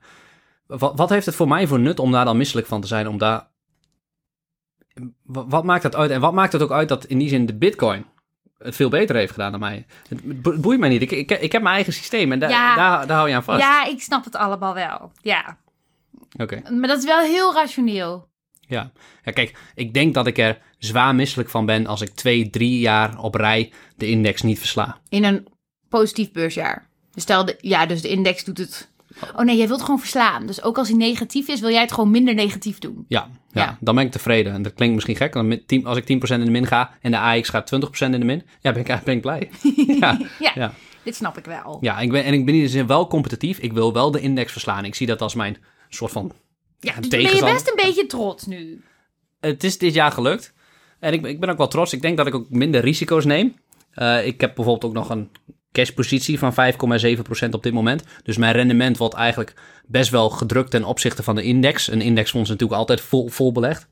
wat, 0.67 0.93
wat 0.95 1.09
heeft 1.09 1.25
het 1.25 1.35
voor 1.35 1.47
mij 1.47 1.67
voor 1.67 1.79
nut 1.79 1.99
om 1.99 2.11
daar 2.11 2.25
dan 2.25 2.37
misselijk 2.37 2.67
van 2.67 2.81
te 2.81 2.87
zijn? 2.87 3.07
Om 3.07 3.17
daar... 3.17 3.47
Wat, 5.23 5.63
maakt 5.63 5.83
dat 5.83 5.95
uit? 5.95 6.11
En 6.11 6.21
wat 6.21 6.33
maakt 6.33 6.53
het 6.53 6.61
ook 6.61 6.71
uit 6.71 6.89
dat 6.89 7.05
in 7.05 7.17
die 7.17 7.29
zin 7.29 7.45
de 7.45 7.55
bitcoin 7.57 8.05
het 8.57 8.75
veel 8.75 8.89
beter 8.89 9.15
heeft 9.15 9.31
gedaan 9.31 9.51
dan 9.51 9.59
mij? 9.59 9.85
Het 10.09 10.41
bo- 10.41 10.57
boeit 10.57 10.79
mij 10.79 10.89
niet. 10.89 11.01
Ik, 11.01 11.11
ik, 11.11 11.31
ik 11.31 11.51
heb 11.51 11.61
mijn 11.61 11.75
eigen 11.75 11.93
systeem 11.93 12.31
en 12.31 12.39
daar, 12.39 12.49
Ja. 12.49 12.75
daar, 12.75 13.07
daar 13.07 13.17
hou 13.17 13.29
je 13.29 13.35
aan 13.35 13.43
vast. 13.43 13.61
Ja, 13.61 13.85
ik 13.85 14.01
snap 14.01 14.23
het 14.25 14.35
allemaal 14.35 14.73
wel. 14.73 15.11
Ja, 15.21 15.57
Oké, 16.38 16.62
maar 16.71 16.88
dat 16.88 16.97
is 16.97 17.06
wel 17.06 17.19
heel 17.19 17.54
rationeel. 17.54 18.28
ja. 18.67 18.91
ja. 19.23 19.32
Kijk, 19.32 19.58
ik 19.76 19.93
denk 19.93 20.13
dat 20.13 20.28
ik 20.28 20.38
er 20.38 20.58
zwaar 20.78 21.15
misselijk 21.15 21.50
van 21.50 21.65
ben 21.65 21.88
als 21.88 22.02
ik 22.02 22.10
twee, 22.10 22.50
drie 22.50 22.80
jaar 22.80 23.19
op 23.19 23.36
rij 23.36 23.71
de 23.95 24.08
index 24.10 24.41
niet 24.41 24.60
versla. 24.60 24.97
In 25.10 25.23
een 25.23 25.47
positief 25.89 26.32
beursjaar. 26.32 26.88
Dus 27.13 27.23
stel, 27.23 27.45
de, 27.45 27.56
ja, 27.62 27.86
dus 27.86 28.02
de 28.02 28.10
index 28.10 28.43
doet 28.43 28.58
het. 28.58 28.89
Oh 29.36 29.45
nee, 29.45 29.58
jij 29.58 29.67
wilt 29.67 29.82
gewoon 29.82 30.00
verslaan. 30.00 30.45
Dus 30.45 30.63
ook 30.63 30.78
als 30.78 30.88
hij 30.88 30.97
negatief 30.97 31.47
is, 31.47 31.60
wil 31.60 31.69
jij 31.69 31.82
het 31.82 31.91
gewoon 31.91 32.12
minder 32.12 32.34
negatief 32.34 32.80
doen. 32.80 33.06
Ja, 33.08 33.30
ja, 33.52 33.62
Ja. 33.63 33.78
dan 33.80 33.95
ben 33.95 34.06
ik 34.06 34.12
tevreden. 34.12 34.54
En 34.54 34.62
dat 34.62 34.73
klinkt 34.73 34.93
misschien 34.95 35.15
gek. 35.15 35.36
Als 35.86 35.97
ik 35.97 36.04
10% 36.06 36.39
in 36.39 36.45
de 36.45 36.52
min 36.52 36.67
ga 36.67 36.91
en 37.02 37.12
de 37.12 37.17
AX 37.19 37.50
gaat 37.50 37.76
20% 37.76 37.80
in 38.00 38.12
de 38.19 38.26
min, 38.26 38.43
ja, 38.62 38.71
ben 38.71 38.86
ik, 38.86 39.00
ben 39.04 39.15
ik 39.15 39.21
blij. 39.21 39.50
ja, 40.00 40.19
Ja, 40.39 40.52
ja. 40.56 40.73
dit 41.04 41.15
snap 41.15 41.38
ik 41.38 41.45
wel. 41.45 41.78
ja 41.82 42.00
ik 42.00 42.12
ben, 42.12 42.23
en 42.23 42.34
ik 42.34 42.45
ben 42.45 42.56
in 42.56 42.62
de 42.62 42.69
zin 42.69 42.88
wel 42.88 43.08
competitief. 43.08 43.58
Ik 43.58 43.73
wil 43.73 43.93
wel 43.93 44.12
de 44.12 44.19
index 44.21 44.52
verslaan. 44.52 44.86
Ik 44.86 44.95
zie 44.95 45.08
dat 45.08 45.21
als 45.21 45.36
mijn 45.36 45.58
soort 45.89 46.12
van... 46.12 46.32
Ja, 46.80 46.93
dus 47.00 47.08
ben 47.08 47.21
je 47.21 47.41
best 47.43 47.67
een 47.67 47.86
beetje 47.86 48.06
trots 48.06 48.45
nu. 48.45 48.84
Het 49.39 49.63
is 49.63 49.78
dit 49.78 49.93
jaar 49.93 50.12
gelukt. 50.12 50.54
En 51.00 51.13
ik, 51.13 51.21
ben- 51.21 51.32
ik 51.32 51.39
ben 51.39 51.50
ook 51.50 51.58
wel 51.58 51.67
trots. 51.67 51.93
Ik 51.93 52.02
denk 52.02 52.17
dat 52.17 52.28
ik 52.28 52.36
ook 52.36 52.50
minder 52.50 52.82
risico's 52.82 53.26
neem. 53.26 53.56
Eh, 53.91 54.26
ik 54.26 54.41
heb 54.41 54.56
bijvoorbeeld 54.56 54.86
ook 54.86 54.97
nog 54.97 55.10
een 55.10 55.30
cashpositie 55.71 56.39
van 56.39 56.54
5,7% 56.54 57.50
op 57.52 57.63
dit 57.63 57.73
moment. 57.73 58.04
Dus 58.23 58.38
mijn 58.38 58.54
rendement 58.54 58.97
wordt 58.97 59.15
eigenlijk 59.15 59.54
best 59.88 60.10
wel 60.10 60.30
gedrukt 60.30 60.71
ten 60.71 60.84
opzichte 60.84 61.23
van 61.23 61.36
de 61.36 61.43
index. 61.43 61.88
Een 61.91 62.02
indexfonds 62.02 62.50
is 62.50 62.54
natuurlijk 62.56 62.80
altijd 62.80 63.02
vol, 63.02 63.28
vol 63.28 63.52
belegd. 63.52 63.88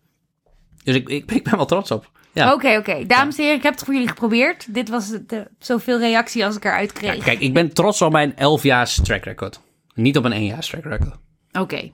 Dus 0.84 0.96
ik, 0.96 1.10
ik, 1.10 1.32
ik 1.40 1.44
ben 1.44 1.56
wel 1.56 1.66
trots 1.66 1.92
op. 1.92 2.12
Ja. 2.34 2.54
Oké, 2.54 2.78
oké. 2.78 3.06
Dames 3.06 3.36
en 3.38 3.42
heren, 3.44 3.58
ik 3.58 3.64
heb 3.64 3.74
het 3.74 3.84
voor 3.84 3.94
jullie 3.94 4.08
geprobeerd. 4.10 4.74
Dit 4.74 4.90
was 4.90 5.08
het, 5.08 5.32
eh, 5.32 5.40
zoveel 5.60 6.00
reactie 6.00 6.46
als 6.46 6.56
ik 6.56 6.66
eruit 6.66 6.92
Ja, 6.94 7.00
kreeg. 7.12 7.24
kijk, 7.24 7.40
ik 7.40 7.54
ben 7.54 7.74
trots 7.74 8.02
op 8.02 8.12
mijn 8.12 8.38
11 8.38 8.64
jaar 8.64 8.94
track 9.04 9.24
record. 9.24 9.60
Niet 9.94 10.18
op 10.18 10.24
een 10.26 10.34
1 10.34 10.46
jaar 10.46 10.62
track 10.62 10.84
record. 10.84 11.16
Oké. 11.60 11.90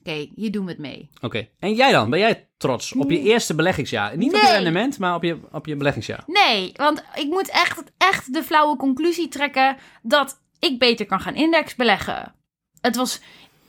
Oké, 0.00 0.28
hier 0.34 0.50
doen 0.50 0.64
we 0.64 0.70
het 0.70 0.80
mee. 0.80 1.10
Oké. 1.20 1.48
En 1.58 1.74
jij 1.74 1.92
dan? 1.92 2.10
Ben 2.10 2.18
jij 2.18 2.48
trots 2.56 2.92
op 2.92 3.10
je 3.10 3.20
eerste 3.20 3.54
beleggingsjaar? 3.54 4.16
Niet 4.16 4.34
op 4.34 4.40
je 4.40 4.50
rendement, 4.50 4.98
maar 4.98 5.14
op 5.14 5.22
je, 5.22 5.38
op 5.52 5.66
je 5.66 5.76
beleggingsjaar. 5.76 6.24
Nee, 6.26 6.72
want 6.76 7.04
ik 7.14 7.26
moet 7.26 7.50
echt, 7.50 7.82
echt 7.98 8.32
de 8.32 8.42
flauwe 8.42 8.76
conclusie 8.76 9.28
trekken 9.28 9.76
dat 10.02 10.40
ik 10.58 10.78
beter 10.78 11.06
kan 11.06 11.20
gaan 11.20 11.34
index 11.34 11.74
beleggen. 11.74 12.34
Het 12.80 12.96
was, 12.96 13.20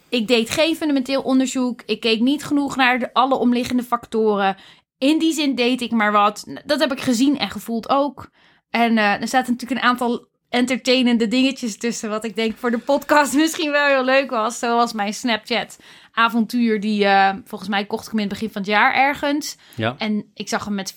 ik 0.10 0.28
deed 0.28 0.50
geen 0.50 0.76
fundamenteel 0.76 1.22
onderzoek. 1.22 1.82
Ik 1.86 2.00
keek 2.00 2.20
niet 2.20 2.44
genoeg 2.44 2.76
naar 2.76 3.00
de, 3.00 3.14
alle 3.14 3.36
omliggende 3.36 3.84
factoren. 3.84 4.58
In 4.98 5.20
die 5.20 5.34
zin 5.34 5.56
deed 5.56 5.82
ik 5.82 5.92
maar 5.92 6.12
wat. 6.12 6.46
Dat 6.66 6.80
heb 6.80 6.92
ik 6.92 7.02
gezien 7.02 7.38
en 7.38 7.50
gevoeld 7.50 7.90
ook. 7.90 8.30
En 8.70 8.98
eh, 8.98 9.22
er 9.22 9.28
zaten 9.28 9.52
natuurlijk 9.52 9.82
een 9.82 9.88
aantal 9.88 10.28
entertainende 10.52 11.28
dingetjes 11.28 11.78
tussen. 11.78 12.10
Wat 12.10 12.24
ik 12.24 12.36
denk 12.36 12.58
voor 12.58 12.72
de 12.72 12.78
podcast 12.78 13.34
misschien 13.44 13.72
wel 13.72 13.88
heel 13.88 14.04
leuk 14.04 14.30
was. 14.30 14.60
Zoals 14.60 14.94
mijn 14.94 15.14
Snapchat 15.14 15.80
avontuur. 16.14 16.80
Die 16.80 17.06
eh, 17.06 17.34
volgens 17.46 17.70
mij 17.70 17.86
kocht 17.86 18.06
ik 18.06 18.12
hem 18.12 18.20
in 18.20 18.26
het 18.26 18.34
begin 18.34 18.52
van 18.52 18.62
het 18.62 18.72
jaar 18.72 18.94
ergens. 18.94 19.58
Ja. 19.76 19.96
En 19.98 20.26
ik 20.34 20.50
zag 20.50 20.66
hem 20.66 20.76
met 20.76 20.94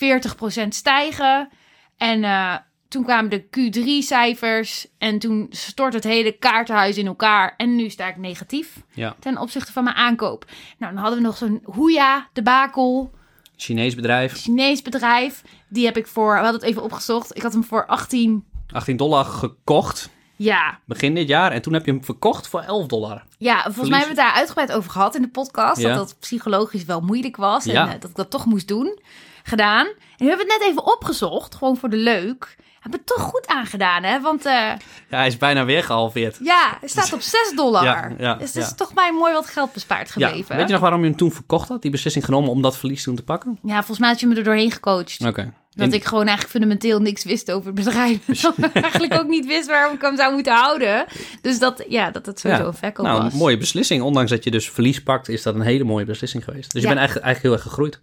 40% 0.65 0.69
stijgen. 0.69 1.49
En 1.97 2.25
eh, 2.25 2.55
toen 2.89 3.05
kwamen 3.05 3.31
de 3.31 3.43
Q3-cijfers. 3.45 4.87
En 4.99 5.19
toen 5.19 5.47
stort 5.51 5.93
het 5.95 6.05
hele 6.05 6.33
kaartenhuis 6.33 6.97
in 6.97 7.07
elkaar. 7.07 7.55
En 7.57 7.77
nu 7.77 7.89
sta 7.91 8.09
ik 8.09 8.17
negatief 8.17 8.83
Ja. 8.93 9.17
ten 9.21 9.39
opzichte 9.39 9.73
van 9.73 9.85
mijn 9.85 9.97
aankoop. 9.97 10.45
Nou, 10.79 10.93
dan 10.93 11.03
hadden 11.03 11.21
we 11.21 11.27
nog 11.27 11.37
zo'n 11.37 11.61
Hoeja, 11.65 12.29
de 12.33 12.43
Bakel, 12.43 13.13
Chinees 13.57 13.95
bedrijf. 13.95 14.33
Chinees 14.33 14.83
bedrijf. 14.83 15.43
Die 15.69 15.85
heb 15.85 15.97
ik 15.97 16.07
voor, 16.07 16.29
we 16.35 16.41
hadden 16.43 16.61
het 16.61 16.71
even 16.71 16.83
opgezocht. 16.83 17.37
Ik 17.37 17.43
had 17.43 17.53
hem 17.53 17.65
voor 17.65 17.87
18, 17.87 18.45
18 18.75 18.97
dollar 18.97 19.25
gekocht. 19.25 20.11
Ja, 20.37 20.79
begin 20.85 21.15
dit 21.15 21.29
jaar. 21.29 21.53
En 21.53 21.63
toen 21.63 21.73
heb 21.73 21.85
je 21.87 21.91
hem 21.93 22.05
verkocht 22.05 22.49
voor 22.49 22.61
11 22.61 22.87
dollar. 22.87 23.25
ja, 23.39 23.63
volgens 23.63 23.89
mij 23.89 23.99
hebben 23.99 24.17
we 24.17 24.23
het 24.23 24.31
daar 24.31 24.39
uitgebreid 24.41 24.73
over 24.73 24.91
gehad 24.91 25.15
in 25.15 25.23
de 25.23 25.29
podcast. 25.29 25.81
Ja. 25.81 25.89
Dat 25.89 25.97
dat 26.09 26.19
psychologisch 26.21 26.85
wel 26.85 27.01
moeilijk 27.01 27.37
was. 27.37 27.67
En 27.67 27.73
Ja. 27.73 27.87
eh, 27.87 28.01
dat 28.01 28.11
ik 28.11 28.17
dat 28.17 28.31
toch 28.31 28.45
moest 28.47 28.69
doen. 28.69 28.99
Gedaan. 29.43 29.87
En 29.87 29.95
nu 30.25 30.29
hebben 30.29 30.47
we 30.47 30.53
het 30.53 30.61
net 30.63 30.71
even 30.71 30.87
opgezocht. 30.93 31.55
Gewoon 31.55 31.77
voor 31.77 31.91
de 31.91 31.97
leuk. 31.97 32.57
Hebben 32.81 33.01
we 33.01 33.05
het 33.07 33.07
toch 33.07 33.21
goed 33.31 33.47
aangedaan, 33.47 34.03
hè? 34.03 34.21
Want 34.21 34.45
eh, 34.45 34.53
Ja, 34.53 34.77
hij 35.09 35.27
is 35.27 35.37
bijna 35.37 35.65
weer 35.65 35.83
gehalveerd. 35.85 36.39
ja, 36.43 36.77
hij 36.81 36.89
staat 36.89 37.13
op 37.13 37.21
6 37.21 37.53
dollar. 37.57 37.85
Ja, 37.85 38.11
ja, 38.19 38.35
dus 38.35 38.49
het 38.55 38.63
is 38.63 38.69
ja. 38.69 38.75
toch 38.75 38.95
mij 38.95 39.13
mooi 39.13 39.33
wat 39.33 39.47
geld 39.47 39.73
bespaard 39.73 40.13
Ja, 40.15 40.27
gebleven. 40.29 40.57
weet 40.57 40.67
je 40.67 40.73
nog 40.73 40.83
waarom 40.83 41.01
je 41.01 41.07
hem 41.07 41.17
toen 41.17 41.33
verkocht 41.33 41.69
had? 41.69 41.83
Die 41.83 41.91
beslissing 41.91 42.25
genomen 42.25 42.51
om 42.51 42.63
dat 42.63 42.77
verlies 42.77 43.03
toen 43.03 43.17
te 43.17 43.23
pakken? 43.23 43.59
Ja, 43.63 43.75
volgens 43.77 43.99
mij 43.99 44.09
had 44.09 44.21
je 44.21 44.27
me 44.27 44.35
er 44.35 44.45
doorheen 44.45 44.71
gecoacht. 44.71 45.25
Oké. 45.27 45.53
Dat 45.75 45.87
En- 45.89 45.93
ik 45.95 46.05
gewoon 46.05 46.27
eigenlijk 46.27 46.51
fundamenteel 46.51 47.01
niks 47.01 47.25
wist 47.25 47.51
over 47.53 47.67
het 47.67 47.75
bedrijf. 47.75 48.25
Dat 48.43 48.59
ik 48.59 48.73
eigenlijk 48.73 49.15
ook 49.15 49.27
niet 49.27 49.47
wist 49.47 49.67
waarom 49.67 49.95
ik 49.95 50.01
hem 50.01 50.17
zou 50.17 50.33
moeten 50.35 50.53
houden. 50.55 51.05
Dus 51.41 51.59
dat, 51.59 51.85
ja, 51.89 52.11
dat 52.11 52.27
het 52.27 52.41
sowieso 52.41 52.63
Ja. 52.63 52.69
een 52.69 52.75
verkoop 52.75 53.07
Nou, 53.07 53.23
was. 53.23 53.33
een 53.33 53.39
mooie 53.39 53.57
beslissing. 53.57 54.03
Ondanks 54.03 54.31
dat 54.31 54.45
je 54.45 54.51
dus 54.51 54.71
verlies 54.71 55.03
pakt, 55.03 55.29
is 55.29 55.43
dat 55.43 55.55
een 55.55 55.61
hele 55.61 55.85
mooie 55.85 56.05
beslissing 56.05 56.45
geweest. 56.45 56.73
Dus 56.73 56.81
je 56.83 56.87
bent 56.89 56.99
eigenlijk, 56.99 57.27
eigenlijk 57.27 57.43
heel 57.43 57.53
erg 57.65 57.75
gegroeid. 57.75 58.01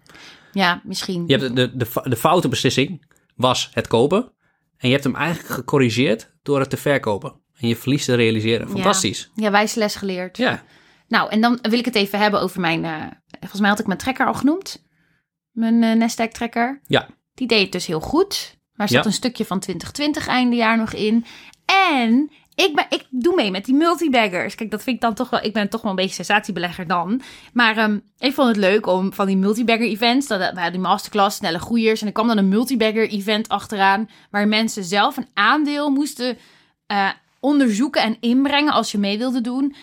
Ja, 0.51 0.81
misschien. 0.83 1.23
Je 1.27 1.37
hebt 1.37 1.55
de, 1.55 1.75
de, 1.75 1.77
de, 1.77 2.09
de 2.09 2.15
foute 2.15 2.47
beslissing 2.47 3.05
was 3.35 3.69
het 3.73 3.87
kopen. 3.87 4.31
En 4.77 4.87
je 4.87 4.91
hebt 4.93 5.03
hem 5.03 5.15
eigenlijk 5.15 5.53
gecorrigeerd 5.53 6.31
door 6.43 6.59
het 6.59 6.69
te 6.69 6.77
verkopen. 6.77 7.33
En 7.57 7.67
je 7.67 7.75
verlies 7.75 8.05
te 8.05 8.15
realiseren. 8.15 8.69
Fantastisch. 8.69 9.31
Ja, 9.35 9.51
wijze 9.51 9.79
les 9.79 9.95
geleerd. 9.95 10.37
Ja, 10.37 10.63
Nou, 11.07 11.29
en 11.29 11.41
dan 11.41 11.59
wil 11.61 11.79
ik 11.79 11.85
het 11.85 11.95
even 11.95 12.19
hebben 12.19 12.41
over 12.41 12.59
mijn... 12.61 12.85
eh, 12.85 13.01
volgens 13.39 13.61
mij 13.61 13.69
had 13.69 13.79
ik 13.79 13.87
mijn 13.87 13.99
trekker 13.99 14.25
al 14.27 14.33
genoemd. 14.33 14.85
Mijn 15.51 15.83
eh 15.83 16.09
Nasdaq 16.09 16.31
trekker. 16.31 16.81
Ja. 16.87 17.07
Die 17.41 17.49
deed 17.49 17.61
het 17.61 17.71
dus 17.71 17.85
heel 17.85 17.99
goed. 17.99 18.57
Maar 18.73 18.87
er 18.87 18.93
zat 18.93 19.03
Ja. 19.03 19.09
een 19.09 19.15
stukje 19.15 19.45
van 19.45 19.59
2020 19.59 20.27
eindejaar 20.27 20.77
nog 20.77 20.93
in. 20.93 21.25
En 21.65 22.31
ik, 22.55 22.75
ben, 22.75 22.85
ik 22.89 23.05
doe 23.09 23.35
mee 23.35 23.51
met 23.51 23.65
die 23.65 23.75
multibaggers. 23.75 24.55
Kijk, 24.55 24.71
dat 24.71 24.83
vind 24.83 24.95
ik 24.95 25.01
dan 25.01 25.13
toch 25.13 25.29
wel... 25.29 25.43
Ik 25.43 25.53
ben 25.53 25.69
toch 25.69 25.81
wel 25.81 25.89
een 25.89 25.95
beetje 25.97 26.13
sensatiebelegger 26.23 26.87
dan. 26.87 27.21
Maar 27.53 27.77
ehm, 27.77 27.99
ik 28.17 28.33
vond 28.33 28.47
het 28.47 28.57
leuk 28.57 28.87
om 28.87 29.13
van 29.13 29.27
die 29.27 29.37
multibagger 29.37 29.87
events... 29.87 30.27
Dat, 30.27 30.39
we 30.39 30.45
hadden 30.45 30.71
die 30.71 30.81
masterclass, 30.81 31.37
snelle 31.37 31.59
groeiers... 31.59 32.01
en 32.01 32.07
er 32.07 32.13
kwam 32.13 32.27
dan 32.27 32.37
een 32.37 32.49
multibagger 32.49 33.09
event 33.09 33.49
achteraan... 33.49 34.09
waar 34.31 34.47
mensen 34.47 34.83
zelf 34.83 35.17
een 35.17 35.29
aandeel 35.33 35.89
moesten 35.89 36.37
eh, 36.85 37.09
onderzoeken 37.39 38.01
en 38.01 38.17
inbrengen... 38.19 38.73
als 38.73 38.91
je 38.91 38.97
mee 38.97 39.17
wilde 39.17 39.41
doen... 39.41 39.75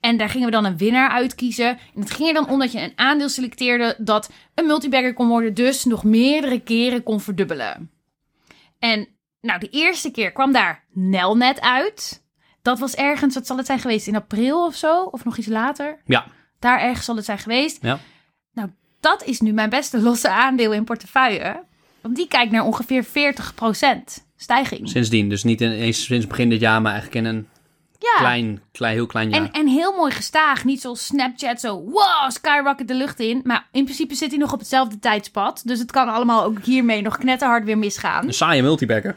En 0.00 0.16
daar 0.16 0.28
gingen 0.28 0.46
we 0.46 0.52
dan 0.52 0.64
een 0.64 0.76
winnaar 0.76 1.10
uitkiezen. 1.10 1.68
En 1.68 2.00
het 2.00 2.10
ging 2.10 2.28
er 2.28 2.34
dan 2.34 2.48
om 2.48 2.58
dat 2.58 2.72
je 2.72 2.80
een 2.80 2.92
aandeel 2.96 3.28
selecteerde 3.28 3.94
dat 3.98 4.30
een 4.54 4.66
multibagger 4.66 5.14
kon 5.14 5.28
worden, 5.28 5.54
dus 5.54 5.84
nog 5.84 6.04
meerdere 6.04 6.60
keren 6.60 7.02
kon 7.02 7.20
verdubbelen. 7.20 7.90
En 8.78 9.08
nou, 9.40 9.60
de 9.60 9.68
eerste 9.68 10.10
keer 10.10 10.32
kwam 10.32 10.52
daar 10.52 10.84
Nelnet 10.92 11.60
uit. 11.60 12.24
Dat 12.62 12.78
was 12.78 12.94
ergens, 12.94 13.34
wat 13.34 13.46
zal 13.46 13.56
het 13.56 13.66
zijn 13.66 13.78
geweest, 13.78 14.06
in 14.06 14.16
april 14.16 14.66
of 14.66 14.74
zo? 14.74 15.02
Of 15.02 15.24
nog 15.24 15.36
iets 15.36 15.46
later? 15.46 16.00
ja, 16.04 16.26
Daar 16.58 16.80
ergens 16.80 17.04
zal 17.04 17.16
het 17.16 17.24
zijn 17.24 17.38
geweest. 17.38 17.78
ja. 17.82 17.98
Nou, 18.52 18.70
dat 19.00 19.24
is 19.24 19.40
nu 19.40 19.52
mijn 19.52 19.70
beste 19.70 20.00
losse 20.00 20.28
aandeel 20.28 20.72
in 20.72 20.84
portefeuille. 20.84 21.64
Want 22.00 22.16
die 22.16 22.28
kijkt 22.28 22.52
naar 22.52 22.64
ongeveer 22.64 23.04
40% 23.04 23.08
stijging. 24.36 24.88
Sindsdien. 24.88 25.28
Dus 25.28 25.42
niet 25.44 25.60
eens 25.60 26.04
sinds 26.04 26.26
begin 26.26 26.48
dit 26.48 26.60
jaar, 26.60 26.82
maar 26.82 26.92
eigenlijk 26.92 27.26
in 27.26 27.34
een 27.34 27.48
Ja. 28.00 28.14
klein, 28.18 28.62
klein, 28.72 28.94
heel 28.94 29.06
klein 29.06 29.30
jaar. 29.30 29.40
En, 29.40 29.50
en 29.52 29.66
heel 29.66 29.96
mooi 29.96 30.12
gestaag. 30.12 30.64
Niet 30.64 30.80
zoals 30.80 31.06
Snapchat 31.06 31.60
zo, 31.60 31.80
wow, 31.82 32.30
skyrocket 32.30 32.88
de 32.88 32.94
lucht 32.94 33.20
in. 33.20 33.40
Maar 33.44 33.66
in 33.72 33.84
principe 33.84 34.14
zit 34.14 34.30
hij 34.30 34.38
nog 34.38 34.52
op 34.52 34.58
hetzelfde 34.58 34.98
tijdspad. 34.98 35.62
Dus 35.64 35.78
het 35.78 35.90
kan 35.90 36.08
allemaal 36.08 36.44
ook 36.44 36.64
hiermee 36.64 37.02
nog 37.02 37.18
knetterhard 37.18 37.64
weer 37.64 37.78
misgaan. 37.78 38.26
Een 38.26 38.34
saaie 38.34 38.62
multibacker. 38.62 39.16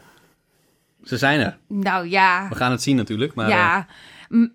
Ze 1.03 1.17
zijn 1.17 1.39
er. 1.39 1.57
Nou 1.67 2.09
ja, 2.09 2.47
We 2.49 2.55
gaan 2.55 2.71
het 2.71 2.81
zien 2.81 2.95
natuurlijk. 2.95 3.33
Maar, 3.33 3.45
eh, 3.45 3.51
ja. 3.51 3.87
M- 4.29 4.47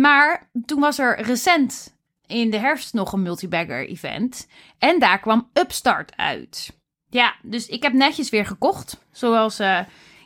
maar 0.00 0.50
toen 0.66 0.80
was 0.80 0.98
er 0.98 1.20
recent 1.22 1.94
in 2.26 2.50
de 2.50 2.58
herfst 2.58 2.92
nog 2.94 3.12
een 3.12 3.22
multibagger 3.22 3.88
event. 3.88 4.46
En 4.78 4.98
daar 4.98 5.18
kwam 5.20 5.48
Upstart 5.52 6.16
uit. 6.16 6.72
Ja, 7.10 7.34
dus 7.42 7.66
ik 7.66 7.82
heb 7.82 7.92
netjes 7.92 8.30
weer 8.30 8.46
gekocht. 8.46 8.98
Zoals, 9.12 9.58
eh, 9.58 9.78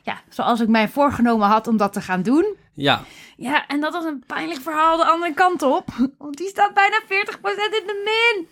ja, 0.03 0.20
zoals 0.28 0.61
ik 0.61 0.68
mij 0.68 0.88
voorgenomen 0.88 1.48
had 1.48 1.66
om 1.66 1.76
dat 1.76 1.92
te 1.92 2.01
gaan 2.01 2.22
doen. 2.22 2.57
ja, 2.74 3.03
Ja, 3.36 3.66
en 3.66 3.80
dat 3.80 3.92
was 3.92 4.05
een 4.05 4.22
pijnlijk 4.26 4.61
verhaal 4.61 4.96
de 4.96 5.05
andere 5.05 5.34
kant 5.34 5.62
op. 5.62 5.88
Want 6.18 6.36
die 6.36 6.48
staat 6.48 6.74
bijna 6.74 7.01
40% 7.05 7.09
in 7.11 7.86
de 7.86 8.03
min. 8.05 8.48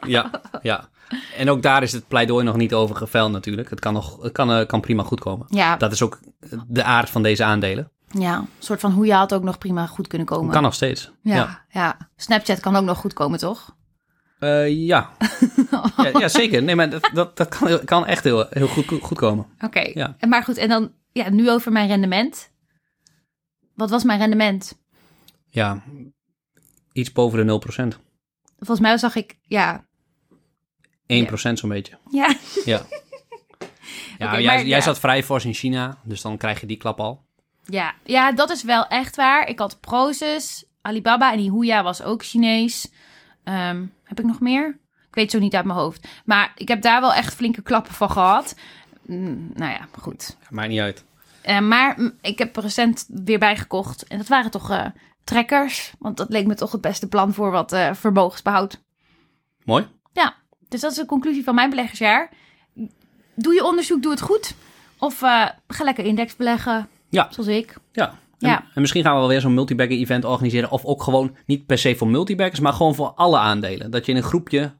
ja, 0.12 0.30
ja. 0.62 0.88
En 1.36 1.50
ook 1.50 1.62
daar 1.62 1.82
is 1.82 1.92
het 1.92 2.08
pleidooi 2.08 2.44
nog 2.44 2.56
niet 2.56 2.74
over 2.74 2.96
geveld 2.96 3.32
natuurlijk. 3.32 3.70
Het 3.70 3.80
kan, 3.80 3.92
nog, 3.92 4.22
het 4.22 4.32
kan, 4.32 4.52
eh, 4.52 4.66
kan 4.66 4.80
prima 4.80 5.02
goed 5.02 5.20
komen. 5.20 5.46
Ja, 5.48 5.76
Dat 5.76 5.92
is 5.92 6.02
ook 6.02 6.18
de 6.66 6.84
aard 6.84 7.10
van 7.10 7.22
deze 7.22 7.44
aandelen. 7.44 7.90
ja, 8.08 8.36
een 8.36 8.48
soort 8.58 8.80
van 8.80 8.92
hoe 8.92 9.06
je 9.06 9.14
had 9.14 9.34
ook 9.34 9.42
nog 9.42 9.58
prima 9.58 9.86
goed 9.86 10.06
kunnen 10.06 10.26
komen. 10.26 10.52
Kan 10.52 10.62
nog 10.62 10.74
steeds. 10.74 11.10
ja, 11.22 11.64
ja, 11.68 11.96
Snapchat 12.16 12.60
kan 12.60 12.76
ook 12.76 12.84
nog 12.84 12.98
goed 12.98 13.12
komen, 13.12 13.38
toch? 13.38 13.74
Eh, 14.40 14.68
ja. 14.86 15.10
ja. 15.96 16.18
Ja, 16.18 16.28
zeker. 16.28 16.62
Nee, 16.62 16.74
maar 16.74 16.90
dat, 16.90 17.10
dat, 17.12 17.36
dat 17.36 17.48
kan, 17.48 17.84
kan 17.84 18.06
echt 18.06 18.24
heel, 18.24 18.46
heel 18.50 18.68
goed, 18.68 18.86
goed 19.02 19.18
komen. 19.18 19.46
Oké, 19.60 19.80
Ja. 19.94 20.16
Maar 20.28 20.42
goed, 20.42 20.56
en 20.56 20.68
dan 20.68 20.92
ja, 21.12 21.30
nu 21.30 21.50
over 21.50 21.72
mijn 21.72 21.88
rendement. 21.88 22.50
Wat 23.74 23.90
was 23.90 24.04
mijn 24.04 24.18
rendement? 24.18 24.78
Ja, 25.48 25.82
iets 26.92 27.12
boven 27.12 27.46
de 27.46 27.60
0%. 27.92 27.96
1% 27.96 27.98
Volgens 28.58 28.80
mij 28.80 28.98
zag 28.98 29.14
ik, 29.14 29.38
ja, 29.42 29.84
zo'n 31.54 31.68
beetje. 31.68 31.98
ja, 32.10 32.36
Ja. 32.64 32.82
Ja, 34.18 34.40
jij, 34.40 34.56
maar 34.56 34.66
jij 34.66 34.80
zat 34.80 34.98
vrij 34.98 35.22
fors 35.22 35.44
in 35.44 35.54
China, 35.54 35.98
dus 36.02 36.22
dan 36.22 36.36
krijg 36.36 36.60
je 36.60 36.66
die 36.66 36.76
klap 36.76 37.00
al. 37.00 37.24
ja, 37.64 37.94
ja, 38.04 38.32
dat 38.32 38.50
is 38.50 38.62
wel 38.62 38.86
echt 38.86 39.16
waar. 39.16 39.48
Ik 39.48 39.58
had 39.58 39.80
Proces, 39.80 40.64
Alibaba 40.80 41.32
en 41.32 41.38
die 41.38 41.50
Huya 41.50 41.82
was 41.82 42.02
ook 42.02 42.24
Chinees. 42.24 42.92
Ehm, 43.44 43.84
heb 44.10 44.18
ik 44.18 44.24
nog 44.26 44.40
meer? 44.40 44.68
Ik 45.08 45.14
weet 45.14 45.30
zo 45.30 45.38
niet 45.38 45.54
uit 45.54 45.64
mijn 45.64 45.78
hoofd. 45.78 46.08
Maar 46.24 46.52
ik 46.56 46.68
heb 46.68 46.82
daar 46.82 47.00
wel 47.00 47.14
echt 47.14 47.34
flinke 47.34 47.62
klappen 47.62 47.94
van 47.94 48.10
gehad. 48.10 48.54
Mm, 49.06 49.50
nou 49.54 49.72
ja, 49.72 49.88
goed. 49.98 50.36
Maakt 50.50 50.68
niet 50.68 50.80
uit. 50.80 51.04
Eh, 51.42 51.60
maar 51.60 51.94
mm, 52.00 52.12
ik 52.20 52.38
heb 52.38 52.56
er 52.56 52.62
recent 52.62 53.06
weer 53.08 53.38
bijgekocht. 53.38 54.06
En 54.06 54.18
dat 54.18 54.28
waren 54.28 54.50
toch 54.50 54.70
eh, 54.70 54.86
trekkers. 55.24 55.92
Want 55.98 56.16
dat 56.16 56.28
leek 56.28 56.46
me 56.46 56.54
toch 56.54 56.72
het 56.72 56.80
beste 56.80 57.08
plan 57.08 57.34
voor 57.34 57.50
wat 57.50 57.72
eh, 57.72 57.94
vermogensbehoud. 57.94 58.80
Mooi. 59.64 59.86
Ja, 60.12 60.34
dus 60.68 60.80
dat 60.80 60.90
is 60.90 60.96
de 60.96 61.06
conclusie 61.06 61.44
van 61.44 61.54
mijn 61.54 61.70
beleggersjaar. 61.70 62.30
Doe 63.34 63.54
je 63.54 63.64
onderzoek, 63.64 64.02
doe 64.02 64.10
het 64.10 64.20
goed. 64.20 64.54
Of 64.98 65.18
ga 65.66 65.84
lekker 65.84 66.04
index 66.04 66.36
beleggen, 66.36 66.88
Ja. 67.08 67.26
zoals 67.30 67.48
ik. 67.48 67.76
Ja. 67.92 68.18
En, 68.40 68.48
Ja. 68.48 68.64
en 68.74 68.80
misschien 68.80 69.02
gaan 69.02 69.12
we 69.12 69.18
wel 69.18 69.28
weer 69.28 69.40
zo'n 69.40 69.54
multibagger 69.54 69.96
event 69.96 70.24
organiseren. 70.24 70.70
Of 70.70 70.84
ook 70.84 71.02
gewoon 71.02 71.36
niet 71.46 71.66
per 71.66 71.78
se 71.78 71.96
voor 71.96 72.08
multibaggers, 72.08 72.60
maar 72.60 72.72
gewoon 72.72 72.94
voor 72.94 73.12
alle 73.14 73.38
aandelen. 73.38 73.90
Dat 73.90 74.06
je 74.06 74.12
in 74.12 74.18
een 74.18 74.24
groepje 74.24 74.72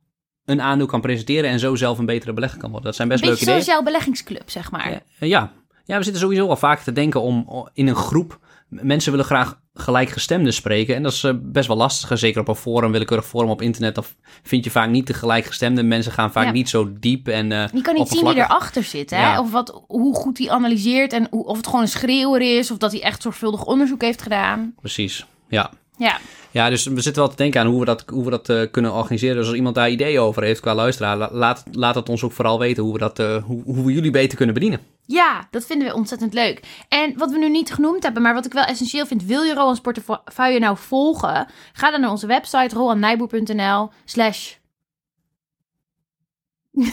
een 0.45 0.61
aandeel 0.63 0.87
kan 0.87 1.01
presenteren 1.01 1.51
en 1.51 1.59
zo 1.59 1.75
zelf 1.75 1.99
een 1.99 2.07
betere 2.07 2.33
belegger 2.33 2.59
kan 2.59 2.69
worden. 2.71 2.87
Dat 2.87 2.97
zijn 2.97 3.09
best 3.09 3.23
Een 3.23 3.29
beetje 3.29 3.45
leuke 3.45 3.61
ideeën. 3.61 3.75
jouw 3.77 3.85
beleggingsclub, 3.85 4.51
zeg 4.51 4.71
maar. 4.71 4.91
Ja, 4.91 5.27
ja. 5.27 5.53
ja, 5.85 5.97
we 5.97 6.03
zitten 6.03 6.23
sowieso 6.23 6.49
al 6.49 6.57
vaak 6.57 6.81
te 6.81 6.93
denken 6.93 7.21
om 7.23 7.69
in 7.73 7.89
een 7.89 7.95
groep. 7.95 8.39
Mensen 8.71 9.11
willen 9.11 9.27
graag 9.27 9.61
gelijkgestemden 9.75 10.53
spreken. 10.53 10.95
En 10.95 11.03
dat 11.03 11.13
is 11.13 11.25
eh, 11.25 11.33
best 11.43 11.69
wel 11.69 11.77
lastig. 11.77 12.19
Zeker 12.19 12.41
op 12.41 12.49
een 12.49 12.55
forum, 12.55 12.93
willekeurig 12.93 13.27
forum 13.27 13.51
op 13.51 13.63
internet. 13.63 13.95
Dan 13.95 14.05
vind 14.43 14.65
je 14.65 14.71
vaak 14.71 14.91
niet 14.91 15.07
de 15.07 15.15
gelijkgestemden. 15.15 15.89
Mensen 15.89 16.13
gaan 16.13 16.33
vaak 16.33 16.45
Ja. 16.45 16.51
niet 16.51 16.69
zo 16.69 16.93
diep 17.01 17.29
en 17.29 17.53
eh 17.53 17.65
Je 17.73 17.81
kan 17.83 17.95
niet 17.95 18.09
zien 18.09 18.25
wie 18.25 18.35
erachter 18.37 18.83
zit, 18.83 19.11
hè? 19.11 19.21
Ja. 19.21 19.41
Of 19.41 19.51
wat, 19.51 19.85
hoe 19.87 20.15
goed 20.15 20.39
hij 20.39 20.51
analyseert 20.51 21.13
en 21.13 21.27
hoe, 21.31 21.47
of 21.47 21.57
het 21.57 21.67
gewoon 21.67 21.81
een 21.81 21.89
schreeuwer 21.89 22.59
is, 22.59 22.71
of 22.71 22.79
dat 22.79 22.93
hij 22.93 23.03
echt 23.03 23.23
zorgvuldig 23.23 23.65
onderzoek 23.65 24.03
heeft 24.03 24.23
gedaan. 24.23 24.75
Precies, 24.81 25.27
ja. 25.49 25.71
Ja, 26.01 26.19
Ja, 26.51 26.69
dus 26.71 26.85
we 26.85 27.01
zitten 27.01 27.23
wel 27.23 27.31
te 27.31 27.37
denken 27.37 27.61
aan 27.61 27.67
hoe 27.67 27.79
we 27.81 27.85
dat, 27.87 28.05
hoe 28.07 28.25
we 28.25 28.31
dat 28.31 28.49
eh, 28.49 28.63
kunnen 28.71 28.93
organiseren. 28.95 29.37
Dus 29.37 29.47
als 29.47 29.57
iemand 29.57 29.75
daar 29.75 29.91
ideeën 29.91 30.21
over 30.21 30.43
heeft 30.43 30.61
qua 30.61 30.75
luisteraar, 30.75 31.17
la- 31.17 31.29
laat, 31.33 31.65
laat 31.73 31.95
het 31.95 32.09
ons 32.09 32.23
ook 32.23 32.33
vooral 32.33 32.59
weten 32.59 32.83
hoe 32.83 32.93
we, 32.93 32.99
dat, 32.99 33.19
eh, 33.19 33.43
hoe, 33.45 33.63
hoe 33.65 33.85
we 33.85 33.93
jullie 33.93 34.11
beter 34.11 34.37
kunnen 34.37 34.55
bedienen. 34.55 34.81
ja, 35.07 35.49
dat 35.51 35.65
vinden 35.67 35.89
we 35.89 35.95
ontzettend 35.95 36.35
leuk. 36.35 36.61
En 36.89 37.19
wat 37.19 37.31
we 37.31 37.39
nu 37.39 37.49
niet 37.51 37.73
genoemd 37.73 38.03
hebben, 38.03 38.23
maar 38.23 38.35
wat 38.35 38.47
ik 38.47 38.53
wel 38.53 38.65
essentieel 38.65 39.07
vind, 39.07 39.25
wil 39.25 39.43
je 39.43 39.55
Roland's 39.55 39.81
portefeuille 39.81 40.59
nou 40.59 40.77
volgen? 40.77 41.47
Ga 41.73 41.91
dan 41.91 42.01
naar 42.01 42.11
onze 42.11 42.27
website 42.27 42.75
rolandnijboer.nl 42.75 43.91
slash... 44.05 44.53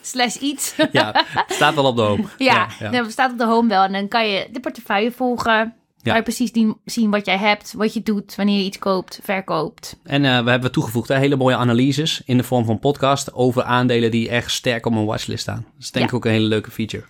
slash 0.00 0.36
iets. 0.36 0.74
Ja, 0.92 1.24
staat 1.48 1.74
wel 1.74 1.84
op 1.84 1.96
de 1.96 2.02
hoop. 2.02 2.34
Ja, 2.38 2.68
ja. 2.80 2.90
dat 2.90 3.10
staat 3.10 3.32
op 3.32 3.38
de 3.38 3.44
home 3.44 3.68
wel. 3.68 3.82
En 3.82 3.92
dan 3.92 4.08
kan 4.08 4.28
je 4.28 4.48
de 4.52 4.60
portefeuille 4.60 5.12
volgen. 5.12 5.74
Kan 6.12 6.16
je 6.16 6.22
precies 6.22 6.50
zien 6.84 7.10
wat 7.10 7.26
jij 7.26 7.38
hebt, 7.38 7.72
wat 7.72 7.94
je 7.94 8.02
doet, 8.02 8.34
wanneer 8.34 8.58
je 8.58 8.64
iets 8.64 8.78
koopt, 8.78 9.20
verkoopt. 9.22 9.96
En 10.02 10.24
eh, 10.24 10.44
we 10.44 10.50
hebben 10.50 10.72
toegevoegd 10.72 11.08
hè, 11.08 11.18
hele 11.18 11.36
mooie 11.36 11.56
analyses 11.56 12.22
in 12.24 12.36
de 12.36 12.42
vorm 12.42 12.64
van 12.64 12.78
podcast 12.78 13.32
over 13.32 13.62
aandelen 13.62 14.10
die 14.10 14.28
echt 14.28 14.50
sterk 14.50 14.86
op 14.86 14.92
een 14.92 15.04
watchlist 15.04 15.42
staan. 15.42 15.66
Dat 15.74 15.82
is 15.82 15.90
denk 15.90 16.04
ik 16.04 16.10
Ja. 16.10 16.16
ook 16.16 16.24
een 16.24 16.30
hele 16.32 16.46
leuke 16.46 16.70
feature. 16.70 17.04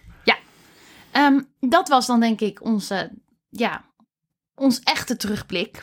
Ehm, 1.13 1.41
dat 1.61 1.89
was 1.89 2.07
dan 2.07 2.21
denk 2.21 2.41
ik 2.41 2.65
onze, 2.65 3.13
ja, 3.51 3.85
ons 4.55 4.81
echte 4.81 5.17
terugblik 5.17 5.83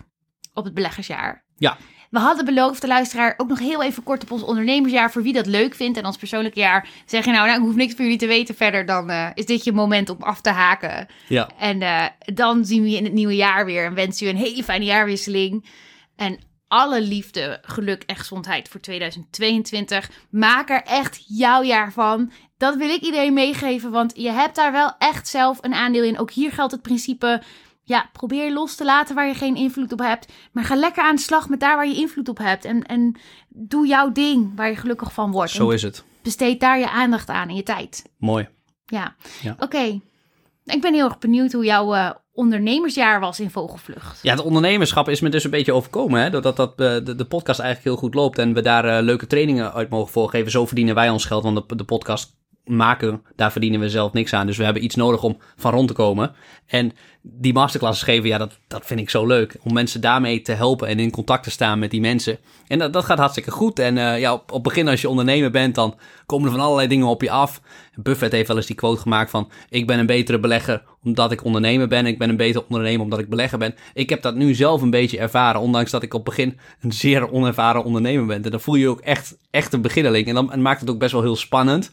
op 0.53 0.63
het 0.63 0.73
beleggersjaar. 0.73 1.45
Ja. 1.57 1.77
We 2.11 2.19
hadden 2.19 2.45
beloofd, 2.45 2.81
de 2.81 2.87
luisteraar, 2.87 3.33
ook 3.37 3.47
nog 3.47 3.59
heel 3.59 3.83
even 3.83 4.03
kort 4.03 4.23
op 4.23 4.31
ons 4.31 4.43
ondernemersjaar. 4.43 5.11
Voor 5.11 5.23
wie 5.23 5.33
dat 5.33 5.45
leuk 5.45 5.75
vindt 5.75 5.97
en 5.97 6.05
ons 6.05 6.17
persoonlijke 6.17 6.59
jaar. 6.59 6.87
Zeg 7.05 7.25
je 7.25 7.31
nou, 7.31 7.47
nou 7.47 7.59
ik 7.59 7.65
hoef 7.65 7.75
niks 7.75 7.93
voor 7.93 8.03
jullie 8.03 8.19
te 8.19 8.27
weten 8.27 8.55
verder. 8.55 8.85
Dan 8.85 9.09
eh, 9.09 9.29
is 9.33 9.45
dit 9.45 9.63
je 9.63 9.71
moment 9.71 10.09
om 10.09 10.17
af 10.19 10.41
te 10.41 10.49
haken. 10.49 11.07
Ja. 11.27 11.49
En 11.57 11.81
eh, 11.81 12.05
dan 12.33 12.65
zien 12.65 12.83
we 12.83 12.89
je 12.89 12.97
in 12.97 13.03
het 13.03 13.13
nieuwe 13.13 13.35
jaar 13.35 13.65
weer. 13.65 13.85
En 13.85 13.93
wensen 13.93 14.27
je 14.27 14.33
een 14.33 14.39
hele 14.39 14.63
fijne 14.63 14.85
jaarwisseling. 14.85 15.65
En 16.15 16.39
alle 16.67 17.01
liefde, 17.01 17.59
geluk 17.61 18.03
en 18.05 18.15
gezondheid 18.15 18.69
voor 18.69 18.79
2022. 18.79 20.09
Maak 20.29 20.69
er 20.69 20.83
echt 20.83 21.23
jouw 21.27 21.63
jaar 21.63 21.91
van. 21.91 22.31
Dat 22.57 22.75
wil 22.75 22.89
ik 22.89 23.01
iedereen 23.01 23.33
meegeven, 23.33 23.91
want 23.91 24.13
je 24.15 24.31
hebt 24.31 24.55
daar 24.55 24.71
wel 24.71 24.95
echt 24.97 25.27
zelf 25.27 25.57
een 25.61 25.73
aandeel 25.73 26.03
in. 26.03 26.19
Ook 26.19 26.31
hier 26.31 26.51
geldt 26.51 26.71
het 26.71 26.81
principe, 26.81 27.41
ja, 27.91 28.09
probeer 28.11 28.53
los 28.53 28.75
te 28.75 28.85
laten 28.85 29.15
waar 29.15 29.27
je 29.27 29.33
geen 29.33 29.55
invloed 29.55 29.91
op 29.91 29.99
hebt. 29.99 30.31
Maar 30.51 30.63
ga 30.63 30.75
lekker 30.75 31.03
aan 31.03 31.15
de 31.15 31.21
slag 31.21 31.49
met 31.49 31.59
daar 31.59 31.75
waar 31.75 31.87
je 31.87 31.95
invloed 31.95 32.29
op 32.29 32.37
hebt. 32.37 32.65
En, 32.65 32.83
en 32.83 33.15
doe 33.49 33.87
jouw 33.87 34.11
ding 34.11 34.51
waar 34.55 34.69
je 34.69 34.75
gelukkig 34.75 35.13
van 35.13 35.31
wordt. 35.31 35.51
Zo 35.51 35.67
En 35.69 35.73
is 35.75 35.81
het. 35.81 36.03
besteed 36.23 36.59
daar 36.59 36.79
je 36.79 36.89
aandacht 36.89 37.29
aan 37.29 37.49
en 37.49 37.55
je 37.55 37.63
tijd. 37.63 38.03
Mooi. 38.17 38.47
Ja, 38.85 39.15
Ja. 39.41 39.55
oké. 39.59 39.99
Ik 40.65 40.81
ben 40.81 40.93
heel 40.93 41.05
erg 41.05 41.17
benieuwd 41.19 41.51
hoe 41.51 41.65
jouw 41.65 41.93
eh, 41.93 42.09
ondernemersjaar 42.33 43.19
was 43.19 43.39
in 43.39 43.49
Vogelvlucht. 43.49 44.19
Ja, 44.21 44.31
het 44.35 44.43
ondernemerschap 44.43 45.09
is 45.09 45.19
me 45.21 45.29
dus 45.29 45.43
een 45.43 45.49
beetje 45.51 45.73
overkomen. 45.73 46.21
Hè? 46.21 46.29
Doordat 46.29 46.55
dat, 46.55 46.69
eh, 46.71 46.77
de, 46.77 47.15
de 47.15 47.25
podcast 47.25 47.59
eigenlijk 47.59 47.89
heel 47.89 48.03
goed 48.07 48.13
loopt 48.15 48.37
en 48.37 48.53
we 48.53 48.61
daar 48.61 48.85
eh, 48.85 49.03
leuke 49.03 49.27
trainingen 49.27 49.73
uit 49.73 49.89
mogen 49.89 50.11
voorgeven. 50.11 50.51
Zo 50.51 50.65
verdienen 50.65 50.95
wij 50.95 51.09
ons 51.09 51.25
geld, 51.25 51.43
want 51.43 51.69
de, 51.69 51.75
de 51.75 51.83
podcast 51.83 52.35
maken, 52.65 53.23
daar 53.35 53.51
verdienen 53.51 53.79
we 53.79 53.89
zelf 53.89 54.13
niks 54.13 54.33
aan. 54.33 54.47
Dus 54.47 54.57
we 54.57 54.63
hebben 54.63 54.83
iets 54.83 54.95
nodig 54.95 55.23
om 55.23 55.37
van 55.55 55.71
rond 55.71 55.87
te 55.87 55.93
komen. 55.93 56.31
En 56.67 56.91
die 57.21 57.53
masterclasses 57.53 58.03
geven, 58.03 58.29
ja, 58.29 58.37
dat, 58.37 58.59
dat 58.67 58.85
vind 58.85 58.99
ik 58.99 59.09
zo 59.09 59.25
leuk. 59.25 59.55
Om 59.63 59.73
mensen 59.73 60.01
daarmee 60.01 60.41
te 60.41 60.51
helpen 60.51 60.87
en 60.87 60.99
in 60.99 61.11
contact 61.11 61.43
te 61.43 61.51
staan 61.51 61.79
met 61.79 61.91
die 61.91 62.01
mensen. 62.01 62.37
En 62.67 62.79
dat, 62.79 62.93
dat 62.93 63.05
gaat 63.05 63.17
hartstikke 63.17 63.51
goed. 63.51 63.79
En 63.79 63.97
eh, 63.97 64.19
ja, 64.19 64.33
op, 64.33 64.51
het 64.51 64.61
begin 64.61 64.87
als 64.87 65.01
je 65.01 65.09
ondernemer 65.09 65.51
bent, 65.51 65.75
dan 65.75 65.95
komen 66.25 66.45
er 66.45 66.51
van 66.51 66.63
allerlei 66.63 66.87
dingen 66.87 67.07
op 67.07 67.21
je 67.21 67.31
af. 67.31 67.61
Buffett 67.95 68.31
heeft 68.31 68.47
wel 68.47 68.57
eens 68.57 68.65
die 68.65 68.75
quote 68.75 69.01
gemaakt 69.01 69.29
van... 69.29 69.49
ik 69.69 69.87
ben 69.87 69.99
een 69.99 70.05
betere 70.05 70.39
belegger 70.39 70.83
omdat 71.03 71.31
ik 71.31 71.43
ondernemer 71.43 71.87
ben. 71.87 72.05
Ik 72.05 72.17
ben 72.17 72.29
een 72.29 72.37
betere 72.37 72.63
ondernemer 72.67 73.01
omdat 73.01 73.19
ik 73.19 73.29
belegger 73.29 73.57
ben. 73.57 73.75
Ik 73.93 74.09
heb 74.09 74.21
dat 74.21 74.35
nu 74.35 74.53
zelf 74.53 74.81
een 74.81 74.89
beetje 74.89 75.19
ervaren. 75.19 75.61
Ondanks 75.61 75.91
dat 75.91 76.03
ik 76.03 76.13
op 76.13 76.25
het 76.25 76.35
begin 76.35 76.57
een 76.81 76.91
zeer 76.91 77.31
onervaren 77.31 77.83
ondernemer 77.83 78.25
ben. 78.25 78.43
En 78.43 78.51
dan 78.51 78.61
voel 78.61 78.75
je 78.75 78.81
je 78.81 78.89
ook 78.89 78.99
echt, 78.99 79.37
echt 79.49 79.73
een 79.73 79.81
beginneling. 79.81 80.27
En 80.27 80.33
dan 80.33 80.61
maakt 80.61 80.79
het 80.79 80.89
ook 80.89 80.99
best 80.99 81.11
wel 81.11 81.21
heel 81.21 81.35
spannend. 81.35 81.91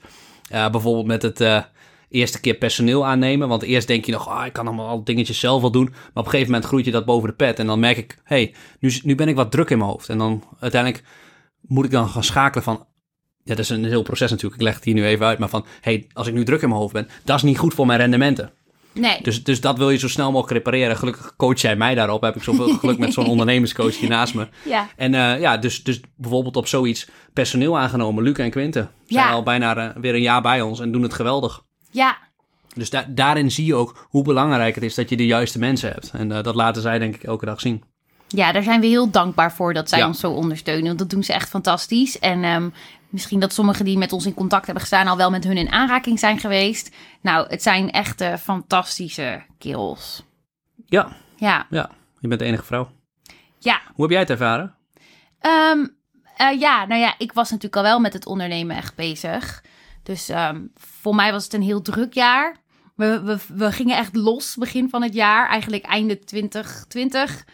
Uh, 0.53 0.71
bijvoorbeeld 0.71 1.07
met 1.07 1.23
het 1.23 1.41
uh, 1.41 1.63
eerste 2.09 2.41
keer 2.41 2.55
personeel 2.55 3.07
aannemen. 3.07 3.49
Want 3.49 3.63
eerst 3.63 3.87
denk 3.87 4.05
je 4.05 4.13
nog, 4.13 4.29
ah, 4.29 4.47
ik 4.47 4.53
kan 4.53 4.67
allemaal 4.67 4.89
al 4.89 5.05
dingetjes 5.05 5.41
zelf 5.41 5.61
wel 5.61 5.71
doen. 5.71 5.89
Maar 5.89 6.09
op 6.15 6.25
een 6.25 6.31
gegeven 6.31 6.51
moment 6.51 6.69
groeit 6.69 6.85
je 6.85 6.91
dat 6.91 7.05
boven 7.05 7.29
de 7.29 7.35
pet. 7.35 7.59
En 7.59 7.67
dan 7.67 7.81
merk 7.81 7.97
ik, 7.97 8.19
hé, 8.25 8.37
hey, 8.37 8.55
nu, 8.81 8.93
nu 9.03 9.15
ben 9.15 9.29
ik 9.29 9.37
wat 9.37 9.51
druk 9.51 9.71
in 9.71 9.79
mijn 9.79 9.91
hoofd. 9.91 10.09
En 10.09 10.19
dan 10.19 10.45
uiteindelijk 10.61 11.05
moet 11.61 11.85
ik 11.85 11.91
dan 11.91 12.09
gaan 12.09 12.25
schakelen 12.25 12.65
van... 12.65 12.87
Ja, 13.43 13.55
dat 13.55 13.65
is 13.65 13.71
een 13.71 13.85
heel 13.85 14.03
proces 14.03 14.31
natuurlijk. 14.31 14.61
Ik 14.61 14.67
leg 14.67 14.75
het 14.75 14.85
hier 14.85 14.95
nu 14.95 15.05
even 15.05 15.27
uit. 15.27 15.39
Maar 15.39 15.49
van, 15.49 15.65
hé, 15.81 15.93
hey, 15.93 16.07
als 16.13 16.27
ik 16.27 16.35
nu 16.35 16.45
druk 16.45 16.63
in 16.63 16.69
mijn 16.69 16.81
hoofd 16.81 16.93
ben, 16.93 17.09
dat 17.25 17.37
is 17.37 17.43
niet 17.43 17.59
goed 17.59 17.75
voor 17.75 17.87
mijn 17.87 17.99
rendementen. 17.99 18.53
Nee. 18.99 19.19
Dus, 19.23 19.45
dus 19.45 19.61
dat 19.61 19.79
wil 19.79 19.91
je 19.91 19.99
zo 19.99 20.09
snel 20.09 20.33
mogelijk 20.33 20.53
repareren. 20.65 20.97
Gelukkig 20.97 21.37
coach 21.37 21.61
jij 21.61 21.77
mij 21.77 21.95
daarop. 21.95 22.23
Heb 22.23 22.37
ik 22.37 22.43
zoveel 22.43 22.69
geluk 22.79 22.99
met 22.99 23.13
zo'n 23.13 23.27
ondernemerscoach 23.27 23.99
hier 23.99 24.09
naast 24.09 24.35
me. 24.35 24.49
Ja. 24.65 24.89
En 24.97 25.13
uh, 25.13 25.41
ja, 25.41 25.57
dus, 25.57 25.83
dus 25.83 26.01
bijvoorbeeld 26.17 26.57
op 26.57 26.67
zoiets 26.67 27.09
personeel 27.33 27.79
aangenomen. 27.79 28.25
Luc 28.25 28.37
en 28.37 28.51
Quinte 28.51 28.89
zijn 29.07 29.25
Ja. 29.27 29.31
al 29.33 29.43
bijna 29.43 29.77
uh, 29.77 29.89
weer 30.01 30.15
een 30.15 30.21
jaar 30.23 30.43
bij 30.43 30.61
ons 30.61 30.81
en 30.81 30.93
doen 30.93 31.03
het 31.03 31.15
geweldig. 31.15 31.63
Ja. 31.91 32.17
Dus 32.75 32.91
da 32.91 33.05
daarin 33.09 33.51
zie 33.51 33.65
je 33.65 33.75
ook 33.75 34.07
hoe 34.09 34.23
belangrijk 34.23 34.75
het 34.75 34.85
is 34.85 34.95
dat 34.95 35.09
je 35.09 35.17
de 35.17 35.27
juiste 35.27 35.59
mensen 35.59 35.91
hebt. 35.93 36.11
En 36.13 36.31
uh, 36.31 36.43
dat 36.43 36.55
laten 36.55 36.83
zij 36.83 36.99
denk 36.99 37.15
ik 37.15 37.23
elke 37.23 37.45
dag 37.47 37.61
zien. 37.61 37.83
Ja, 38.29 38.53
daar 38.53 38.63
zijn 38.63 38.81
we 38.81 38.87
heel 38.87 39.11
dankbaar 39.11 39.53
voor 39.53 39.75
dat 39.75 39.89
zij 39.89 39.99
Ja. 39.99 40.07
ons 40.07 40.21
zo 40.21 40.31
ondersteunen. 40.31 40.87
Want 40.87 40.99
dat 40.99 41.11
doen 41.11 41.23
ze 41.25 41.33
echt 41.33 41.49
fantastisch. 41.49 42.19
En 42.19 42.45
ehm, 42.45 42.69
misschien 43.09 43.41
dat 43.41 43.53
sommigen 43.53 43.85
die 43.85 43.99
met 43.99 44.13
ons 44.13 44.27
in 44.27 44.35
contact 44.35 44.65
hebben 44.65 44.83
gestaan... 44.83 45.07
al 45.07 45.17
wel 45.17 45.31
met 45.31 45.45
hun 45.45 45.57
in 45.57 45.73
aanraking 45.73 46.19
zijn 46.19 46.39
geweest. 46.39 46.97
Nou, 47.21 47.49
het 47.49 47.63
zijn 47.63 47.91
echt 47.91 48.21
eh, 48.21 48.37
fantastische 48.37 49.43
kerels. 49.59 50.25
Ja, 50.87 51.17
Ja. 51.37 51.67
ja, 51.71 51.91
je 52.19 52.29
bent 52.29 52.41
de 52.41 52.47
enige 52.47 52.65
vrouw. 52.65 52.91
Ja. 53.59 53.81
Hoe 53.95 54.03
heb 54.03 54.11
jij 54.11 54.21
het 54.21 54.31
ervaren? 54.31 54.75
Ehm, 55.41 55.87
eh, 56.37 56.61
ja, 56.61 56.87
nou 56.87 57.01
ja, 57.01 57.15
ik 57.19 57.33
was 57.33 57.51
natuurlijk 57.51 57.77
al 57.77 57.83
wel 57.83 58.01
met 58.01 58.13
het 58.13 58.27
ondernemen 58.27 58.77
echt 58.77 58.95
bezig. 58.95 59.65
Dus 60.03 60.29
ehm, 60.29 60.61
voor 60.75 61.15
mij 61.15 61.33
was 61.33 61.45
het 61.45 61.53
een 61.53 61.63
heel 61.63 61.83
druk 61.83 62.13
jaar. 62.13 62.57
We, 62.95 63.23
we, 63.23 63.39
we 63.55 63.73
gingen 63.73 63.97
echt 63.97 64.17
los 64.17 64.57
begin 64.57 64.89
van 64.89 65.03
het 65.03 65.15
jaar, 65.15 65.49
eigenlijk 65.49 65.85
einde 65.85 66.19
2020. 66.19 67.45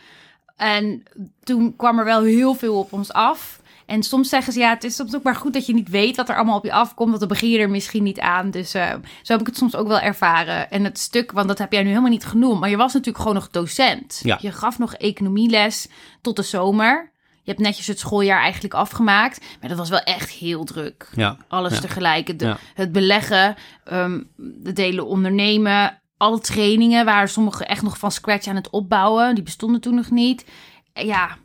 En 0.57 1.03
toen 1.43 1.77
kwam 1.77 1.99
er 1.99 2.05
wel 2.05 2.23
heel 2.23 2.55
veel 2.55 2.79
op 2.79 2.93
ons 2.93 3.13
af. 3.13 3.61
En 3.87 4.03
soms 4.03 4.29
zeggen 4.29 4.53
ze, 4.53 4.59
ja, 4.59 4.71
het 4.71 4.85
is 4.85 4.95
soms 4.95 5.15
ook 5.15 5.23
maar 5.23 5.37
goed 5.37 5.53
dat 5.53 5.67
je 5.67 5.75
niet 5.75 5.89
weet 5.89 6.17
wat 6.17 6.29
er 6.29 6.37
allemaal 6.37 6.57
op 6.57 6.65
je 6.65 6.73
afkomt, 6.73 7.09
want 7.09 7.21
dan 7.21 7.29
begin 7.29 7.51
je 7.51 7.59
er 7.59 7.71
misschien 7.71 8.03
niet 8.03 8.21
aan. 8.21 8.51
Dus 8.51 8.75
uh, 8.75 8.91
zo 9.23 9.33
heb 9.33 9.41
ik 9.41 9.47
het 9.47 9.57
soms 9.57 9.77
ook 9.77 9.89
wel 9.89 10.01
ervaren. 10.01 10.71
En 10.71 10.85
het 10.85 10.99
stuk, 10.99 11.33
want 11.33 11.49
dat 11.49 11.59
heb 11.59 11.73
jij 11.73 11.83
nu 11.83 11.89
helemaal 11.89 12.11
niet 12.11 12.25
genoemd, 12.25 12.61
maar 12.61 12.71
je 12.71 12.77
was 12.77 12.93
natuurlijk 12.93 13.19
gewoon 13.19 13.35
nog 13.35 13.51
docent. 13.51 14.21
Ja. 14.23 14.39
Je 14.41 14.53
gaf 14.53 14.79
nog 14.79 14.95
economieles 14.95 15.89
tot 16.21 16.37
de 16.37 16.43
zomer. 16.43 17.13
Je 17.43 17.51
hebt 17.51 17.63
netjes 17.63 17.87
het 17.87 17.99
schooljaar 17.99 18.41
eigenlijk 18.41 18.75
afgemaakt, 18.75 19.45
maar 19.61 19.69
dat 19.69 19.79
was 19.79 19.89
wel 19.89 20.01
echt 20.01 20.31
heel 20.31 20.65
druk. 20.65 21.09
Ja. 21.15 21.37
Alles 21.49 21.75
ja. 21.75 21.81
tegelijk, 21.81 22.39
de, 22.39 22.45
Ja. 22.45 22.59
het 22.75 22.93
beleggen, 22.93 23.55
um, 23.93 24.31
de 24.37 24.73
delen 24.73 25.07
ondernemen, 25.07 25.99
alle 26.17 26.41
trainingen 26.41 27.05
waren 27.05 27.29
sommigen 27.29 27.69
echt 27.69 27.83
nog 27.83 27.99
van 27.99 28.13
scratch 28.13 28.47
aan 28.47 28.57
het 28.57 28.71
opbouwen. 28.71 29.35
Die 29.35 29.45
bestonden 29.45 29.81
toen 29.81 29.95
nog 29.95 30.11
niet. 30.11 30.45
Ja, 30.93 31.37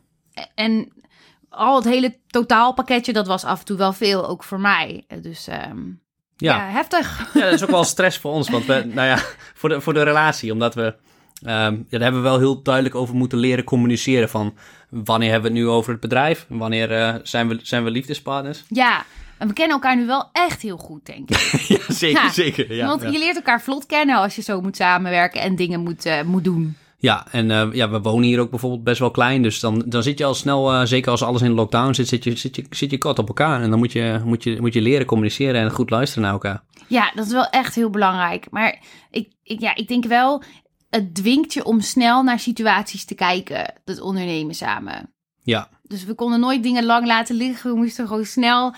en 0.54 0.92
al 1.60 1.76
het 1.76 1.84
hele 1.84 2.16
totaalpakketje, 2.26 3.12
dat 3.12 3.26
was 3.26 3.44
af 3.44 3.58
en 3.58 3.64
toe 3.64 3.76
wel 3.76 3.92
veel, 3.92 4.28
ook 4.28 4.44
voor 4.44 4.60
mij. 4.60 5.04
Dus 5.22 5.48
um, 5.48 6.00
ja. 6.36 6.56
ja. 6.56 6.68
heftig. 6.68 7.30
Ja, 7.34 7.40
dat 7.40 7.52
is 7.52 7.62
ook 7.62 7.70
wel 7.70 7.84
stress 7.84 8.18
voor 8.18 8.32
ons, 8.32 8.50
want 8.50 8.66
we, 8.66 8.84
nou 8.94 9.08
ja, 9.08 9.18
voor 9.54 9.68
de, 9.68 9.80
voor 9.80 9.94
de 9.94 10.02
relatie, 10.02 10.52
omdat 10.52 10.74
we, 10.74 10.82
um, 10.82 10.94
ja, 11.42 11.84
daar 11.88 12.00
hebben 12.00 12.22
we 12.22 12.28
wel 12.28 12.38
heel 12.38 12.62
duidelijk 12.62 12.94
over 12.94 13.14
moeten 13.14 13.38
leren 13.38 13.64
communiceren 13.64 14.28
van 14.28 14.54
wanneer 14.88 15.30
hebben 15.30 15.52
we 15.52 15.58
het 15.58 15.66
nu 15.66 15.72
over 15.72 15.92
het 15.92 16.00
bedrijf, 16.00 16.46
wanneer 16.48 16.90
uh, 16.90 17.14
zijn, 17.22 17.48
we, 17.48 17.58
zijn 17.62 17.84
we 17.84 17.90
liefdespartners. 17.90 18.64
Ja, 18.68 19.04
en 19.38 19.48
we 19.48 19.54
kennen 19.54 19.74
elkaar 19.74 19.96
nu 19.96 20.06
wel 20.06 20.28
echt 20.32 20.62
heel 20.62 20.76
goed, 20.76 21.06
denk 21.06 21.30
ik. 21.30 21.38
ja, 21.76 21.80
zeker, 21.88 22.22
ja, 22.22 22.30
zeker. 22.30 22.74
Ja, 22.74 22.86
want 22.86 23.02
je 23.02 23.18
leert 23.18 23.36
elkaar 23.36 23.62
vlot 23.62 23.86
kennen 23.86 24.16
als 24.16 24.36
je 24.36 24.42
zo 24.42 24.60
moet 24.60 24.76
samenwerken 24.76 25.40
en 25.40 25.56
dingen 25.56 25.80
moet, 25.80 26.06
uh, 26.06 26.22
moet 26.22 26.44
doen. 26.44 26.76
Ja, 27.00 27.26
en 27.30 27.50
uh, 27.50 27.68
ja, 27.72 27.90
we 27.90 28.00
wonen 28.00 28.28
hier 28.28 28.40
ook 28.40 28.50
bijvoorbeeld 28.50 28.84
best 28.84 28.98
wel 28.98 29.10
klein. 29.10 29.42
Dus 29.42 29.60
dan, 29.60 29.82
dan 29.86 30.02
zit 30.02 30.18
je 30.18 30.24
al 30.24 30.34
snel, 30.34 30.74
uh, 30.74 30.84
zeker 30.84 31.10
als 31.10 31.22
alles 31.22 31.42
in 31.42 31.52
lockdown 31.52 31.92
zit, 31.92 32.08
zit 32.08 32.24
je, 32.24 32.36
zit 32.36 32.56
je, 32.56 32.66
zit 32.70 32.90
je 32.90 32.98
kort 32.98 33.18
op 33.18 33.28
elkaar. 33.28 33.62
En 33.62 33.70
dan 33.70 33.78
moet 33.78 33.92
je, 33.92 34.20
moet, 34.24 34.44
je, 34.44 34.60
moet 34.60 34.72
je 34.72 34.80
leren 34.80 35.06
communiceren 35.06 35.60
en 35.60 35.70
goed 35.70 35.90
luisteren 35.90 36.22
naar 36.22 36.32
elkaar. 36.32 36.62
Ja, 36.86 37.12
dat 37.14 37.26
is 37.26 37.32
wel 37.32 37.48
echt 37.48 37.74
heel 37.74 37.90
belangrijk. 37.90 38.46
Maar 38.50 38.78
ik, 39.10 39.28
ik, 39.42 39.60
ja, 39.60 39.74
ik 39.74 39.88
denk 39.88 40.04
wel, 40.04 40.42
het 40.90 41.14
dwingt 41.14 41.52
je 41.52 41.64
om 41.64 41.80
snel 41.80 42.22
naar 42.22 42.38
situaties 42.38 43.04
te 43.04 43.14
kijken, 43.14 43.74
dat 43.84 44.00
ondernemen 44.00 44.54
samen. 44.54 45.12
Ja. 45.42 45.68
Dus 45.82 46.04
we 46.04 46.14
konden 46.14 46.40
nooit 46.40 46.62
dingen 46.62 46.84
lang 46.84 47.06
laten 47.06 47.36
liggen. 47.36 47.70
We 47.70 47.76
moesten 47.76 48.06
gewoon 48.06 48.24
snel 48.24 48.74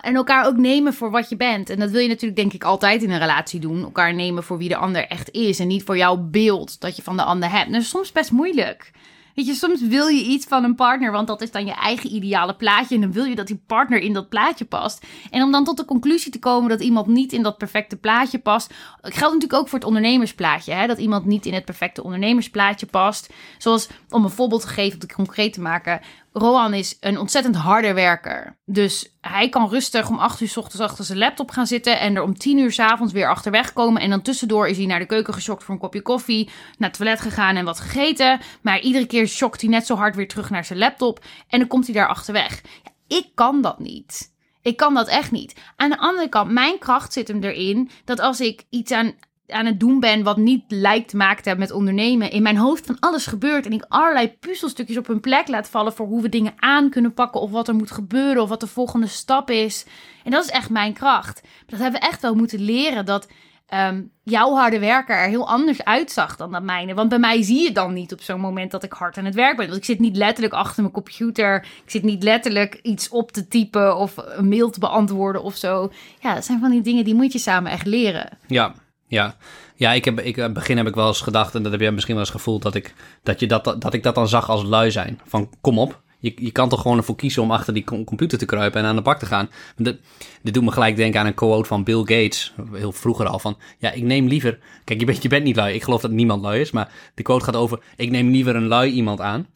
en 0.00 0.14
elkaar 0.14 0.46
ook 0.46 0.56
nemen 0.56 0.94
voor 0.94 1.10
wat 1.10 1.28
je 1.28 1.36
bent. 1.36 1.70
En 1.70 1.78
dat 1.78 1.90
wil 1.90 2.00
je 2.00 2.08
natuurlijk 2.08 2.36
denk 2.36 2.52
ik 2.52 2.64
altijd 2.64 3.02
in 3.02 3.10
een 3.10 3.18
relatie 3.18 3.60
doen. 3.60 3.82
Elkaar 3.82 4.14
nemen 4.14 4.44
voor 4.44 4.58
wie 4.58 4.68
de 4.68 4.76
ander 4.76 5.06
echt 5.06 5.30
is. 5.30 5.58
En 5.58 5.66
niet 5.66 5.82
voor 5.82 5.96
jouw 5.96 6.16
beeld 6.16 6.80
dat 6.80 6.96
je 6.96 7.02
van 7.02 7.16
de 7.16 7.22
ander 7.22 7.50
hebt. 7.50 7.72
Dat 7.72 7.80
is 7.80 7.88
soms 7.88 8.12
best 8.12 8.30
moeilijk. 8.30 8.92
Weet 9.36 9.46
je, 9.46 9.54
soms 9.54 9.80
wil 9.80 10.06
je 10.06 10.24
iets 10.24 10.46
van 10.46 10.64
een 10.64 10.74
partner, 10.74 11.12
want 11.12 11.26
dat 11.26 11.42
is 11.42 11.50
dan 11.50 11.66
je 11.66 11.74
eigen 11.74 12.14
ideale 12.14 12.56
plaatje. 12.56 12.94
En 12.94 13.00
dan 13.00 13.12
wil 13.12 13.24
je 13.24 13.34
dat 13.34 13.46
die 13.46 13.62
partner 13.66 13.98
in 13.98 14.12
dat 14.12 14.28
plaatje 14.28 14.64
past. 14.64 15.06
En 15.30 15.42
om 15.42 15.52
dan 15.52 15.64
tot 15.64 15.76
de 15.76 15.84
conclusie 15.84 16.32
te 16.32 16.38
komen 16.38 16.68
dat 16.68 16.80
iemand 16.80 17.06
niet 17.06 17.32
in 17.32 17.42
dat 17.42 17.58
perfecte 17.58 17.96
plaatje 17.96 18.38
past. 18.38 18.74
Geldt 19.00 19.34
natuurlijk 19.34 19.60
ook 19.60 19.68
voor 19.68 19.78
het 19.78 19.88
ondernemersplaatje. 19.88 20.72
Hè? 20.72 20.86
Dat 20.86 20.98
iemand 20.98 21.24
niet 21.24 21.46
in 21.46 21.54
het 21.54 21.64
perfecte 21.64 22.02
ondernemersplaatje 22.02 22.86
past. 22.86 23.32
Zoals, 23.58 23.88
om 24.10 24.24
een 24.24 24.30
voorbeeld 24.30 24.60
te 24.60 24.68
geven, 24.68 24.94
om 24.94 25.00
het 25.00 25.14
concreet 25.14 25.52
te 25.52 25.60
maken. 25.60 26.00
Rohan 26.38 26.74
is 26.74 26.96
een 27.00 27.18
ontzettend 27.18 27.56
harde 27.56 27.92
werker. 27.92 28.58
Dus 28.64 29.16
hij 29.20 29.48
kan 29.48 29.68
rustig 29.68 30.08
om 30.08 30.18
8 30.18 30.40
uur 30.40 30.48
s 30.48 30.56
ochtends 30.56 30.80
achter 30.80 31.04
zijn 31.04 31.18
laptop 31.18 31.50
gaan 31.50 31.66
zitten. 31.66 32.00
En 32.00 32.16
er 32.16 32.22
om 32.22 32.38
10 32.38 32.58
uur 32.58 32.72
s 32.72 32.78
avonds 32.78 33.12
weer 33.12 33.28
achterweg 33.28 33.72
komen. 33.72 34.02
En 34.02 34.10
dan 34.10 34.22
tussendoor 34.22 34.68
is 34.68 34.76
hij 34.76 34.86
naar 34.86 34.98
de 34.98 35.06
keuken 35.06 35.34
geschokt 35.34 35.64
voor 35.64 35.74
een 35.74 35.80
kopje 35.80 36.02
koffie. 36.02 36.50
Naar 36.78 36.88
het 36.88 36.98
toilet 36.98 37.20
gegaan 37.20 37.56
en 37.56 37.64
wat 37.64 37.80
gegeten. 37.80 38.40
Maar 38.62 38.80
iedere 38.80 39.06
keer 39.06 39.26
shokt 39.26 39.60
hij 39.60 39.70
net 39.70 39.86
zo 39.86 39.94
hard 39.94 40.16
weer 40.16 40.28
terug 40.28 40.50
naar 40.50 40.64
zijn 40.64 40.78
laptop. 40.78 41.24
En 41.48 41.58
dan 41.58 41.68
komt 41.68 41.84
hij 41.86 41.94
daar 41.94 42.08
achterweg. 42.08 42.62
Ja, 42.82 43.16
ik 43.16 43.30
kan 43.34 43.62
dat 43.62 43.78
niet. 43.78 44.34
Ik 44.62 44.76
kan 44.76 44.94
dat 44.94 45.08
echt 45.08 45.30
niet. 45.30 45.54
Aan 45.76 45.90
de 45.90 45.98
andere 45.98 46.28
kant, 46.28 46.50
mijn 46.50 46.78
kracht 46.78 47.12
zit 47.12 47.28
hem 47.28 47.42
erin 47.42 47.90
dat 48.04 48.20
als 48.20 48.40
ik 48.40 48.64
iets 48.70 48.92
aan, 48.92 49.14
aan 49.48 49.66
het 49.66 49.80
doen 49.80 50.00
ben 50.00 50.22
wat 50.22 50.36
niet 50.36 50.64
lijkt 50.68 51.08
te 51.08 51.16
maken 51.16 51.58
met 51.58 51.70
ondernemen, 51.70 52.30
in 52.30 52.42
mijn 52.42 52.56
hoofd 52.56 52.86
van 52.86 52.98
alles 53.00 53.26
gebeurt 53.26 53.66
en 53.66 53.72
ik 53.72 53.84
allerlei 53.88 54.32
puzzelstukjes 54.40 54.96
op 54.96 55.06
hun 55.06 55.20
plek 55.20 55.48
laat 55.48 55.68
vallen 55.68 55.92
voor 55.92 56.06
hoe 56.06 56.22
we 56.22 56.28
dingen 56.28 56.52
aan 56.56 56.90
kunnen 56.90 57.14
pakken 57.14 57.40
of 57.40 57.50
wat 57.50 57.68
er 57.68 57.74
moet 57.74 57.90
gebeuren 57.90 58.42
of 58.42 58.48
wat 58.48 58.60
de 58.60 58.66
volgende 58.66 59.06
stap 59.06 59.50
is. 59.50 59.86
En 60.24 60.30
dat 60.30 60.44
is 60.44 60.50
echt 60.50 60.70
mijn 60.70 60.92
kracht. 60.92 61.42
Dat 61.66 61.80
hebben 61.80 62.00
we 62.00 62.06
echt 62.06 62.22
wel 62.22 62.34
moeten 62.34 62.60
leren 62.60 63.04
dat 63.04 63.28
ehm, 63.66 64.02
jouw 64.22 64.54
harde 64.54 64.78
werken 64.78 65.16
er 65.16 65.28
heel 65.28 65.48
anders 65.48 65.84
uitzag 65.84 66.36
dan 66.36 66.52
dat 66.52 66.62
mijne. 66.62 66.94
Want 66.94 67.08
bij 67.08 67.18
mij 67.18 67.42
zie 67.42 67.62
je 67.62 67.72
dan 67.72 67.92
niet 67.92 68.12
op 68.12 68.20
zo'n 68.20 68.40
moment 68.40 68.70
dat 68.70 68.82
ik 68.82 68.92
hard 68.92 69.18
aan 69.18 69.24
het 69.24 69.34
werk 69.34 69.56
ben. 69.56 69.66
Want 69.66 69.78
ik 69.78 69.84
zit 69.84 69.98
niet 69.98 70.16
letterlijk 70.16 70.54
achter 70.54 70.82
mijn 70.82 70.94
computer. 70.94 71.56
Ik 71.84 71.90
zit 71.90 72.02
niet 72.02 72.22
letterlijk 72.22 72.78
iets 72.82 73.08
op 73.08 73.32
te 73.32 73.48
typen 73.48 73.96
of 73.96 74.14
een 74.16 74.48
mail 74.48 74.70
te 74.70 74.80
beantwoorden 74.80 75.42
of 75.42 75.56
zo. 75.56 75.92
Ja, 76.20 76.34
dat 76.34 76.44
zijn 76.44 76.60
van 76.60 76.70
die 76.70 76.80
dingen 76.80 77.04
die 77.04 77.14
moet 77.14 77.32
je 77.32 77.38
samen 77.38 77.70
echt 77.70 77.86
leren. 77.86 78.38
Ja, 78.46 78.74
ja. 79.06 79.36
Ja, 79.78 79.92
ik 79.92 80.04
heb, 80.04 80.20
ik, 80.20 80.36
in 80.36 80.42
het 80.42 80.52
begin 80.52 80.76
heb 80.76 80.86
ik 80.86 80.94
wel 80.94 81.08
eens 81.08 81.20
gedacht, 81.20 81.54
en 81.54 81.62
dat 81.62 81.72
heb 81.72 81.80
jij 81.80 81.92
misschien 81.92 82.14
wel 82.14 82.24
eens 82.24 82.32
gevoeld, 82.32 82.62
dat 82.62 82.74
ik 82.74 82.94
dat, 83.22 83.40
je 83.40 83.46
dat, 83.46 83.64
dat 83.78 83.94
ik 83.94 84.02
dat 84.02 84.14
dan 84.14 84.28
zag 84.28 84.48
als 84.48 84.62
lui 84.62 84.90
zijn. 84.90 85.20
Van 85.26 85.50
kom 85.60 85.78
op, 85.78 86.02
je, 86.18 86.32
je 86.36 86.50
kan 86.50 86.68
toch 86.68 86.80
gewoon 86.80 86.96
ervoor 86.96 87.16
kiezen 87.16 87.42
om 87.42 87.50
achter 87.50 87.74
die 87.74 87.84
com- 87.84 88.04
computer 88.04 88.38
te 88.38 88.44
kruipen 88.44 88.80
en 88.80 88.86
aan 88.86 88.96
de 88.96 89.02
bak 89.02 89.18
te 89.18 89.26
gaan. 89.26 89.48
Dit, 89.76 90.00
dit 90.42 90.54
doet 90.54 90.64
me 90.64 90.72
gelijk 90.72 90.96
denken 90.96 91.20
aan 91.20 91.26
een 91.26 91.34
quote 91.34 91.68
van 91.68 91.84
Bill 91.84 91.98
Gates, 91.98 92.54
heel 92.72 92.92
vroeger 92.92 93.26
al, 93.26 93.38
van 93.38 93.56
ja, 93.78 93.90
ik 93.92 94.02
neem 94.02 94.26
liever... 94.26 94.58
Kijk, 94.84 95.00
je 95.00 95.06
bent, 95.06 95.22
je 95.22 95.28
bent 95.28 95.44
niet 95.44 95.56
lui, 95.56 95.74
ik 95.74 95.82
geloof 95.82 96.00
dat 96.00 96.10
niemand 96.10 96.42
lui 96.42 96.60
is, 96.60 96.70
maar 96.70 96.92
de 97.14 97.22
quote 97.22 97.44
gaat 97.44 97.56
over, 97.56 97.78
ik 97.96 98.10
neem 98.10 98.30
liever 98.30 98.56
een 98.56 98.66
lui 98.66 98.90
iemand 98.90 99.20
aan, 99.20 99.46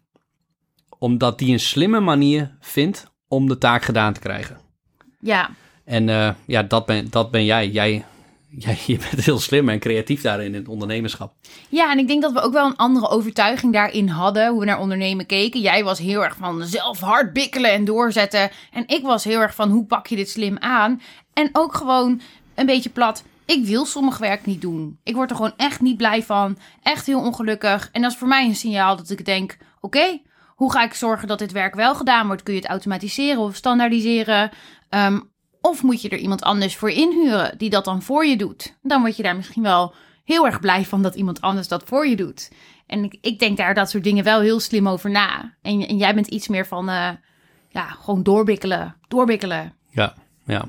omdat 0.99 1.39
die 1.39 1.53
een 1.53 1.61
slimme 1.61 2.01
manier 2.01 2.57
vindt 2.61 3.11
om 3.29 3.49
de 3.49 3.59
taak 3.59 3.83
gedaan 3.83 4.13
te 4.13 4.21
krijgen. 4.21 4.59
Ja, 5.21 5.51
En 5.85 6.09
eh, 6.09 6.31
ja, 6.47 6.63
dat 6.63 6.87
ben, 6.87 7.11
dat 7.11 7.31
ben 7.31 7.45
jij. 7.45 7.69
jij. 7.69 8.05
Jij 8.51 8.79
je 8.87 8.99
bent 8.99 9.25
heel 9.25 9.39
slim 9.39 9.69
en 9.69 9.79
creatief 9.79 10.23
daarin 10.23 10.47
in 10.47 10.55
het 10.55 10.69
ondernemerschap. 10.69 11.35
Ja, 11.69 11.93
en 11.93 11.99
ik 11.99 12.07
denk 12.07 12.23
dat 12.23 12.33
we 12.33 12.41
ook 12.41 12.53
wel 12.53 12.67
een 12.67 12.77
andere 12.77 13.09
overtuiging 13.09 13.73
daarin 13.73 14.09
hadden, 14.09 14.49
hoe 14.51 14.61
we 14.61 14.65
naar 14.65 14.81
ondernemen 14.81 15.27
keken. 15.27 15.61
Jij 15.61 15.85
was 15.85 15.99
heel 15.99 16.25
erg 16.25 16.37
van 16.37 16.65
zelf 16.65 17.01
hard 17.01 17.33
bikkelen 17.33 17.71
en 17.71 17.85
doorzetten. 17.85 18.51
En 18.73 18.85
ik 18.87 19.03
was 19.03 19.25
heel 19.25 19.41
erg 19.41 19.55
van 19.55 19.71
hoe 19.71 19.87
pak 19.87 20.07
je 20.07 20.17
dit 20.17 20.31
slim 20.31 20.59
aan? 20.59 21.01
En 21.33 21.49
ook 21.53 21.75
gewoon 21.75 22.21
een 22.55 22.67
beetje 22.67 22.91
plat. 22.91 23.25
Ik 23.47 23.65
wil 23.65 23.87
sommig 23.87 24.19
werk 24.19 24.47
niet 24.47 24.61
doen. 24.61 24.99
Ik 25.03 25.15
word 25.15 25.31
er 25.31 25.37
gewoon 25.37 25.55
echt 25.57 25.81
niet 25.81 25.97
blij 25.97 26.23
van. 26.23 26.59
Echt 26.83 27.07
heel 27.07 27.21
ongelukkig. 27.21 27.89
En 27.93 28.03
dat 28.03 28.11
is 28.11 28.17
voor 28.17 28.29
mij 28.29 28.47
een 28.47 28.57
signaal 28.57 28.97
dat 28.97 29.11
ik 29.11 29.25
denk: 29.25 29.57
oké, 29.81 30.21
hoe 30.47 30.73
ga 30.73 30.85
ik 30.85 30.95
zorgen 30.95 31.29
dat 31.29 31.39
dit 31.39 31.53
werk 31.53 31.75
wel 31.75 31.95
gedaan 31.95 32.27
wordt? 32.27 32.43
Kun 32.43 32.55
je 32.55 32.61
het 32.61 32.69
automatiseren 32.69 33.43
of 33.43 33.57
standaardiseren? 33.57 34.51
Ehm, 34.89 35.21
of 35.61 35.83
moet 35.83 36.03
je 36.03 36.09
er 36.09 36.19
iemand 36.19 36.43
anders 36.43 36.77
voor 36.77 36.91
inhuren 36.91 37.59
die 37.59 37.71
dat 37.71 37.85
dan 37.85 38.03
voor 38.03 38.27
je 38.27 38.37
doet? 38.37 38.77
Dan 38.83 39.01
word 39.01 39.17
je 39.17 39.23
daar 39.23 39.37
misschien 39.37 39.63
wel 39.63 39.95
heel 40.25 40.47
erg 40.47 40.61
blij 40.61 40.85
van 40.85 41.03
dat 41.03 41.15
iemand 41.15 41.41
anders 41.41 41.69
dat 41.69 41.83
voor 41.85 42.07
je 42.07 42.17
doet. 42.17 42.51
En 42.87 43.05
ik, 43.05 43.19
ik 43.21 43.39
denk 43.39 43.57
daar 43.57 43.75
dat 43.75 43.91
soort 43.91 44.05
dingen 44.05 44.25
wel 44.25 44.41
heel 44.41 44.61
slim 44.61 44.89
over 44.89 45.11
na. 45.11 45.57
En, 45.63 45.87
en 45.89 45.97
jij 45.97 46.15
bent 46.15 46.27
iets 46.27 46.49
meer 46.49 46.67
van, 46.67 46.89
eh, 46.89 47.09
ja, 47.69 47.85
gewoon 47.85 48.23
doorbikkelen, 48.23 48.97
doorbikkelen. 49.09 49.75
Ja, 49.91 50.15
ja. 50.45 50.65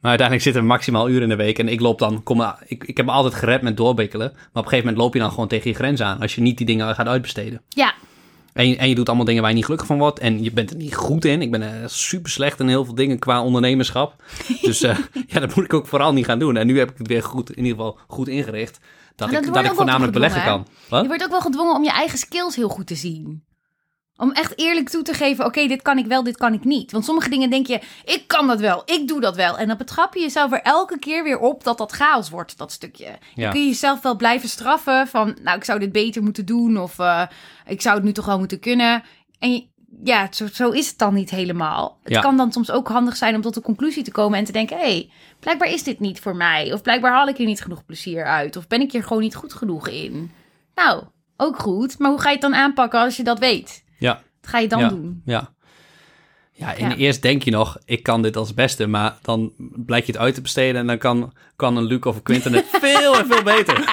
Maar 0.00 0.10
uiteindelijk 0.10 0.42
zitten 0.42 0.62
we 0.62 0.68
maximaal 0.68 1.08
uren 1.08 1.22
in 1.22 1.28
de 1.28 1.36
week. 1.36 1.58
En 1.58 1.68
ik 1.68 1.80
loop 1.80 1.98
dan, 1.98 2.22
kom, 2.22 2.36
maar- 2.36 2.62
ik, 2.66 2.84
ik 2.84 2.96
heb 2.96 3.06
me 3.06 3.12
altijd 3.12 3.34
gered 3.34 3.62
met 3.62 3.76
doorbikkelen. 3.76 4.30
Maar 4.32 4.40
op 4.42 4.54
een 4.54 4.62
gegeven 4.62 4.84
moment 4.84 4.96
loop 5.02 5.14
je 5.14 5.20
dan 5.20 5.30
gewoon 5.30 5.48
tegen 5.48 5.70
je 5.70 5.76
grens 5.76 6.00
aan. 6.00 6.20
Als 6.20 6.34
je 6.34 6.40
niet 6.40 6.56
die 6.56 6.66
dingen 6.66 6.94
gaat 6.94 7.06
uitbesteden. 7.06 7.62
Ja, 7.68 7.94
En 8.52 8.68
je, 8.68 8.76
en 8.76 8.88
je 8.88 8.94
doet 8.94 9.08
allemaal 9.08 9.26
dingen 9.26 9.40
waar 9.40 9.50
je 9.50 9.56
niet 9.56 9.64
gelukkig 9.64 9.88
van 9.88 9.98
wordt. 9.98 10.18
En 10.18 10.42
je 10.42 10.52
bent 10.52 10.70
er 10.70 10.76
niet 10.76 10.94
goed 10.94 11.24
in. 11.24 11.42
Ik 11.42 11.50
ben 11.50 11.62
eh, 11.62 11.88
super 11.88 12.30
slecht 12.30 12.60
in 12.60 12.68
heel 12.68 12.84
veel 12.84 12.94
dingen 12.94 13.18
qua 13.18 13.42
ondernemerschap. 13.42 14.14
Dus 14.62 14.82
eh, 14.82 14.98
ja, 15.26 15.40
dat 15.40 15.54
moet 15.54 15.64
ik 15.64 15.74
ook 15.74 15.86
vooral 15.86 16.12
niet 16.12 16.24
gaan 16.24 16.38
doen. 16.38 16.56
En 16.56 16.66
nu 16.66 16.78
heb 16.78 16.90
ik 16.90 16.98
het 16.98 17.06
weer 17.06 17.22
goed, 17.22 17.50
in 17.50 17.64
ieder 17.64 17.72
geval 17.72 17.98
goed 18.06 18.28
ingericht. 18.28 18.78
Dat 19.16 19.32
ik, 19.32 19.52
dat 19.52 19.64
ik 19.64 19.72
voornamelijk 19.72 20.12
beleggen 20.12 20.44
kan. 20.44 20.66
Wat? 20.88 21.02
je 21.02 21.08
wordt 21.08 21.22
ook 21.22 21.30
wel 21.30 21.40
gedwongen 21.40 21.74
om 21.74 21.84
je 21.84 21.90
eigen 21.90 22.18
skills 22.18 22.56
heel 22.56 22.68
goed 22.68 22.86
te 22.86 22.94
zien. 22.94 23.42
Om 24.20 24.30
echt 24.32 24.58
eerlijk 24.58 24.88
toe 24.88 25.02
te 25.02 25.14
geven, 25.14 25.44
oké, 25.44 25.66
dit 25.66 25.82
kan 25.82 25.98
ik 25.98 26.06
wel, 26.06 26.22
dit 26.22 26.36
kan 26.36 26.52
ik 26.52 26.64
niet. 26.64 26.92
Want 26.92 27.04
sommige 27.04 27.28
dingen 27.30 27.50
denk 27.50 27.66
je, 27.66 27.80
ik 28.04 28.24
kan 28.26 28.46
dat 28.46 28.60
wel, 28.60 28.82
ik 28.84 29.08
doe 29.08 29.20
dat 29.20 29.36
wel. 29.36 29.58
En 29.58 29.68
dan 29.68 29.76
betrap 29.76 30.14
je 30.14 30.20
jezelf 30.20 30.52
er 30.52 30.62
elke 30.62 30.98
keer 30.98 31.22
weer 31.24 31.38
op 31.38 31.64
dat 31.64 31.78
dat 31.78 31.92
chaos 31.92 32.30
wordt, 32.30 32.58
dat 32.58 32.72
stukje. 32.72 33.04
Ja. 33.04 33.42
Dan 33.42 33.50
kun 33.50 33.60
je 33.60 33.66
jezelf 33.66 34.00
wel 34.02 34.16
blijven 34.16 34.48
straffen 34.48 35.06
van, 35.08 35.36
nou, 35.42 35.56
ik 35.56 35.64
zou 35.64 35.78
dit 35.78 35.92
beter 35.92 36.22
moeten 36.22 36.46
doen. 36.46 36.78
Of 36.78 36.98
eh, 36.98 37.22
ik 37.66 37.80
zou 37.80 37.94
het 37.96 38.04
nu 38.04 38.12
toch 38.12 38.26
wel 38.26 38.38
moeten 38.38 38.60
kunnen. 38.60 39.02
En 39.38 39.52
je- 39.52 39.68
ja, 40.04 40.26
zo, 40.30 40.46
zo 40.46 40.70
is 40.70 40.88
het 40.88 40.98
dan 40.98 41.14
niet 41.14 41.30
helemaal. 41.30 41.98
Het 42.02 42.12
Ja. 42.12 42.20
kan 42.20 42.36
dan 42.36 42.52
soms 42.52 42.70
ook 42.70 42.88
handig 42.88 43.16
zijn 43.16 43.34
om 43.34 43.40
tot 43.40 43.56
een 43.56 43.62
conclusie 43.62 44.02
te 44.02 44.10
komen 44.10 44.38
en 44.38 44.44
te 44.44 44.52
denken, 44.52 44.76
hé, 44.76 44.82
hey, 44.82 45.10
blijkbaar 45.40 45.68
is 45.68 45.82
dit 45.82 46.00
niet 46.00 46.20
voor 46.20 46.36
mij. 46.36 46.72
Of 46.72 46.82
blijkbaar 46.82 47.12
haal 47.12 47.26
ik 47.28 47.36
hier 47.36 47.46
niet 47.46 47.62
genoeg 47.62 47.84
plezier 47.84 48.24
uit. 48.24 48.56
Of 48.56 48.66
ben 48.66 48.80
ik 48.80 48.92
hier 48.92 49.02
gewoon 49.02 49.22
niet 49.22 49.34
goed 49.34 49.52
genoeg 49.52 49.88
in. 49.88 50.30
Nou, 50.74 51.02
ook 51.36 51.58
goed. 51.58 51.98
Maar 51.98 52.10
hoe 52.10 52.20
ga 52.20 52.26
je 52.28 52.32
het 52.32 52.42
dan 52.42 52.54
aanpakken 52.54 53.00
als 53.00 53.16
je 53.16 53.22
dat 53.22 53.38
weet? 53.38 53.84
Ja. 54.00 54.22
Wat 54.40 54.50
ga 54.50 54.58
je 54.58 54.68
dan 54.68 54.80
ja, 54.80 54.88
doen? 54.88 55.22
Ja. 55.24 55.50
Ja, 56.52 56.76
en 56.76 56.88
Ja. 56.88 56.96
eerst 56.96 57.22
denk 57.22 57.42
je 57.42 57.50
nog, 57.50 57.78
ik 57.84 58.02
kan 58.02 58.22
dit 58.22 58.36
als 58.36 58.54
beste, 58.54 58.86
maar 58.86 59.16
dan 59.22 59.52
blijkt 59.56 60.06
je 60.06 60.12
het 60.12 60.20
uit 60.20 60.34
te 60.34 60.40
besteden 60.40 60.80
en 60.80 60.86
dan 60.86 60.98
kan, 60.98 61.32
kan 61.56 61.76
een 61.76 61.84
Luc 61.84 62.00
of 62.00 62.16
een 62.16 62.22
Quinten 62.22 62.52
het 62.52 62.66
veel 62.80 63.18
en 63.18 63.26
veel 63.26 63.42
beter. 63.42 63.78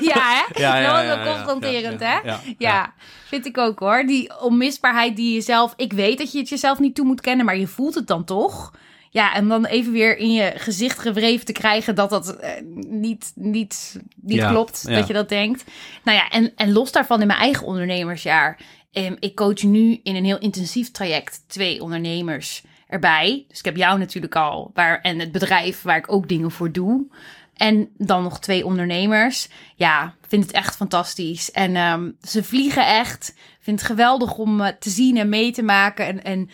Ja, 0.00 0.14
hè? 0.14 0.60
Ja, 0.60 0.78
ja, 0.78 1.06
wel 1.06 1.34
confronterend, 1.34 2.00
hè? 2.00 2.18
ja, 2.58 2.94
vind 3.26 3.46
ik 3.46 3.58
ook 3.58 3.78
hoor. 3.78 4.04
Die 4.06 4.40
onmisbaarheid 4.40 5.16
die 5.16 5.34
je 5.34 5.40
zelf... 5.40 5.72
Ik 5.76 5.92
weet 5.92 6.18
dat 6.18 6.32
je 6.32 6.38
het 6.38 6.48
jezelf 6.48 6.78
niet 6.78 6.94
toe 6.94 7.04
moet 7.04 7.20
kennen, 7.20 7.46
maar 7.46 7.56
je 7.56 7.66
voelt 7.66 7.94
het 7.94 8.06
dan 8.06 8.24
toch. 8.24 8.72
Ja, 9.10 9.34
en 9.34 9.48
dan 9.48 9.64
even 9.64 9.92
weer 9.92 10.16
in 10.16 10.32
je 10.32 10.52
gezicht 10.56 10.98
gewreven 10.98 11.46
te 11.46 11.52
krijgen 11.52 11.94
dat 11.94 12.10
dat 12.10 12.36
eh, 12.36 12.50
niet, 12.88 13.32
niet, 13.34 14.00
niet 14.20 14.46
klopt, 14.46 14.88
dat 14.88 15.06
je 15.06 15.12
dat 15.12 15.28
denkt. 15.28 15.64
Nou 16.04 16.18
ja, 16.18 16.28
en, 16.28 16.52
en 16.56 16.72
los 16.72 16.92
daarvan 16.92 17.20
in 17.20 17.26
mijn 17.26 17.38
eigen 17.38 17.66
ondernemersjaar. 17.66 18.58
Ehm, 18.92 19.16
ik 19.18 19.34
coach 19.36 19.62
nu 19.62 20.00
in 20.02 20.16
een 20.16 20.24
heel 20.24 20.38
intensief 20.38 20.90
traject 20.90 21.42
twee 21.46 21.82
ondernemers 21.82 22.62
erbij. 22.86 23.44
Dus 23.48 23.58
ik 23.58 23.64
heb 23.64 23.76
jou 23.76 23.98
natuurlijk 23.98 24.36
al, 24.36 24.70
waar, 24.74 25.00
en 25.00 25.18
het 25.18 25.32
bedrijf 25.32 25.82
waar 25.82 25.96
ik 25.96 26.12
ook 26.12 26.28
dingen 26.28 26.50
voor 26.50 26.72
doe. 26.72 27.06
En 27.54 27.88
dan 27.98 28.22
nog 28.22 28.40
twee 28.40 28.64
ondernemers. 28.66 29.48
Ja, 29.76 30.14
vind 30.28 30.42
het 30.42 30.52
echt 30.52 30.76
fantastisch. 30.76 31.50
En 31.50 31.76
ehm, 31.76 32.10
ze 32.22 32.44
vliegen 32.44 32.86
echt. 32.86 33.28
Ik 33.36 33.58
vind 33.60 33.78
het 33.80 33.90
geweldig 33.90 34.36
om 34.36 34.60
eh, 34.60 34.72
te 34.78 34.90
zien 34.90 35.16
en 35.16 35.28
mee 35.28 35.50
te 35.52 35.62
maken. 35.62 36.06
En, 36.06 36.24
en 36.24 36.50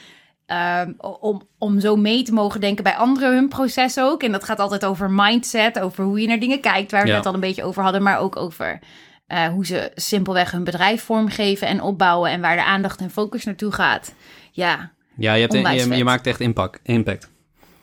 ehm, 0.46 0.92
om, 1.20 1.42
om 1.58 1.80
zo 1.80 1.96
mee 1.96 2.22
te 2.22 2.32
mogen 2.32 2.60
denken 2.60 2.84
bij 2.84 2.96
anderen 2.96 3.34
hun 3.34 3.48
proces 3.48 3.98
ook. 3.98 4.22
En 4.22 4.32
dat 4.32 4.44
gaat 4.44 4.60
altijd 4.60 4.84
over 4.84 5.10
mindset, 5.10 5.78
over 5.80 6.04
hoe 6.04 6.20
je 6.20 6.26
naar 6.26 6.38
dingen 6.38 6.60
kijkt, 6.60 6.90
waar 6.90 7.02
we 7.02 7.08
Ja. 7.08 7.16
het 7.16 7.26
al 7.26 7.34
een 7.34 7.40
beetje 7.40 7.64
over 7.64 7.82
hadden. 7.82 8.02
Maar 8.02 8.18
ook 8.18 8.36
over 8.36 8.78
eh, 9.26 9.48
hoe 9.48 9.66
ze 9.66 9.90
simpelweg 9.94 10.50
hun 10.50 10.64
bedrijf 10.64 11.02
vormgeven 11.02 11.68
en 11.68 11.80
opbouwen. 11.80 12.30
En 12.30 12.40
waar 12.40 12.56
de 12.56 12.64
aandacht 12.64 13.00
en 13.00 13.10
focus 13.10 13.44
naartoe 13.44 13.72
gaat. 13.72 14.14
Ja, 14.52 14.92
Ja, 15.16 15.34
je, 15.34 15.40
hebt, 15.40 15.52
je, 15.96 16.04
maakt 16.04 16.26
echt 16.26 16.40
impact. 16.40 16.80
impact. 16.82 17.30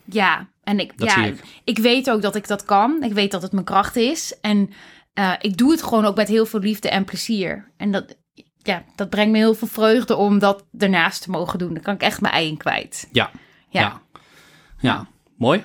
Ja, 0.05 0.47
en 0.63 0.79
ik, 0.79 0.97
Dat 0.97 1.13
ja, 1.13 1.25
ik. 1.25 1.43
ik 1.63 1.77
weet 1.77 2.09
ook 2.09 2.21
dat 2.21 2.35
ik 2.35 2.47
dat 2.47 2.65
kan. 2.65 3.03
Ik 3.03 3.13
weet 3.13 3.31
dat 3.31 3.41
het 3.41 3.51
mijn 3.51 3.65
kracht 3.65 3.95
is. 3.95 4.39
En 4.41 4.69
eh, 5.13 5.33
ik 5.39 5.57
doe 5.57 5.71
het 5.71 5.83
gewoon 5.83 6.05
ook 6.05 6.15
met 6.15 6.27
heel 6.27 6.45
veel 6.45 6.59
liefde 6.59 6.89
en 6.89 7.05
plezier. 7.05 7.71
En 7.77 7.91
dat, 7.91 8.15
ja, 8.57 8.83
dat 8.95 9.09
brengt 9.09 9.31
me 9.31 9.37
heel 9.37 9.55
veel 9.55 9.67
vreugde 9.67 10.15
om 10.15 10.39
dat 10.39 10.65
ernaast 10.77 11.21
te 11.21 11.29
mogen 11.29 11.59
doen. 11.59 11.73
Dan 11.73 11.83
kan 11.83 11.93
ik 11.93 12.01
echt 12.01 12.21
mijn 12.21 12.33
ei 12.33 12.47
in 12.47 12.57
kwijt. 12.57 13.09
Ja. 13.11 13.31
Ja. 13.69 13.81
Ja. 13.81 14.01
Ja. 14.79 15.07
Mooi. 15.37 15.63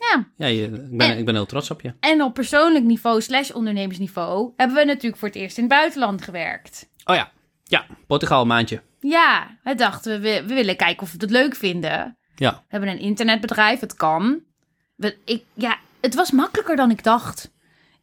Ja. 0.00 0.24
Ja, 0.36 0.46
je, 0.46 0.62
ik, 0.64 0.96
ben, 0.96 1.10
En- 1.10 1.18
ik 1.18 1.24
ben 1.24 1.34
heel 1.34 1.46
trots 1.46 1.70
op 1.70 1.80
je. 1.80 1.92
En 2.00 2.22
op 2.22 2.34
persoonlijk 2.34 2.84
niveau 2.84 3.20
slash 3.20 3.50
ondernemersniveau 3.50 4.52
hebben 4.56 4.76
we 4.76 4.84
natuurlijk 4.84 5.16
voor 5.16 5.28
het 5.28 5.36
eerst 5.36 5.56
in 5.56 5.64
het 5.64 5.72
buitenland 5.72 6.22
gewerkt. 6.22 6.88
Oh 7.04 7.14
ja. 7.16 7.30
Ja, 7.64 7.86
Portugal 8.06 8.40
een 8.40 8.46
maandje. 8.46 8.82
Ja, 9.00 9.56
we 9.62 9.74
dachten, 9.74 10.20
we, 10.20 10.42
we 10.46 10.54
willen 10.54 10.76
kijken 10.76 11.02
of 11.02 11.12
we 11.12 11.16
het 11.20 11.30
leuk 11.30 11.54
vinden. 11.54 12.16
Ja. 12.34 12.50
We 12.52 12.58
hebben 12.68 12.88
een 12.88 12.98
internetbedrijf, 12.98 13.80
het 13.80 13.94
kan. 13.94 14.40
We, 14.96 15.16
ik, 15.24 15.44
ja, 15.54 15.76
het 16.00 16.14
was 16.14 16.30
makkelijker 16.30 16.76
dan 16.76 16.90
ik 16.90 17.04
dacht. 17.04 17.50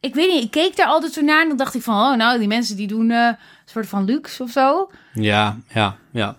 Ik 0.00 0.14
weet 0.14 0.32
niet, 0.32 0.42
ik 0.44 0.50
keek 0.50 0.76
daar 0.76 0.86
altijd 0.86 1.12
zo 1.12 1.20
naar 1.20 1.42
en 1.42 1.48
dan 1.48 1.56
dacht 1.56 1.74
ik 1.74 1.82
van... 1.82 1.94
oh, 1.94 2.16
nou, 2.16 2.38
die 2.38 2.48
mensen 2.48 2.76
die 2.76 2.86
doen 2.86 3.10
eh, 3.10 3.26
een 3.26 3.36
soort 3.64 3.86
van 3.86 4.04
luxe 4.04 4.42
of 4.42 4.50
zo. 4.50 4.90
Ja, 5.14 5.58
ja, 5.74 5.96
ja. 6.10 6.38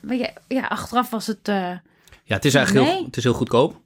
Maar 0.00 0.16
ja, 0.16 0.30
ja, 0.48 0.66
achteraf 0.66 1.10
was 1.10 1.26
het... 1.26 1.48
eh, 1.48 1.70
Ja, 2.24 2.34
het 2.34 2.44
is 2.44 2.54
eigenlijk 2.54 2.86
heel, 2.88 3.04
het 3.04 3.16
is 3.16 3.24
heel 3.24 3.32
goedkoop. 3.32 3.80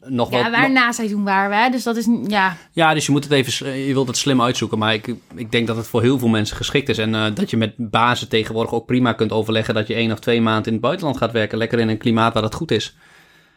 Nog 0.00 0.30
ja, 0.30 0.42
wat, 0.42 0.50
waar 0.50 0.70
nog- 0.70 0.82
na 0.82 0.92
seizoen 0.92 1.24
waren 1.24 1.50
we, 1.50 1.56
hè, 1.56 1.70
dus 1.70 1.82
dat 1.82 1.96
is... 1.96 2.08
Ja, 2.26 2.56
ja, 2.72 2.94
dus 2.94 3.06
je 3.06 3.12
moet 3.12 3.24
het 3.24 3.32
even, 3.32 3.52
s- 3.52 3.58
je 3.58 3.90
wilt 3.92 4.06
het 4.06 4.16
slim 4.16 4.42
uitzoeken. 4.42 4.78
Maar 4.78 4.94
ik, 4.94 5.14
ik 5.34 5.50
denk 5.52 5.66
dat 5.66 5.76
het 5.76 5.86
voor 5.86 6.02
heel 6.02 6.18
veel 6.18 6.28
mensen 6.28 6.56
geschikt 6.56 6.88
is. 6.88 6.98
En 6.98 7.14
eh, 7.14 7.34
dat 7.34 7.50
je 7.50 7.56
met 7.56 7.74
bazen 7.76 8.28
tegenwoordig 8.28 8.72
ook 8.72 8.86
prima 8.86 9.12
kunt 9.12 9.32
overleggen 9.32 9.74
dat 9.74 9.86
je 9.86 9.94
één 9.94 10.12
of 10.12 10.18
twee 10.18 10.40
maanden 10.40 10.66
in 10.66 10.72
het 10.72 10.80
buitenland 10.82 11.16
gaat 11.16 11.32
werken. 11.32 11.58
Lekker 11.58 11.78
in 11.78 11.88
een 11.88 11.98
klimaat 11.98 12.32
waar 12.32 12.42
dat 12.42 12.54
goed 12.54 12.70
is. 12.70 12.96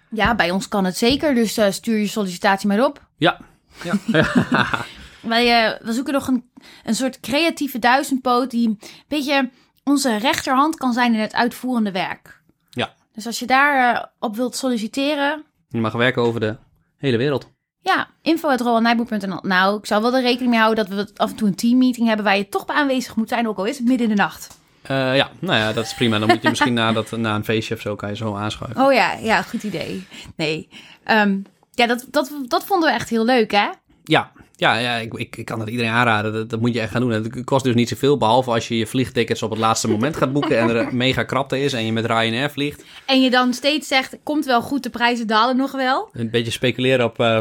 ja, 0.09 0.35
bij 0.35 0.51
ons 0.51 0.67
kan 0.67 0.85
het 0.85 0.97
zeker, 0.97 1.35
dus 1.35 1.57
eh, 1.57 1.71
stuur 1.71 1.97
je 1.97 2.07
sollicitatie 2.07 2.67
maar 2.67 2.85
op. 2.85 3.01
Ja. 3.17 3.37
ja. 3.83 3.93
Wij 5.21 5.63
eh, 5.65 5.85
we 5.85 5.93
zoeken 5.93 6.13
nog 6.13 6.27
een, 6.27 6.43
een 6.83 6.95
soort 6.95 7.19
creatieve 7.19 7.79
duizendpoot... 7.79 8.51
die 8.51 8.67
een 8.67 8.79
beetje 9.07 9.49
onze 9.83 10.17
rechterhand 10.17 10.75
kan 10.77 10.93
zijn 10.93 11.13
in 11.13 11.19
het 11.19 11.33
uitvoerende 11.33 11.91
werk. 11.91 12.41
Ja. 12.69 12.93
Dus 13.13 13.25
als 13.25 13.39
je 13.39 13.45
daar 13.45 13.95
eh, 13.95 14.03
op 14.19 14.35
wilt 14.35 14.55
solliciteren... 14.55 15.43
Je 15.75 15.81
mag 15.81 15.93
werken 15.93 16.21
over 16.21 16.39
de 16.39 16.57
hele 16.97 17.17
wereld. 17.17 17.53
Ja, 17.79 18.07
info.rolandnijboer.nl. 18.21 19.39
Nou, 19.41 19.77
ik 19.77 19.85
zal 19.85 20.01
wel 20.01 20.15
er 20.15 20.21
rekening 20.21 20.49
mee 20.49 20.59
houden 20.59 20.85
dat 20.85 20.95
we 20.95 21.11
af 21.15 21.29
en 21.29 21.35
toe 21.35 21.47
een 21.47 21.55
teammeeting 21.55 22.07
hebben 22.07 22.25
waar 22.25 22.37
je 22.37 22.49
toch 22.49 22.65
bij 22.65 22.75
aanwezig 22.75 23.15
moet 23.15 23.29
zijn, 23.29 23.47
ook 23.47 23.57
al 23.57 23.65
is 23.65 23.77
het 23.77 23.87
midden 23.87 24.09
in 24.09 24.15
de 24.15 24.21
nacht. 24.21 24.59
Eh, 24.81 25.15
ja, 25.15 25.29
nou 25.39 25.59
ja, 25.59 25.73
dat 25.73 25.85
is 25.85 25.93
prima. 25.93 26.19
Dan 26.19 26.27
moet 26.27 26.41
je 26.41 26.49
misschien 26.49 26.73
na, 26.73 26.91
dat, 26.91 27.11
na 27.11 27.35
een 27.35 27.43
feestje 27.43 27.75
of 27.75 27.81
zo 27.81 27.95
kan 27.95 28.09
je 28.09 28.15
zo 28.15 28.35
aanschuiven. 28.35 28.85
Oh 28.85 28.93
ja, 28.93 29.13
ja, 29.13 29.41
goed 29.41 29.63
idee. 29.63 30.07
Nee. 30.35 30.69
Ehm, 31.03 31.37
ja, 31.71 31.87
dat, 31.87 32.05
dat, 32.11 32.31
dat 32.47 32.65
vonden 32.65 32.89
we 32.89 32.95
echt 32.95 33.09
heel 33.09 33.25
leuk, 33.25 33.51
hè? 33.51 33.69
Ja, 34.03 34.31
Ja, 34.57 34.77
ja 34.77 34.95
ik, 34.95 35.13
ik, 35.13 35.37
ik 35.37 35.45
kan 35.45 35.59
het 35.59 35.69
iedereen 35.69 35.91
aanraden. 35.91 36.33
Dat, 36.33 36.49
dat 36.49 36.59
moet 36.59 36.73
je 36.73 36.79
echt 36.79 36.91
gaan 36.91 37.01
doen. 37.01 37.11
Het 37.11 37.43
kost 37.43 37.63
dus 37.63 37.75
niet 37.75 37.89
zoveel, 37.89 38.17
behalve 38.17 38.51
als 38.51 38.67
je 38.67 38.77
je 38.77 38.87
vliegtickets 38.87 39.43
op 39.43 39.49
het 39.49 39.59
laatste 39.59 39.87
moment 39.89 40.17
gaat 40.17 40.33
boeken 40.33 40.59
en 40.59 40.69
er 40.69 40.95
mega 41.05 41.23
krapte 41.23 41.59
is 41.59 41.73
en 41.73 41.85
je 41.85 41.91
met 41.91 42.05
Ryanair 42.05 42.51
vliegt. 42.51 42.83
En 43.05 43.21
je 43.21 43.29
dan 43.29 43.53
steeds 43.53 43.87
zegt, 43.87 44.17
komt 44.23 44.45
wel 44.45 44.61
goed, 44.61 44.83
de 44.83 44.89
prijzen 44.89 45.27
dalen 45.27 45.57
nog 45.57 45.71
wel. 45.71 46.09
Een 46.13 46.29
beetje 46.29 46.51
speculeren 46.51 47.05
op... 47.05 47.19
eh, 47.19 47.39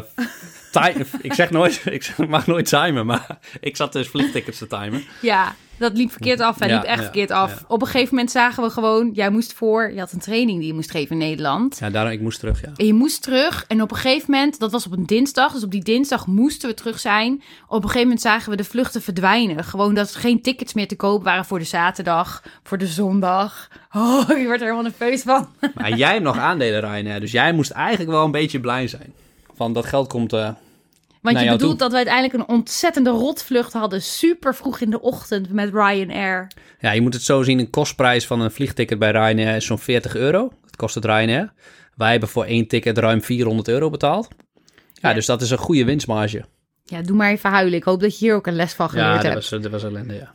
ik 1.23 1.33
zeg 1.33 1.51
nooit, 1.51 1.83
ik 1.99 2.29
mag 2.29 2.47
nooit 2.47 2.67
timen, 2.69 3.07
maar 3.07 3.39
ik 3.61 3.77
zat 3.77 3.93
dus 3.93 4.09
vliegtickets 4.09 4.59
te 4.59 4.67
timen. 4.67 5.03
Ja, 5.21 5.55
dat 5.79 5.97
liep 5.97 6.11
verkeerd 6.11 6.41
af. 6.41 6.59
Hij 6.59 6.69
Ja, 6.69 6.75
liep 6.75 6.85
echt 6.85 6.97
ja, 6.97 7.03
verkeerd 7.03 7.31
af. 7.31 7.51
ja. 7.51 7.65
Op 7.69 7.81
een 7.81 7.87
gegeven 7.87 8.15
moment 8.15 8.31
zagen 8.33 8.63
we 8.63 8.71
gewoon, 8.71 9.11
jij 9.13 9.31
moest 9.31 9.53
voor, 9.53 9.93
je 9.93 9.99
had 9.99 10.13
een 10.13 10.19
training 10.19 10.59
die 10.59 10.67
je 10.67 10.75
moest 10.75 10.91
geven 10.91 11.11
in 11.11 11.29
Nederland. 11.29 11.79
Ja, 11.81 11.91
daarom, 11.91 12.13
ik 12.13 12.21
moest 12.21 12.39
terug, 12.41 12.61
ja. 12.61 12.73
En 12.77 12.87
je 12.87 12.95
moest 12.95 13.23
terug. 13.23 13.65
En 13.69 13.83
op 13.83 13.91
een 13.91 13.97
gegeven 13.97 14.31
moment, 14.31 14.59
dat 14.59 14.73
was 14.73 14.87
op 14.87 14.93
een 14.93 15.07
dinsdag. 15.07 15.53
Dus 15.53 15.63
op 15.65 15.71
die 15.71 15.83
dinsdag 15.85 16.27
moesten 16.27 16.69
we 16.69 16.75
terug 16.75 17.01
zijn. 17.01 17.43
Op 17.67 17.77
een 17.77 17.83
gegeven 17.83 18.01
moment 18.03 18.21
zagen 18.21 18.51
we 18.51 18.57
de 18.57 18.65
vluchten 18.65 19.03
verdwijnen. 19.03 19.65
Gewoon 19.65 19.95
dat 19.95 20.15
er 20.15 20.21
geen 20.21 20.43
tickets 20.43 20.75
meer 20.75 20.89
te 20.89 20.97
koop 20.97 21.25
waren 21.25 21.45
voor 21.45 21.59
de 21.59 21.65
zaterdag, 21.65 22.43
voor 22.63 22.79
de 22.79 22.87
zondag. 22.87 23.69
Oh, 23.93 24.29
je 24.29 24.45
wordt 24.45 24.61
er 24.61 24.69
helemaal 24.69 24.83
nerveus 24.83 25.23
van. 25.23 25.49
Maar 25.75 25.97
jij 25.97 26.11
hebt 26.13 26.23
nog 26.25 26.39
aandelen 26.39 26.81
Ryanair, 26.81 27.21
dus 27.21 27.33
jij 27.33 27.53
moest 27.53 27.71
eigenlijk 27.71 28.11
wel 28.11 28.25
een 28.25 28.31
beetje 28.31 28.61
blij 28.61 28.89
zijn. 28.89 29.13
Van 29.57 29.73
dat 29.73 29.87
geld 29.87 30.09
komt... 30.09 30.33
eh, 30.33 30.51
Want 31.21 31.39
je 31.41 31.45
bedoelt 31.51 31.61
toe. 31.71 31.79
dat 31.79 31.91
we 31.91 31.97
uiteindelijk 31.97 32.35
een 32.35 32.55
ontzettende 32.55 33.11
rotvlucht 33.11 33.73
hadden. 33.73 34.03
Super 34.03 34.55
vroeg 34.55 34.81
in 34.81 34.91
de 34.91 35.01
ochtend 35.01 35.53
met 35.53 35.71
Ryanair. 35.73 36.51
Ja, 36.81 36.91
je 36.93 37.01
moet 37.01 37.15
het 37.15 37.23
zo 37.23 37.43
zien. 37.43 37.59
Een 37.59 37.71
kostprijs 37.71 38.27
van 38.27 38.41
een 38.41 38.51
vliegticket 38.51 38.99
bij 38.99 39.11
Ryanair 39.11 39.57
is 39.57 39.67
zo'n 39.67 39.79
40 39.79 40.15
euro. 40.17 40.53
Dat 40.63 40.77
kost 40.77 40.95
het 40.95 41.05
Ryanair. 41.05 41.53
Wij 41.97 42.11
hebben 42.11 42.29
voor 42.29 42.45
één 42.45 42.67
ticket 42.69 42.99
ruim 42.99 43.23
400 43.23 43.69
euro 43.69 43.91
betaald. 43.91 44.29
Ja, 44.93 45.09
Ja. 45.09 45.15
dus 45.15 45.27
dat 45.27 45.43
is 45.43 45.51
een 45.51 45.59
goede 45.59 45.85
winstmarge. 45.85 46.45
Ja, 46.85 47.03
doe 47.03 47.17
maar 47.17 47.31
even 47.31 47.51
huilen. 47.51 47.75
Ik 47.75 47.85
hoop 47.85 48.01
dat 48.01 48.19
je 48.19 48.25
hier 48.25 48.35
ook 48.35 48.47
een 48.47 48.55
les 48.57 48.73
van 48.73 48.89
geleerd 48.89 49.07
Ja, 49.09 49.15
dat 49.15 49.23
hebt. 49.23 49.35
was, 49.51 49.63
dat 49.63 49.71
was 49.71 49.85
ellende, 49.85 50.15
ja. 50.15 50.33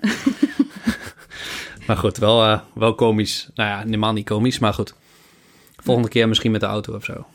maar 1.88 1.98
goed, 1.98 2.18
wel, 2.18 2.44
eh, 2.44 2.60
wel 2.74 2.96
komisch. 2.96 3.50
Nou 3.54 3.70
ja, 3.70 3.80
helemaal 3.80 4.14
niet 4.14 4.26
komisch, 4.26 4.60
maar 4.60 4.74
goed. 4.74 4.94
Volgende 5.78 6.10
keer 6.10 6.28
misschien 6.28 6.52
met 6.52 6.62
de 6.62 6.68
auto 6.68 6.94
of 6.96 7.04
zo. 7.04 7.26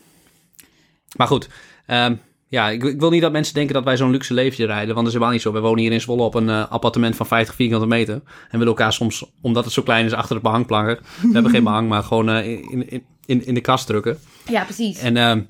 Maar 1.15 1.27
goed, 1.27 1.47
ehm, 1.85 2.15
ja, 2.47 2.69
ik, 2.69 2.83
ik 2.83 2.99
wil 2.99 3.09
niet 3.09 3.21
dat 3.21 3.31
mensen 3.31 3.53
denken 3.53 3.73
dat 3.73 3.83
wij 3.83 3.97
zo'n 3.97 4.11
luxe 4.11 4.33
leventje 4.33 4.65
rijden. 4.65 4.95
Want 4.95 4.97
dat 4.97 5.05
is 5.05 5.13
helemaal 5.13 5.33
niet 5.33 5.41
zo. 5.41 5.51
We 5.51 5.59
wonen 5.59 5.79
hier 5.79 5.91
in 5.91 6.01
Zwolle 6.01 6.23
op 6.23 6.35
een 6.35 6.49
eh, 6.49 6.71
appartement 6.71 7.15
van 7.15 7.25
50 7.25 7.55
vierkante 7.55 7.87
meter. 7.87 8.13
En 8.13 8.23
willen 8.49 8.67
elkaar 8.67 8.93
soms, 8.93 9.31
omdat 9.41 9.63
het 9.63 9.73
zo 9.73 9.81
klein 9.81 10.05
is, 10.05 10.13
achter 10.13 10.35
de 10.35 10.41
behang 10.41 10.65
planken. 10.65 10.99
We 11.21 11.29
hebben 11.33 11.51
geen 11.51 11.63
behang, 11.63 11.89
maar 11.89 12.03
gewoon 12.03 12.29
eh, 12.29 12.47
in, 12.47 12.89
in, 12.89 13.03
in, 13.25 13.45
in 13.45 13.53
de 13.53 13.61
kast 13.61 13.87
drukken. 13.87 14.17
Ja, 14.47 14.63
precies. 14.63 14.99
En 14.99 15.17
ehm, 15.17 15.41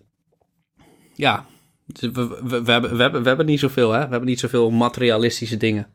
ja, 1.14 1.46
dus 1.86 2.12
we, 2.12 2.28
we, 2.44 2.64
we, 2.64 2.72
hebben, 2.72 2.96
we, 2.96 3.02
hebben, 3.02 3.22
we 3.22 3.28
hebben 3.28 3.46
niet 3.46 3.60
zoveel, 3.60 3.92
hè. 3.92 4.00
We 4.00 4.10
hebben 4.10 4.30
niet 4.30 4.40
zoveel 4.40 4.72
materialistische 4.72 5.58
dingen. 5.58 5.88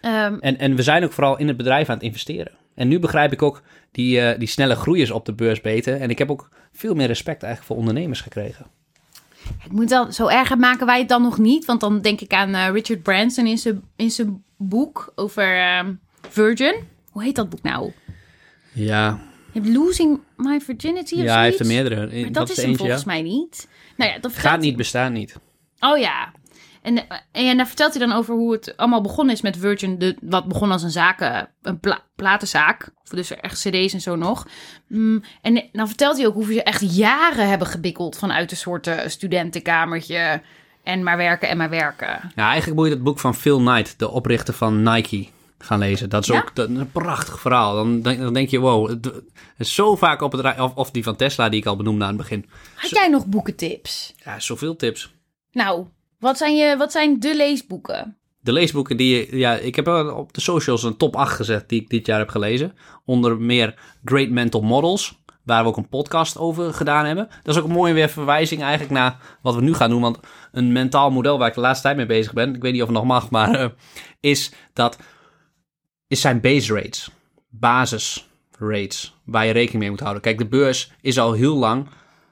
Ehm, 0.00 0.36
En, 0.40 0.58
en 0.58 0.76
we 0.76 0.82
zijn 0.82 1.04
ook 1.04 1.12
vooral 1.12 1.38
in 1.38 1.48
het 1.48 1.56
bedrijf 1.56 1.88
aan 1.88 1.94
het 1.94 2.04
investeren. 2.04 2.52
En 2.74 2.88
nu 2.88 2.98
begrijp 2.98 3.32
ik 3.32 3.42
ook 3.42 3.62
die, 3.90 4.20
eh, 4.20 4.38
die 4.38 4.48
snelle 4.48 4.74
groeiers 4.74 5.10
op 5.10 5.26
de 5.26 5.34
beurs 5.34 5.60
beter. 5.60 6.00
En 6.00 6.10
ik 6.10 6.18
heb 6.18 6.30
ook 6.30 6.48
veel 6.72 6.94
meer 6.94 7.06
respect 7.06 7.42
eigenlijk 7.42 7.72
voor 7.72 7.76
ondernemers 7.76 8.20
gekregen. 8.20 8.66
Ik 9.64 9.72
moet 9.72 9.88
dan, 9.88 10.12
zo 10.12 10.26
erg 10.26 10.56
maken 10.56 10.86
wij 10.86 10.98
het 10.98 11.08
dan 11.08 11.22
nog 11.22 11.38
niet. 11.38 11.64
Want 11.64 11.80
dan 11.80 12.00
denk 12.00 12.20
ik 12.20 12.32
aan 12.32 12.54
eh, 12.54 12.70
Richard 12.72 13.02
Branson 13.02 13.46
in 13.46 13.58
zijn, 13.58 13.82
in 13.96 14.10
zijn 14.10 14.42
boek 14.56 15.12
over 15.14 15.58
ehm, 15.58 15.92
Virgin. 16.28 16.74
Hoe 17.10 17.22
heet 17.22 17.36
dat 17.36 17.48
boek 17.48 17.62
nou? 17.62 17.92
Ja, 18.72 19.20
Je 19.52 19.60
hebt 19.60 19.74
Losing 19.74 20.20
My 20.36 20.60
Virginity 20.60 21.14
of 21.14 21.22
ja 21.22 21.34
hij 21.34 21.44
heeft 21.44 21.60
er 21.60 21.66
meerdere. 21.66 21.96
Maar 21.96 22.22
dat, 22.22 22.34
dat 22.34 22.50
is 22.50 22.56
is 22.56 22.56
hem 22.56 22.66
eentje, 22.66 22.84
ja. 22.84 22.88
volgens 22.88 23.04
mij 23.04 23.22
niet. 23.22 23.68
Nou 23.96 24.10
ja, 24.10 24.18
dat 24.18 24.32
Gaat 24.32 24.60
niet, 24.60 24.76
bestaat 24.76 25.12
niet. 25.12 25.36
Oh 25.80 25.98
ja. 25.98 26.32
En, 26.82 27.06
en 27.32 27.56
daar 27.56 27.66
vertelt 27.66 27.94
hij 27.96 28.06
dan 28.06 28.16
over 28.16 28.34
hoe 28.34 28.52
het 28.52 28.76
allemaal 28.76 29.00
begonnen 29.00 29.34
is 29.34 29.40
met 29.40 29.56
Virgin. 29.56 29.98
De, 29.98 30.16
wat 30.22 30.48
begon 30.48 30.70
als 30.70 30.82
een 30.82 30.90
zaken, 30.90 31.48
een 31.62 31.80
pla- 31.80 32.02
platenzaak. 32.16 32.90
Of 33.02 33.08
Dus 33.08 33.30
echt 33.30 33.58
cd's 33.60 33.92
en 33.92 34.00
zo 34.00 34.16
nog. 34.16 34.46
Mm, 34.88 35.22
en 35.42 35.68
dan 35.72 35.86
vertelt 35.88 36.16
hij 36.16 36.26
ook 36.26 36.34
hoe 36.34 36.52
ze 36.52 36.62
echt 36.62 36.96
jaren 36.96 37.48
hebben 37.48 37.66
gebikkeld 37.66 38.18
vanuit 38.18 38.50
een 38.50 38.56
soort 38.56 38.86
eh, 38.86 39.08
studentenkamertje. 39.08 40.42
En 40.82 41.02
maar 41.02 41.16
werken 41.16 41.48
en 41.48 41.56
maar 41.56 41.70
werken. 41.70 42.32
Ja, 42.36 42.48
eigenlijk 42.48 42.76
moet 42.80 42.88
je 42.88 42.94
het 42.94 43.02
boek 43.02 43.18
van 43.18 43.34
Phil 43.34 43.58
Knight, 43.58 43.98
de 43.98 44.10
oprichter 44.10 44.54
van 44.54 44.82
Nike, 44.82 45.26
gaan 45.58 45.78
lezen. 45.78 46.08
Dat 46.10 46.22
is 46.22 46.28
Ja? 46.28 46.38
ook 46.40 46.54
dat 46.54 46.68
is 46.70 46.76
een 46.76 46.90
prachtig 46.92 47.40
verhaal. 47.40 47.74
Dan, 47.74 48.00
denk- 48.02 48.20
dan 48.20 48.32
denk 48.32 48.48
je, 48.48 48.58
wow, 48.58 48.88
het 48.88 49.04
het 49.04 49.24
is 49.58 49.74
zo 49.74 49.96
vaak 49.96 50.20
op 50.22 50.32
het 50.32 50.40
rij... 50.40 50.60
Of, 50.60 50.74
of 50.74 50.90
die 50.90 51.02
van 51.02 51.16
Tesla, 51.16 51.48
die 51.48 51.60
ik 51.60 51.66
al 51.66 51.76
benoemde 51.76 52.02
aan 52.04 52.08
het 52.10 52.18
begin. 52.18 52.46
Had 52.74 52.90
jij 52.90 53.08
nog 53.08 53.26
boekentips? 53.26 54.14
Ja, 54.24 54.40
zoveel 54.40 54.76
tips. 54.76 55.12
Nou, 55.52 55.86
wat 56.22 56.38
zijn, 56.38 56.56
je, 56.56 56.76
wat 56.76 56.92
zijn 56.92 57.20
de 57.20 57.36
leesboeken? 57.36 58.16
De 58.40 58.52
leesboeken 58.52 58.96
die. 58.96 59.36
Ja, 59.36 59.54
ik 59.54 59.76
heb 59.76 59.88
op 59.88 60.32
de 60.32 60.40
socials 60.40 60.82
een 60.82 60.96
top 60.96 61.16
8 61.16 61.36
gezet 61.36 61.68
die 61.68 61.80
ik 61.80 61.90
dit 61.90 62.06
jaar 62.06 62.18
heb 62.18 62.28
gelezen. 62.28 62.74
Onder 63.04 63.40
meer 63.40 63.74
Great 64.04 64.28
Mental 64.28 64.60
Models, 64.60 65.22
waar 65.44 65.62
we 65.62 65.68
ook 65.68 65.76
een 65.76 65.88
podcast 65.88 66.38
over 66.38 66.74
gedaan 66.74 67.04
hebben. 67.04 67.28
Dat 67.42 67.54
is 67.54 67.60
ook 67.60 67.68
een 67.68 67.74
mooie 67.74 67.92
weer 67.92 68.08
verwijzing 68.08 68.62
eigenlijk 68.62 68.92
naar 68.92 69.38
wat 69.42 69.54
we 69.54 69.60
nu 69.60 69.74
gaan 69.74 69.90
doen. 69.90 70.00
Want 70.00 70.18
een 70.52 70.72
mentaal 70.72 71.10
model 71.10 71.38
waar 71.38 71.48
ik 71.48 71.54
de 71.54 71.60
laatste 71.60 71.82
tijd 71.82 71.96
mee 71.96 72.06
bezig 72.06 72.32
ben, 72.32 72.54
ik 72.54 72.62
weet 72.62 72.72
niet 72.72 72.82
of 72.82 72.88
het 72.88 72.96
nog 72.96 73.06
mag, 73.06 73.30
maar 73.30 73.54
eh, 73.60 73.68
is 74.20 74.52
dat... 74.72 74.98
Is 76.06 76.20
zijn 76.20 76.40
base 76.40 76.74
rates. 76.74 77.10
Basis 77.48 78.28
rates, 78.58 79.14
waar 79.24 79.46
je 79.46 79.52
rekening 79.52 79.80
mee 79.80 79.90
moet 79.90 80.00
houden. 80.00 80.22
Kijk, 80.22 80.38
de 80.38 80.46
beurs 80.46 80.92
is 81.00 81.18
al 81.18 81.32
heel 81.32 81.56
lang 81.56 81.86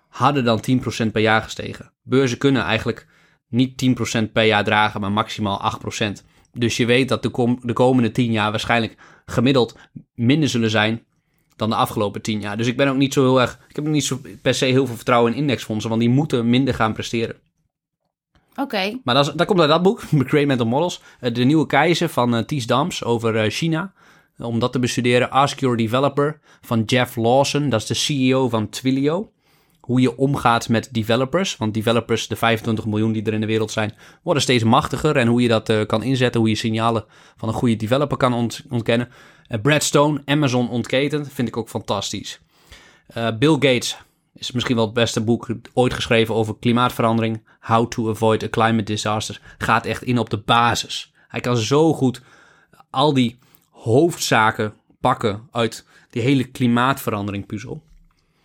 harder 0.08 0.44
dan 0.44 0.62
10% 1.06 1.10
per 1.12 1.20
jaar 1.20 1.42
gestegen. 1.42 1.92
Beurzen 2.02 2.38
kunnen 2.38 2.62
eigenlijk 2.62 3.06
niet 3.50 3.96
10% 4.18 4.32
per 4.32 4.44
jaar 4.44 4.64
dragen, 4.64 5.00
maar 5.00 5.12
maximaal 5.12 5.72
8%. 6.02 6.12
Dus 6.52 6.76
je 6.76 6.86
weet 6.86 7.08
dat 7.08 7.22
de, 7.22 7.28
kom- 7.28 7.58
de 7.62 7.72
komende 7.72 8.10
10 8.10 8.32
jaar 8.32 8.50
waarschijnlijk 8.50 8.96
gemiddeld 9.26 9.76
minder 10.14 10.48
zullen 10.48 10.70
zijn 10.70 11.04
dan 11.56 11.68
de 11.70 11.76
afgelopen 11.76 12.22
10 12.22 12.40
jaar. 12.40 12.56
Dus 12.56 12.66
ik 12.66 12.76
ben 12.76 12.88
ook 12.88 12.96
niet 12.96 13.12
zo 13.12 13.22
heel 13.22 13.40
erg. 13.40 13.58
Ik 13.68 13.76
heb 13.76 13.86
ook 13.86 13.92
niet 13.92 14.04
zo 14.04 14.20
per 14.42 14.54
se 14.54 14.64
heel 14.64 14.86
veel 14.86 14.94
vertrouwen 14.96 15.32
in 15.32 15.38
indexfondsen, 15.38 15.88
want 15.90 16.02
die 16.02 16.10
moeten 16.10 16.50
minder 16.50 16.74
gaan 16.74 16.92
presteren. 16.92 17.36
Oké. 18.56 18.98
Maar 19.04 19.14
dat, 19.14 19.26
is, 19.28 19.32
dat 19.34 19.46
komt 19.46 19.60
uit 19.60 19.68
dat 19.68 19.82
boek, 19.82 20.00
Great 20.28 20.46
Mental 20.46 20.66
Models. 20.66 21.00
Eh, 21.20 21.34
De 21.34 21.44
nieuwe 21.44 21.66
keizer 21.66 22.08
van 22.08 22.34
eh, 22.34 22.42
Ties 22.44 22.66
Dams 22.66 23.04
over 23.04 23.36
eh, 23.36 23.50
China. 23.50 23.92
Om 24.38 24.58
dat 24.58 24.72
te 24.72 24.78
bestuderen, 24.78 25.30
Ask 25.30 25.60
Your 25.60 25.76
Developer 25.76 26.40
van 26.60 26.82
Jeff 26.82 27.16
Lawson. 27.16 27.68
Dat 27.68 27.80
is 27.80 27.86
de 27.86 27.94
CEO 27.94 28.48
van 28.48 28.68
Twilio. 28.68 29.32
Hoe 29.80 30.00
je 30.00 30.16
omgaat 30.16 30.68
met 30.68 30.88
developers. 30.92 31.56
Want 31.56 31.74
developers, 31.74 32.28
de 32.28 32.36
25 32.36 32.86
miljoen 32.86 33.12
die 33.12 33.22
er 33.24 33.32
in 33.32 33.40
de 33.40 33.46
wereld 33.46 33.70
zijn, 33.70 33.94
worden 34.22 34.42
steeds 34.42 34.64
machtiger. 34.64 35.16
En 35.16 35.26
hoe 35.28 35.42
je 35.42 35.48
dat 35.48 35.68
eh, 35.68 35.86
kan 35.86 36.02
inzetten, 36.02 36.40
hoe 36.40 36.48
je 36.50 36.54
signalen 36.56 37.04
van 37.36 37.48
een 37.48 37.54
goede 37.54 37.76
developer 37.76 38.16
kan 38.16 38.32
ont- 38.32 38.62
ontkennen. 38.70 39.08
Eh, 39.46 39.60
Brad 39.60 39.82
Stone, 39.82 40.22
Amazon 40.24 40.68
ontketend, 40.70 41.32
vind 41.32 41.48
ik 41.48 41.56
ook 41.56 41.68
fantastisch. 41.68 42.40
Eh, 43.06 43.28
Bill 43.38 43.52
Gates 43.52 43.96
is 44.34 44.52
misschien 44.52 44.76
wel 44.76 44.84
het 44.84 44.94
beste 44.94 45.20
boek 45.20 45.48
ooit 45.74 45.94
geschreven 45.94 46.34
over 46.34 46.56
klimaatverandering. 46.60 47.42
How 47.60 47.88
to 47.88 48.10
avoid 48.10 48.42
a 48.42 48.48
climate 48.48 48.82
disaster. 48.92 49.40
Gaat 49.58 49.86
echt 49.86 50.02
in 50.02 50.18
op 50.18 50.30
de 50.30 50.38
basis. 50.38 51.12
Hij 51.28 51.40
kan 51.40 51.56
zo 51.56 51.92
goed 51.92 52.20
al 52.90 53.14
die 53.14 53.38
hoofdzaken 53.70 54.74
pakken 55.00 55.48
uit 55.50 55.86
die 56.10 56.22
hele 56.22 56.44
klimaatverandering 56.44 57.46
puzzel. 57.46 57.82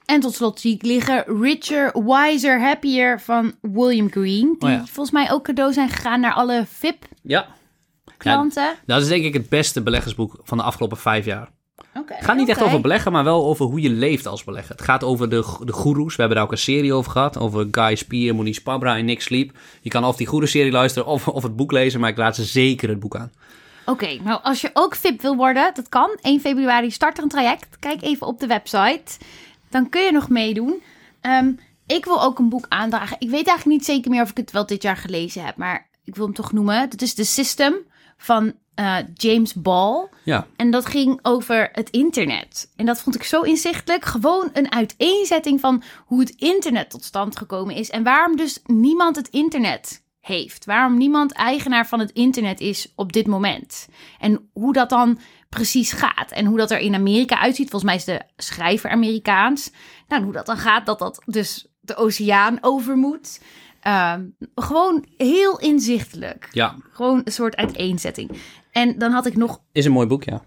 En 0.06 0.20
tot 0.20 0.34
slot 0.34 0.60
zie 0.60 0.74
ik 0.74 0.84
liggen 0.84 1.24
Richer, 1.42 2.04
Wiser, 2.06 2.62
Happier 2.62 3.20
van 3.20 3.54
William 3.62 4.12
Green. 4.12 4.56
Die 4.60 4.70
Oh 4.70 4.76
ja. 4.76 4.86
volgens 4.86 5.12
mij 5.12 5.32
ook 5.32 5.44
cadeau 5.44 5.74
zijn 5.74 5.90
gegaan 5.90 6.20
naar 6.20 6.34
alle 6.34 6.66
VIP-klanten. 6.68 8.64
Ja, 8.64 8.76
dat 8.86 9.02
is 9.02 9.08
denk 9.08 9.24
ik 9.24 9.34
het 9.34 9.50
beste 9.50 9.82
beleggersboek 9.82 10.40
van 10.44 10.58
de 10.58 10.64
afgelopen 10.64 10.98
vijf 10.98 11.26
jaar. 11.26 11.50
Oké, 11.94 12.14
Het 12.14 12.26
gaat 12.26 12.36
niet 12.36 12.50
echt 12.50 12.64
over 12.64 12.82
beleggen, 12.82 13.12
maar 13.12 13.24
wel 13.24 13.46
over 13.46 13.66
hoe 13.66 13.82
je 13.82 13.90
leeft 13.90 14.26
als 14.26 14.44
belegger. 14.44 14.76
Het 14.76 14.86
gaat 14.86 15.04
over 15.04 15.30
de, 15.30 15.58
de 15.64 15.72
goeroes. 15.72 16.16
We 16.16 16.20
hebben 16.20 16.38
daar 16.38 16.46
ook 16.46 16.52
een 16.52 16.58
serie 16.58 16.94
over 16.94 17.12
gehad. 17.12 17.38
Over 17.38 17.68
Guy 17.72 17.96
Spier, 17.96 18.36
Moniz 18.36 18.58
Pabra 18.60 18.98
en 18.98 19.06
Nick 19.06 19.22
Sleep. 19.22 19.52
Je 19.82 19.90
kan 19.90 20.04
of 20.06 20.16
die 20.16 20.28
goede 20.28 20.48
serie 20.48 20.72
luisteren 20.72 21.08
of, 21.08 21.28
of 21.28 21.44
het 21.44 21.56
boek 21.56 21.72
lezen, 21.72 22.00
maar 22.00 22.10
ik 22.10 22.18
laat 22.18 22.36
ze 22.36 22.44
zeker 22.44 22.90
het 22.90 23.00
boek 23.00 23.16
aan. 23.16 23.32
Oké, 23.86 24.18
nou 24.24 24.40
als 24.44 24.62
je 24.62 24.70
ook 24.74 24.96
VIP 24.96 25.22
wil 25.22 25.36
worden, 25.36 25.72
dat 25.74 25.90
kan. 25.90 26.18
1 26.22 26.40
februari 26.40 26.92
start 26.92 27.18
er 27.18 27.24
een 27.24 27.30
traject. 27.30 27.80
Kijk 27.80 28.02
even 28.02 28.28
op 28.28 28.40
de 28.40 28.48
website. 28.48 29.18
Dan 29.70 29.90
kun 29.90 30.02
je 30.02 30.12
nog 30.12 30.30
meedoen. 30.30 30.82
Ehm, 31.22 31.52
ik 31.86 32.06
wil 32.06 32.24
ook 32.24 32.40
een 32.40 32.50
boek 32.50 32.66
aandragen. 32.70 33.18
Ik 33.20 33.30
weet 33.30 33.48
eigenlijk 33.48 33.78
niet 33.78 33.86
zeker 33.86 34.12
meer 34.12 34.22
of 34.22 34.30
ik 34.30 34.38
het 34.38 34.52
wel 34.52 34.66
dit 34.66 34.82
jaar 34.82 34.98
gelezen 34.98 35.46
heb, 35.46 35.56
maar 35.56 35.90
ik 36.04 36.16
wil 36.16 36.26
hem 36.26 36.34
toch 36.34 36.52
noemen. 36.52 36.90
Dat 36.90 37.02
is 37.02 37.14
The 37.14 37.26
System 37.26 37.76
van 38.18 38.54
eh, 38.76 38.98
James 39.14 39.54
Ball. 39.54 40.08
Ja, 40.24 40.48
En 40.56 40.72
dat 40.72 40.86
ging 40.86 41.20
over 41.22 41.70
het 41.72 41.90
internet. 41.90 42.72
En 42.76 42.86
dat 42.86 43.02
vond 43.02 43.16
ik 43.16 43.24
zo 43.24 43.42
inzichtelijk. 43.42 44.06
Gewoon 44.06 44.50
een 44.54 44.72
uiteenzetting 44.72 45.60
van 45.60 45.84
hoe 46.06 46.20
het 46.20 46.30
internet 46.30 46.90
tot 46.90 47.04
stand 47.04 47.38
gekomen 47.38 47.76
is. 47.76 47.90
En 47.90 48.04
waarom 48.04 48.36
dus 48.36 48.60
niemand 48.66 49.16
het 49.16 49.28
internet 49.28 50.04
heeft. 50.20 50.66
Waarom 50.66 50.98
niemand 50.98 51.32
eigenaar 51.32 51.88
van 51.88 52.00
het 52.00 52.12
internet 52.12 52.60
is 52.60 52.92
op 52.96 53.14
dit 53.14 53.28
moment. 53.28 53.88
En 54.20 54.50
hoe 54.54 54.74
dat 54.74 54.90
dan 54.90 55.20
precies 55.56 55.92
gaat. 55.92 56.32
En 56.32 56.46
hoe 56.46 56.58
dat 56.58 56.72
er 56.72 56.80
in 56.80 56.96
Amerika 56.96 57.40
uitziet. 57.40 57.70
Volgens 57.70 57.92
mij 57.92 58.00
is 58.00 58.06
de 58.06 58.22
schrijver 58.44 58.90
Amerikaans. 58.90 59.72
Nou, 60.08 60.24
hoe 60.24 60.34
dat 60.34 60.46
dan 60.46 60.58
gaat, 60.58 60.86
dat 60.86 61.00
dat 61.00 61.22
dus 61.26 61.68
de 61.80 61.96
oceaan 61.96 62.58
over 62.62 62.96
moet. 62.96 63.42
Ehm, 63.82 64.26
gewoon 64.56 65.06
heel 65.18 65.60
inzichtelijk. 65.60 66.50
Ja, 66.52 66.76
Gewoon 66.92 67.22
een 67.24 67.32
soort 67.32 67.56
uiteenzetting. 67.56 68.32
En 68.72 68.98
dan 68.98 69.12
had 69.12 69.26
ik 69.26 69.36
nog 69.36 69.62
is 69.72 69.86
een 69.86 69.92
mooi 69.92 70.08
boek, 70.08 70.24
ja. 70.24 70.44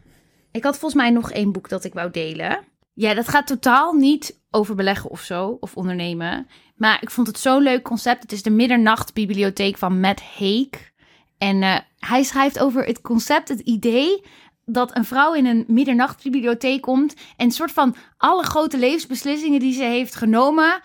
Ik 0.53 0.65
had 0.65 0.79
volgens 0.79 1.03
mij 1.03 1.11
nog 1.11 1.31
één 1.33 1.53
boek 1.53 1.69
dat 1.69 1.85
ik 1.85 1.95
wou 1.95 2.11
delen. 2.11 2.59
Ja, 2.95 3.15
dat 3.15 3.29
gaat 3.29 3.47
totaal 3.47 3.93
niet 3.93 4.41
over 4.51 4.75
beleggen 4.75 5.11
of 5.11 5.21
zo, 5.21 5.57
of 5.61 5.77
ondernemen. 5.77 6.47
Maar 6.77 7.03
ik 7.03 7.11
vond 7.11 7.27
het 7.27 7.39
zo'n 7.39 7.63
leuk 7.63 7.83
concept. 7.83 8.23
Het 8.23 8.33
is 8.33 8.43
de 8.43 8.51
Middernachtbibliotheek 8.51 9.79
van 9.79 10.01
Matt 10.01 10.23
Haig. 10.39 10.93
En 11.39 11.63
eh, 11.63 11.79
hij 11.99 12.23
schrijft 12.23 12.59
over 12.59 12.85
het 12.85 13.01
concept, 13.01 13.49
het 13.49 13.61
idee 13.61 14.25
dat 14.71 14.97
een 14.97 15.05
vrouw 15.05 15.35
in 15.35 15.47
een 15.47 15.65
middernachtbibliotheek 15.67 16.81
komt 16.81 17.15
en 17.37 17.51
soort 17.51 17.73
van 17.73 17.97
alle 18.17 18.43
grote 18.43 18.79
levensbeslissingen 18.79 19.61
die 19.61 19.73
ze 19.73 19.83
heeft 19.83 20.15
genomen 20.15 20.81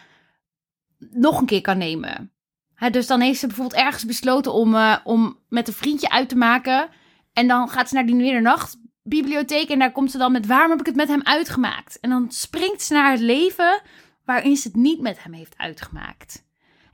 nog 0.97 1.39
een 1.39 1.45
keer 1.45 1.61
kan 1.61 1.77
nemen. 1.77 2.31
Dus 2.91 3.07
dan 3.07 3.21
heeft 3.21 3.39
ze 3.39 3.47
bijvoorbeeld 3.47 3.81
ergens 3.81 4.05
besloten 4.05 4.53
om, 4.53 4.75
eh, 4.75 4.97
om 5.03 5.39
met 5.49 5.67
een 5.67 5.73
vriendje 5.73 6.09
uit 6.09 6.29
te 6.29 6.35
maken. 6.35 6.89
En 7.33 7.47
dan 7.47 7.69
gaat 7.69 7.89
ze 7.89 7.95
naar 7.95 8.05
die 8.05 8.15
middernachtbibliotheek 8.15 9.69
en 9.69 9.79
daar 9.79 9.91
komt 9.91 10.11
ze 10.11 10.17
dan 10.17 10.31
met 10.31 10.45
waarom 10.45 10.69
heb 10.69 10.79
ik 10.79 10.85
het 10.85 10.95
met 10.95 11.07
hem 11.07 11.21
uitgemaakt? 11.23 11.99
En 11.99 12.09
dan 12.09 12.31
springt 12.31 12.81
ze 12.81 12.93
naar 12.93 13.11
het 13.11 13.19
leven 13.19 13.81
waarin 14.25 14.55
ze 14.55 14.67
het 14.67 14.77
niet 14.77 15.01
met 15.01 15.23
hem 15.23 15.33
heeft 15.33 15.57
uitgemaakt. 15.57 16.43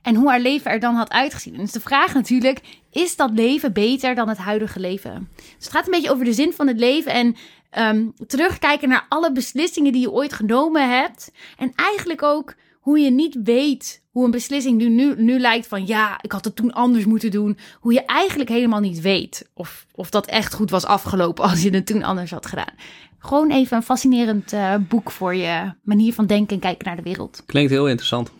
En 0.02 0.14
hoe 0.14 0.28
haar 0.28 0.40
leven 0.40 0.70
er 0.70 0.80
dan 0.80 0.94
had 0.94 1.10
uitgezien. 1.10 1.54
En 1.54 1.60
dus 1.60 1.72
de 1.72 1.80
vraag 1.80 2.14
natuurlijk, 2.14 2.60
is 2.90 3.16
dat 3.16 3.30
leven 3.30 3.72
beter 3.72 4.14
dan 4.14 4.28
het 4.28 4.38
huidige 4.38 4.80
leven? 4.80 5.28
Dus 5.36 5.44
het 5.58 5.70
gaat 5.70 5.84
een 5.84 5.92
beetje 5.92 6.10
over 6.10 6.24
de 6.24 6.32
zin 6.32 6.52
van 6.52 6.66
het 6.66 6.78
leven 6.78 7.12
en 7.12 7.36
ehm, 7.70 8.06
terugkijken 8.26 8.88
naar 8.88 9.06
alle 9.08 9.32
beslissingen 9.32 9.92
die 9.92 10.00
je 10.00 10.12
ooit 10.12 10.32
genomen 10.32 11.00
hebt. 11.00 11.32
En 11.56 11.72
eigenlijk 11.74 12.22
ook 12.22 12.54
hoe 12.80 12.98
je 12.98 13.10
niet 13.10 13.36
weet 13.44 14.02
hoe 14.10 14.24
een 14.24 14.30
beslissing 14.30 14.78
nu, 14.78 14.88
nu, 14.88 15.14
nu 15.16 15.38
lijkt 15.38 15.66
van 15.66 15.86
ja, 15.86 16.18
ik 16.22 16.32
had 16.32 16.44
het 16.44 16.56
toen 16.56 16.72
anders 16.72 17.04
moeten 17.04 17.30
doen. 17.30 17.58
Hoe 17.80 17.92
je 17.92 18.04
eigenlijk 18.04 18.50
helemaal 18.50 18.80
niet 18.80 19.00
weet 19.00 19.48
of, 19.54 19.86
of 19.94 20.10
dat 20.10 20.26
echt 20.26 20.54
goed 20.54 20.70
was 20.70 20.84
afgelopen 20.84 21.44
als 21.44 21.62
je 21.62 21.70
het 21.70 21.86
toen 21.86 22.02
anders 22.02 22.30
had 22.30 22.46
gedaan. 22.46 22.74
Gewoon 23.18 23.50
even 23.50 23.76
een 23.76 23.82
fascinerend 23.82 24.52
eh, 24.52 24.74
boek 24.88 25.10
voor 25.10 25.34
je 25.34 25.72
manier 25.82 26.14
van 26.14 26.26
denken 26.26 26.54
en 26.54 26.60
kijken 26.60 26.86
naar 26.86 26.96
de 26.96 27.02
wereld. 27.02 27.42
Klinkt 27.46 27.70
heel 27.70 27.88
interessant. 27.88 28.30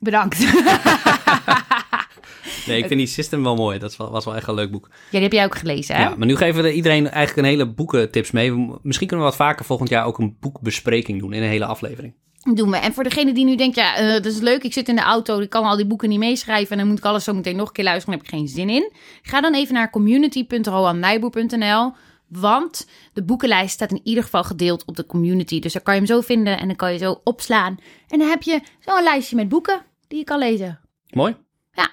Bedankt. 0.00 0.44
Nee, 2.66 2.78
ik 2.78 2.86
vind 2.86 3.00
die 3.00 3.08
system 3.08 3.42
wel 3.42 3.56
mooi. 3.56 3.78
Dat 3.78 3.96
was 3.96 4.24
wel 4.24 4.36
echt 4.36 4.48
een 4.48 4.54
leuk 4.54 4.70
boek. 4.70 4.88
Ja, 4.90 4.96
die 5.10 5.20
heb 5.20 5.32
jij 5.32 5.44
ook 5.44 5.54
gelezen, 5.54 5.96
hè? 5.96 6.02
Ja, 6.02 6.14
maar 6.16 6.26
nu 6.26 6.36
geven 6.36 6.62
we 6.62 6.72
iedereen 6.72 7.08
eigenlijk 7.08 7.46
een 7.46 7.52
hele 7.52 7.66
boekentips 7.66 8.30
mee. 8.30 8.52
Misschien 8.82 9.06
kunnen 9.06 9.26
we 9.26 9.32
wat 9.32 9.40
vaker 9.40 9.64
volgend 9.64 9.88
jaar 9.88 10.04
ook 10.04 10.18
een 10.18 10.36
boekbespreking 10.40 11.18
doen 11.18 11.32
in 11.32 11.42
een 11.42 11.48
hele 11.48 11.64
aflevering. 11.64 12.14
Doen 12.54 12.70
we. 12.70 12.76
En 12.76 12.92
voor 12.92 13.04
degene 13.04 13.32
die 13.32 13.44
nu 13.44 13.56
denkt, 13.56 13.76
ja, 13.76 13.96
eh, 13.96 14.12
dat 14.12 14.24
is 14.24 14.38
leuk, 14.38 14.62
ik 14.62 14.72
zit 14.72 14.88
in 14.88 14.96
de 14.96 15.02
auto, 15.02 15.40
ik 15.40 15.50
kan 15.50 15.64
al 15.64 15.76
die 15.76 15.86
boeken 15.86 16.08
niet 16.08 16.18
meeschrijven 16.18 16.70
en 16.70 16.78
dan 16.78 16.88
moet 16.88 16.98
ik 16.98 17.04
alles 17.04 17.24
zo 17.24 17.34
meteen 17.34 17.56
nog 17.56 17.66
een 17.66 17.72
keer 17.72 17.84
luisteren, 17.84 18.18
daar 18.18 18.26
heb 18.26 18.34
ik 18.34 18.38
geen 18.38 18.48
zin 18.48 18.68
in. 18.68 18.92
Ga 19.22 19.40
dan 19.40 19.54
even 19.54 19.74
naar 19.74 19.90
community.roannijboer.nl, 19.90 21.92
want 22.28 22.86
de 23.12 23.22
boekenlijst 23.22 23.74
staat 23.74 23.90
in 23.90 24.00
ieder 24.04 24.22
geval 24.22 24.44
gedeeld 24.44 24.84
op 24.84 24.96
de 24.96 25.06
community. 25.06 25.60
Dus 25.60 25.72
daar 25.72 25.82
kan 25.82 25.94
je 25.94 26.00
hem 26.00 26.08
zo 26.08 26.20
vinden 26.20 26.58
en 26.58 26.66
dan 26.66 26.76
kan 26.76 26.92
je 26.92 26.98
zo 26.98 27.20
opslaan. 27.24 27.78
En 28.08 28.18
dan 28.18 28.28
heb 28.28 28.42
je 28.42 28.60
zo'n 28.80 29.02
lijstje 29.02 29.36
met 29.36 29.48
boeken 29.48 29.82
die 30.10 30.18
je 30.18 30.24
kan 30.24 30.38
lezen. 30.38 30.80
Mooi. 31.10 31.36
Ja. 31.72 31.90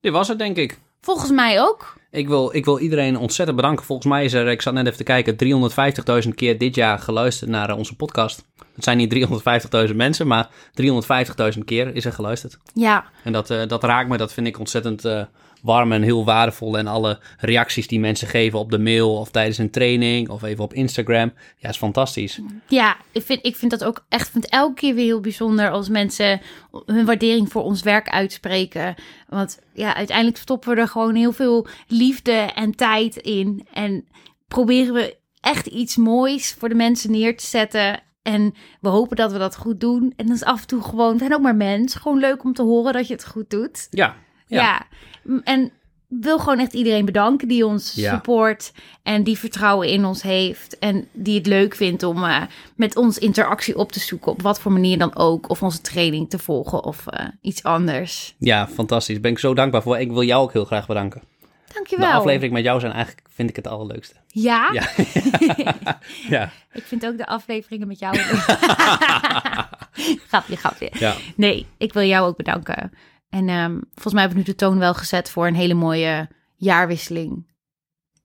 Dit 0.00 0.12
was 0.12 0.28
het, 0.28 0.38
denk 0.38 0.56
ik. 0.56 0.78
Volgens 1.00 1.30
mij 1.30 1.60
ook. 1.60 1.94
Ik 2.10 2.28
wil, 2.28 2.54
ik 2.54 2.64
wil 2.64 2.78
iedereen 2.78 3.16
ontzettend 3.16 3.56
bedanken. 3.56 3.84
Volgens 3.84 4.08
mij 4.08 4.24
is 4.24 4.32
er, 4.32 4.48
ik 4.48 4.62
zat 4.62 4.74
net 4.74 4.86
even 4.86 4.98
te 4.98 5.04
kijken, 5.04 5.36
350.000 6.24 6.34
keer 6.34 6.58
dit 6.58 6.74
jaar 6.74 6.98
geluisterd 6.98 7.50
naar 7.50 7.68
eh, 7.70 7.76
onze 7.76 7.96
podcast. 7.96 8.44
Het 8.74 8.84
zijn 8.84 8.96
niet 8.96 9.28
350.000 9.88 9.94
mensen, 9.96 10.26
maar 10.26 10.48
350.000 11.54 11.58
keer 11.64 11.94
is 11.94 12.04
er 12.04 12.12
geluisterd. 12.12 12.58
Ja, 12.74 13.04
En 13.24 13.32
dat, 13.32 13.50
eh, 13.50 13.66
dat 13.66 13.84
raakt 13.84 14.08
me, 14.08 14.16
dat 14.16 14.32
vind 14.32 14.46
ik 14.46 14.58
ontzettend 14.58 15.04
eh, 15.04 15.24
warm 15.62 15.92
en 15.92 16.02
heel 16.02 16.24
waardevol. 16.24 16.78
En 16.78 16.86
alle 16.86 17.20
reacties 17.38 17.86
die 17.86 18.00
mensen 18.00 18.28
geven 18.28 18.58
op 18.58 18.70
de 18.70 18.78
mail 18.78 19.16
of 19.16 19.30
tijdens 19.30 19.58
een 19.58 19.70
training 19.70 20.28
of 20.28 20.42
even 20.42 20.64
op 20.64 20.74
Instagram. 20.74 21.32
Ja, 21.56 21.68
is 21.68 21.76
fantastisch. 21.76 22.40
Ja, 22.68 22.96
ik 23.12 23.22
vind, 23.22 23.46
ik 23.46 23.56
vind 23.56 23.70
dat 23.70 23.84
ook 23.84 24.04
echt 24.08 24.30
vind 24.30 24.48
elke 24.48 24.74
keer 24.74 24.94
weer 24.94 25.04
heel 25.04 25.20
bijzonder 25.20 25.70
als 25.70 25.88
mensen 25.88 26.40
hun 26.86 27.04
waardering 27.04 27.52
voor 27.52 27.62
ons 27.62 27.82
werk 27.82 28.08
uitspreken. 28.08 28.94
Want 29.28 29.60
ja, 29.74 29.94
uiteindelijk 29.94 30.36
stoppen 30.36 30.74
we 30.74 30.80
er 30.80 30.88
gewoon 30.88 31.14
heel 31.14 31.32
veel 31.32 31.66
liefde 31.86 32.32
en 32.32 32.74
tijd 32.74 33.16
in. 33.16 33.66
En 33.72 34.04
proberen 34.48 34.94
we 34.94 35.16
echt 35.40 35.66
iets 35.66 35.96
moois 35.96 36.54
voor 36.58 36.68
de 36.68 36.74
mensen 36.74 37.10
neer 37.10 37.36
te 37.36 37.46
zetten. 37.46 38.02
En 38.22 38.54
we 38.80 38.88
hopen 38.88 39.16
dat 39.16 39.32
we 39.32 39.38
dat 39.38 39.56
goed 39.56 39.80
doen. 39.80 40.12
En 40.16 40.26
dat 40.26 40.36
is 40.36 40.44
af 40.44 40.60
en 40.60 40.66
toe 40.66 40.82
gewoon, 40.82 41.12
we 41.12 41.18
zijn 41.18 41.34
ook 41.34 41.40
maar 41.40 41.56
mens. 41.56 41.94
Gewoon 41.94 42.18
leuk 42.18 42.44
om 42.44 42.52
te 42.52 42.62
horen 42.62 42.92
dat 42.92 43.06
je 43.06 43.14
het 43.14 43.26
goed 43.26 43.50
doet. 43.50 43.86
Ja, 43.90 44.16
Ja. 44.56 44.86
En 45.44 45.70
wil 46.08 46.38
gewoon 46.38 46.58
echt 46.58 46.72
iedereen 46.72 47.04
bedanken 47.04 47.48
die 47.48 47.66
ons 47.66 47.92
Ja. 47.94 48.14
support 48.14 48.72
en 49.02 49.22
die 49.22 49.38
vertrouwen 49.38 49.88
in 49.88 50.04
ons 50.04 50.22
heeft 50.22 50.78
en 50.78 51.08
die 51.12 51.38
het 51.38 51.46
leuk 51.46 51.74
vindt 51.74 52.02
om 52.02 52.24
eh, 52.24 52.42
met 52.76 52.96
ons 52.96 53.18
interactie 53.18 53.76
op 53.78 53.92
te 53.92 54.00
zoeken 54.00 54.32
op 54.32 54.42
wat 54.42 54.60
voor 54.60 54.72
manier 54.72 54.98
dan 54.98 55.16
ook, 55.16 55.48
of 55.50 55.62
onze 55.62 55.80
training 55.80 56.30
te 56.30 56.38
volgen 56.38 56.84
of 56.84 57.06
eh, 57.06 57.26
iets 57.40 57.62
anders. 57.62 58.34
ja, 58.38 58.68
fantastisch. 58.68 59.20
Ben 59.20 59.30
ik 59.30 59.38
zo 59.38 59.54
dankbaar 59.54 59.82
voor. 59.82 59.98
Ik 59.98 60.10
wil 60.10 60.22
jou 60.22 60.42
ook 60.42 60.52
heel 60.52 60.64
graag 60.64 60.86
bedanken. 60.86 61.22
Dankjewel. 61.74 62.10
De 62.10 62.14
aflevering 62.16 62.52
met 62.52 62.64
jou 62.64 62.80
zijn 62.80 62.92
eigenlijk, 62.92 63.26
vind 63.34 63.50
ik 63.50 63.56
het 63.56 63.66
allerleukste. 63.66 64.14
Ja, 64.26 64.70
Ja. 64.72 64.88
ja. 66.36 66.50
ik 66.72 66.82
vind 66.84 67.06
ook 67.06 67.16
de 67.18 67.26
afleveringen 67.26 67.86
met 67.88 67.98
jou. 67.98 68.16
grapje, 70.28 70.56
grapje. 70.56 70.90
ja. 70.92 71.14
Nee, 71.36 71.66
ik 71.78 71.92
wil 71.92 72.02
jou 72.02 72.26
ook 72.28 72.36
bedanken. 72.36 72.92
En 73.32 73.48
ehm, 73.48 73.80
volgens 73.92 74.14
mij 74.14 74.22
heb 74.22 74.30
ik 74.30 74.36
nu 74.36 74.42
de 74.42 74.54
toon 74.54 74.78
wel 74.78 74.94
gezet 74.94 75.30
voor 75.30 75.46
een 75.46 75.54
hele 75.54 75.74
mooie 75.74 76.28
jaarwisseling. 76.56 77.50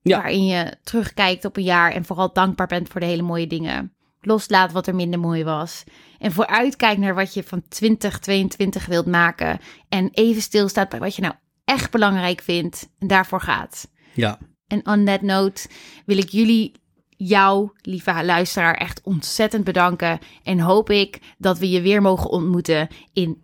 Ja. 0.02 0.16
Waarin 0.16 0.46
je 0.46 0.76
terugkijkt 0.82 1.44
op 1.44 1.56
een 1.56 1.62
jaar 1.62 1.92
en 1.92 2.04
vooral 2.04 2.32
dankbaar 2.32 2.66
bent 2.66 2.88
voor 2.88 3.00
de 3.00 3.06
hele 3.06 3.22
mooie 3.22 3.46
dingen. 3.46 3.92
Loslaat 4.20 4.72
wat 4.72 4.86
er 4.86 4.94
minder 4.94 5.20
mooi 5.20 5.44
was. 5.44 5.84
En 6.18 6.32
vooruitkijkt 6.32 7.00
naar 7.00 7.14
wat 7.14 7.34
je 7.34 7.42
van 7.42 7.62
2022 7.68 8.86
wilt 8.86 9.06
maken. 9.06 9.58
En 9.88 10.08
even 10.12 10.42
stilstaat 10.42 10.88
bij 10.88 10.98
wat 10.98 11.16
je 11.16 11.22
nou 11.22 11.34
echt 11.64 11.90
belangrijk 11.90 12.40
vindt. 12.40 12.88
En 12.98 13.06
daarvoor 13.06 13.40
gaat. 13.40 13.90
ja. 14.14 14.38
En 14.66 14.86
on 14.86 15.04
that 15.04 15.22
note 15.22 15.68
wil 16.06 16.18
ik 16.18 16.28
jullie, 16.28 16.72
jou, 17.16 17.70
lieve 17.82 18.24
luisteraar, 18.24 18.74
echt 18.74 19.00
ontzettend 19.02 19.64
bedanken. 19.64 20.18
En 20.42 20.60
hoop 20.60 20.90
ik 20.90 21.20
dat 21.38 21.58
we 21.58 21.70
je 21.70 21.80
weer 21.80 22.02
mogen 22.02 22.30
ontmoeten 22.30 22.88
in 23.12 23.42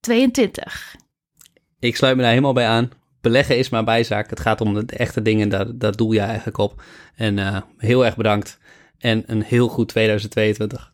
2022. 0.00 0.96
Ik 1.78 1.96
sluit 1.96 2.16
me 2.16 2.20
daar 2.22 2.30
helemaal 2.30 2.52
bij 2.52 2.66
aan. 2.66 2.90
Beleggen 3.20 3.58
is 3.58 3.68
maar 3.68 3.84
bijzaak. 3.84 4.30
Het 4.30 4.40
gaat 4.40 4.60
om 4.60 4.74
de 4.74 4.96
echte 4.96 5.22
dingen, 5.22 5.48
daar, 5.48 5.78
daar 5.78 5.96
doe 5.96 6.14
je 6.14 6.20
eigenlijk 6.20 6.58
op. 6.58 6.82
En 7.14 7.38
eh, 7.38 7.60
heel 7.76 8.04
erg 8.04 8.16
bedankt. 8.16 8.58
En 8.98 9.22
een 9.26 9.42
heel 9.42 9.68
goed 9.68 9.88
2022. 9.88 10.92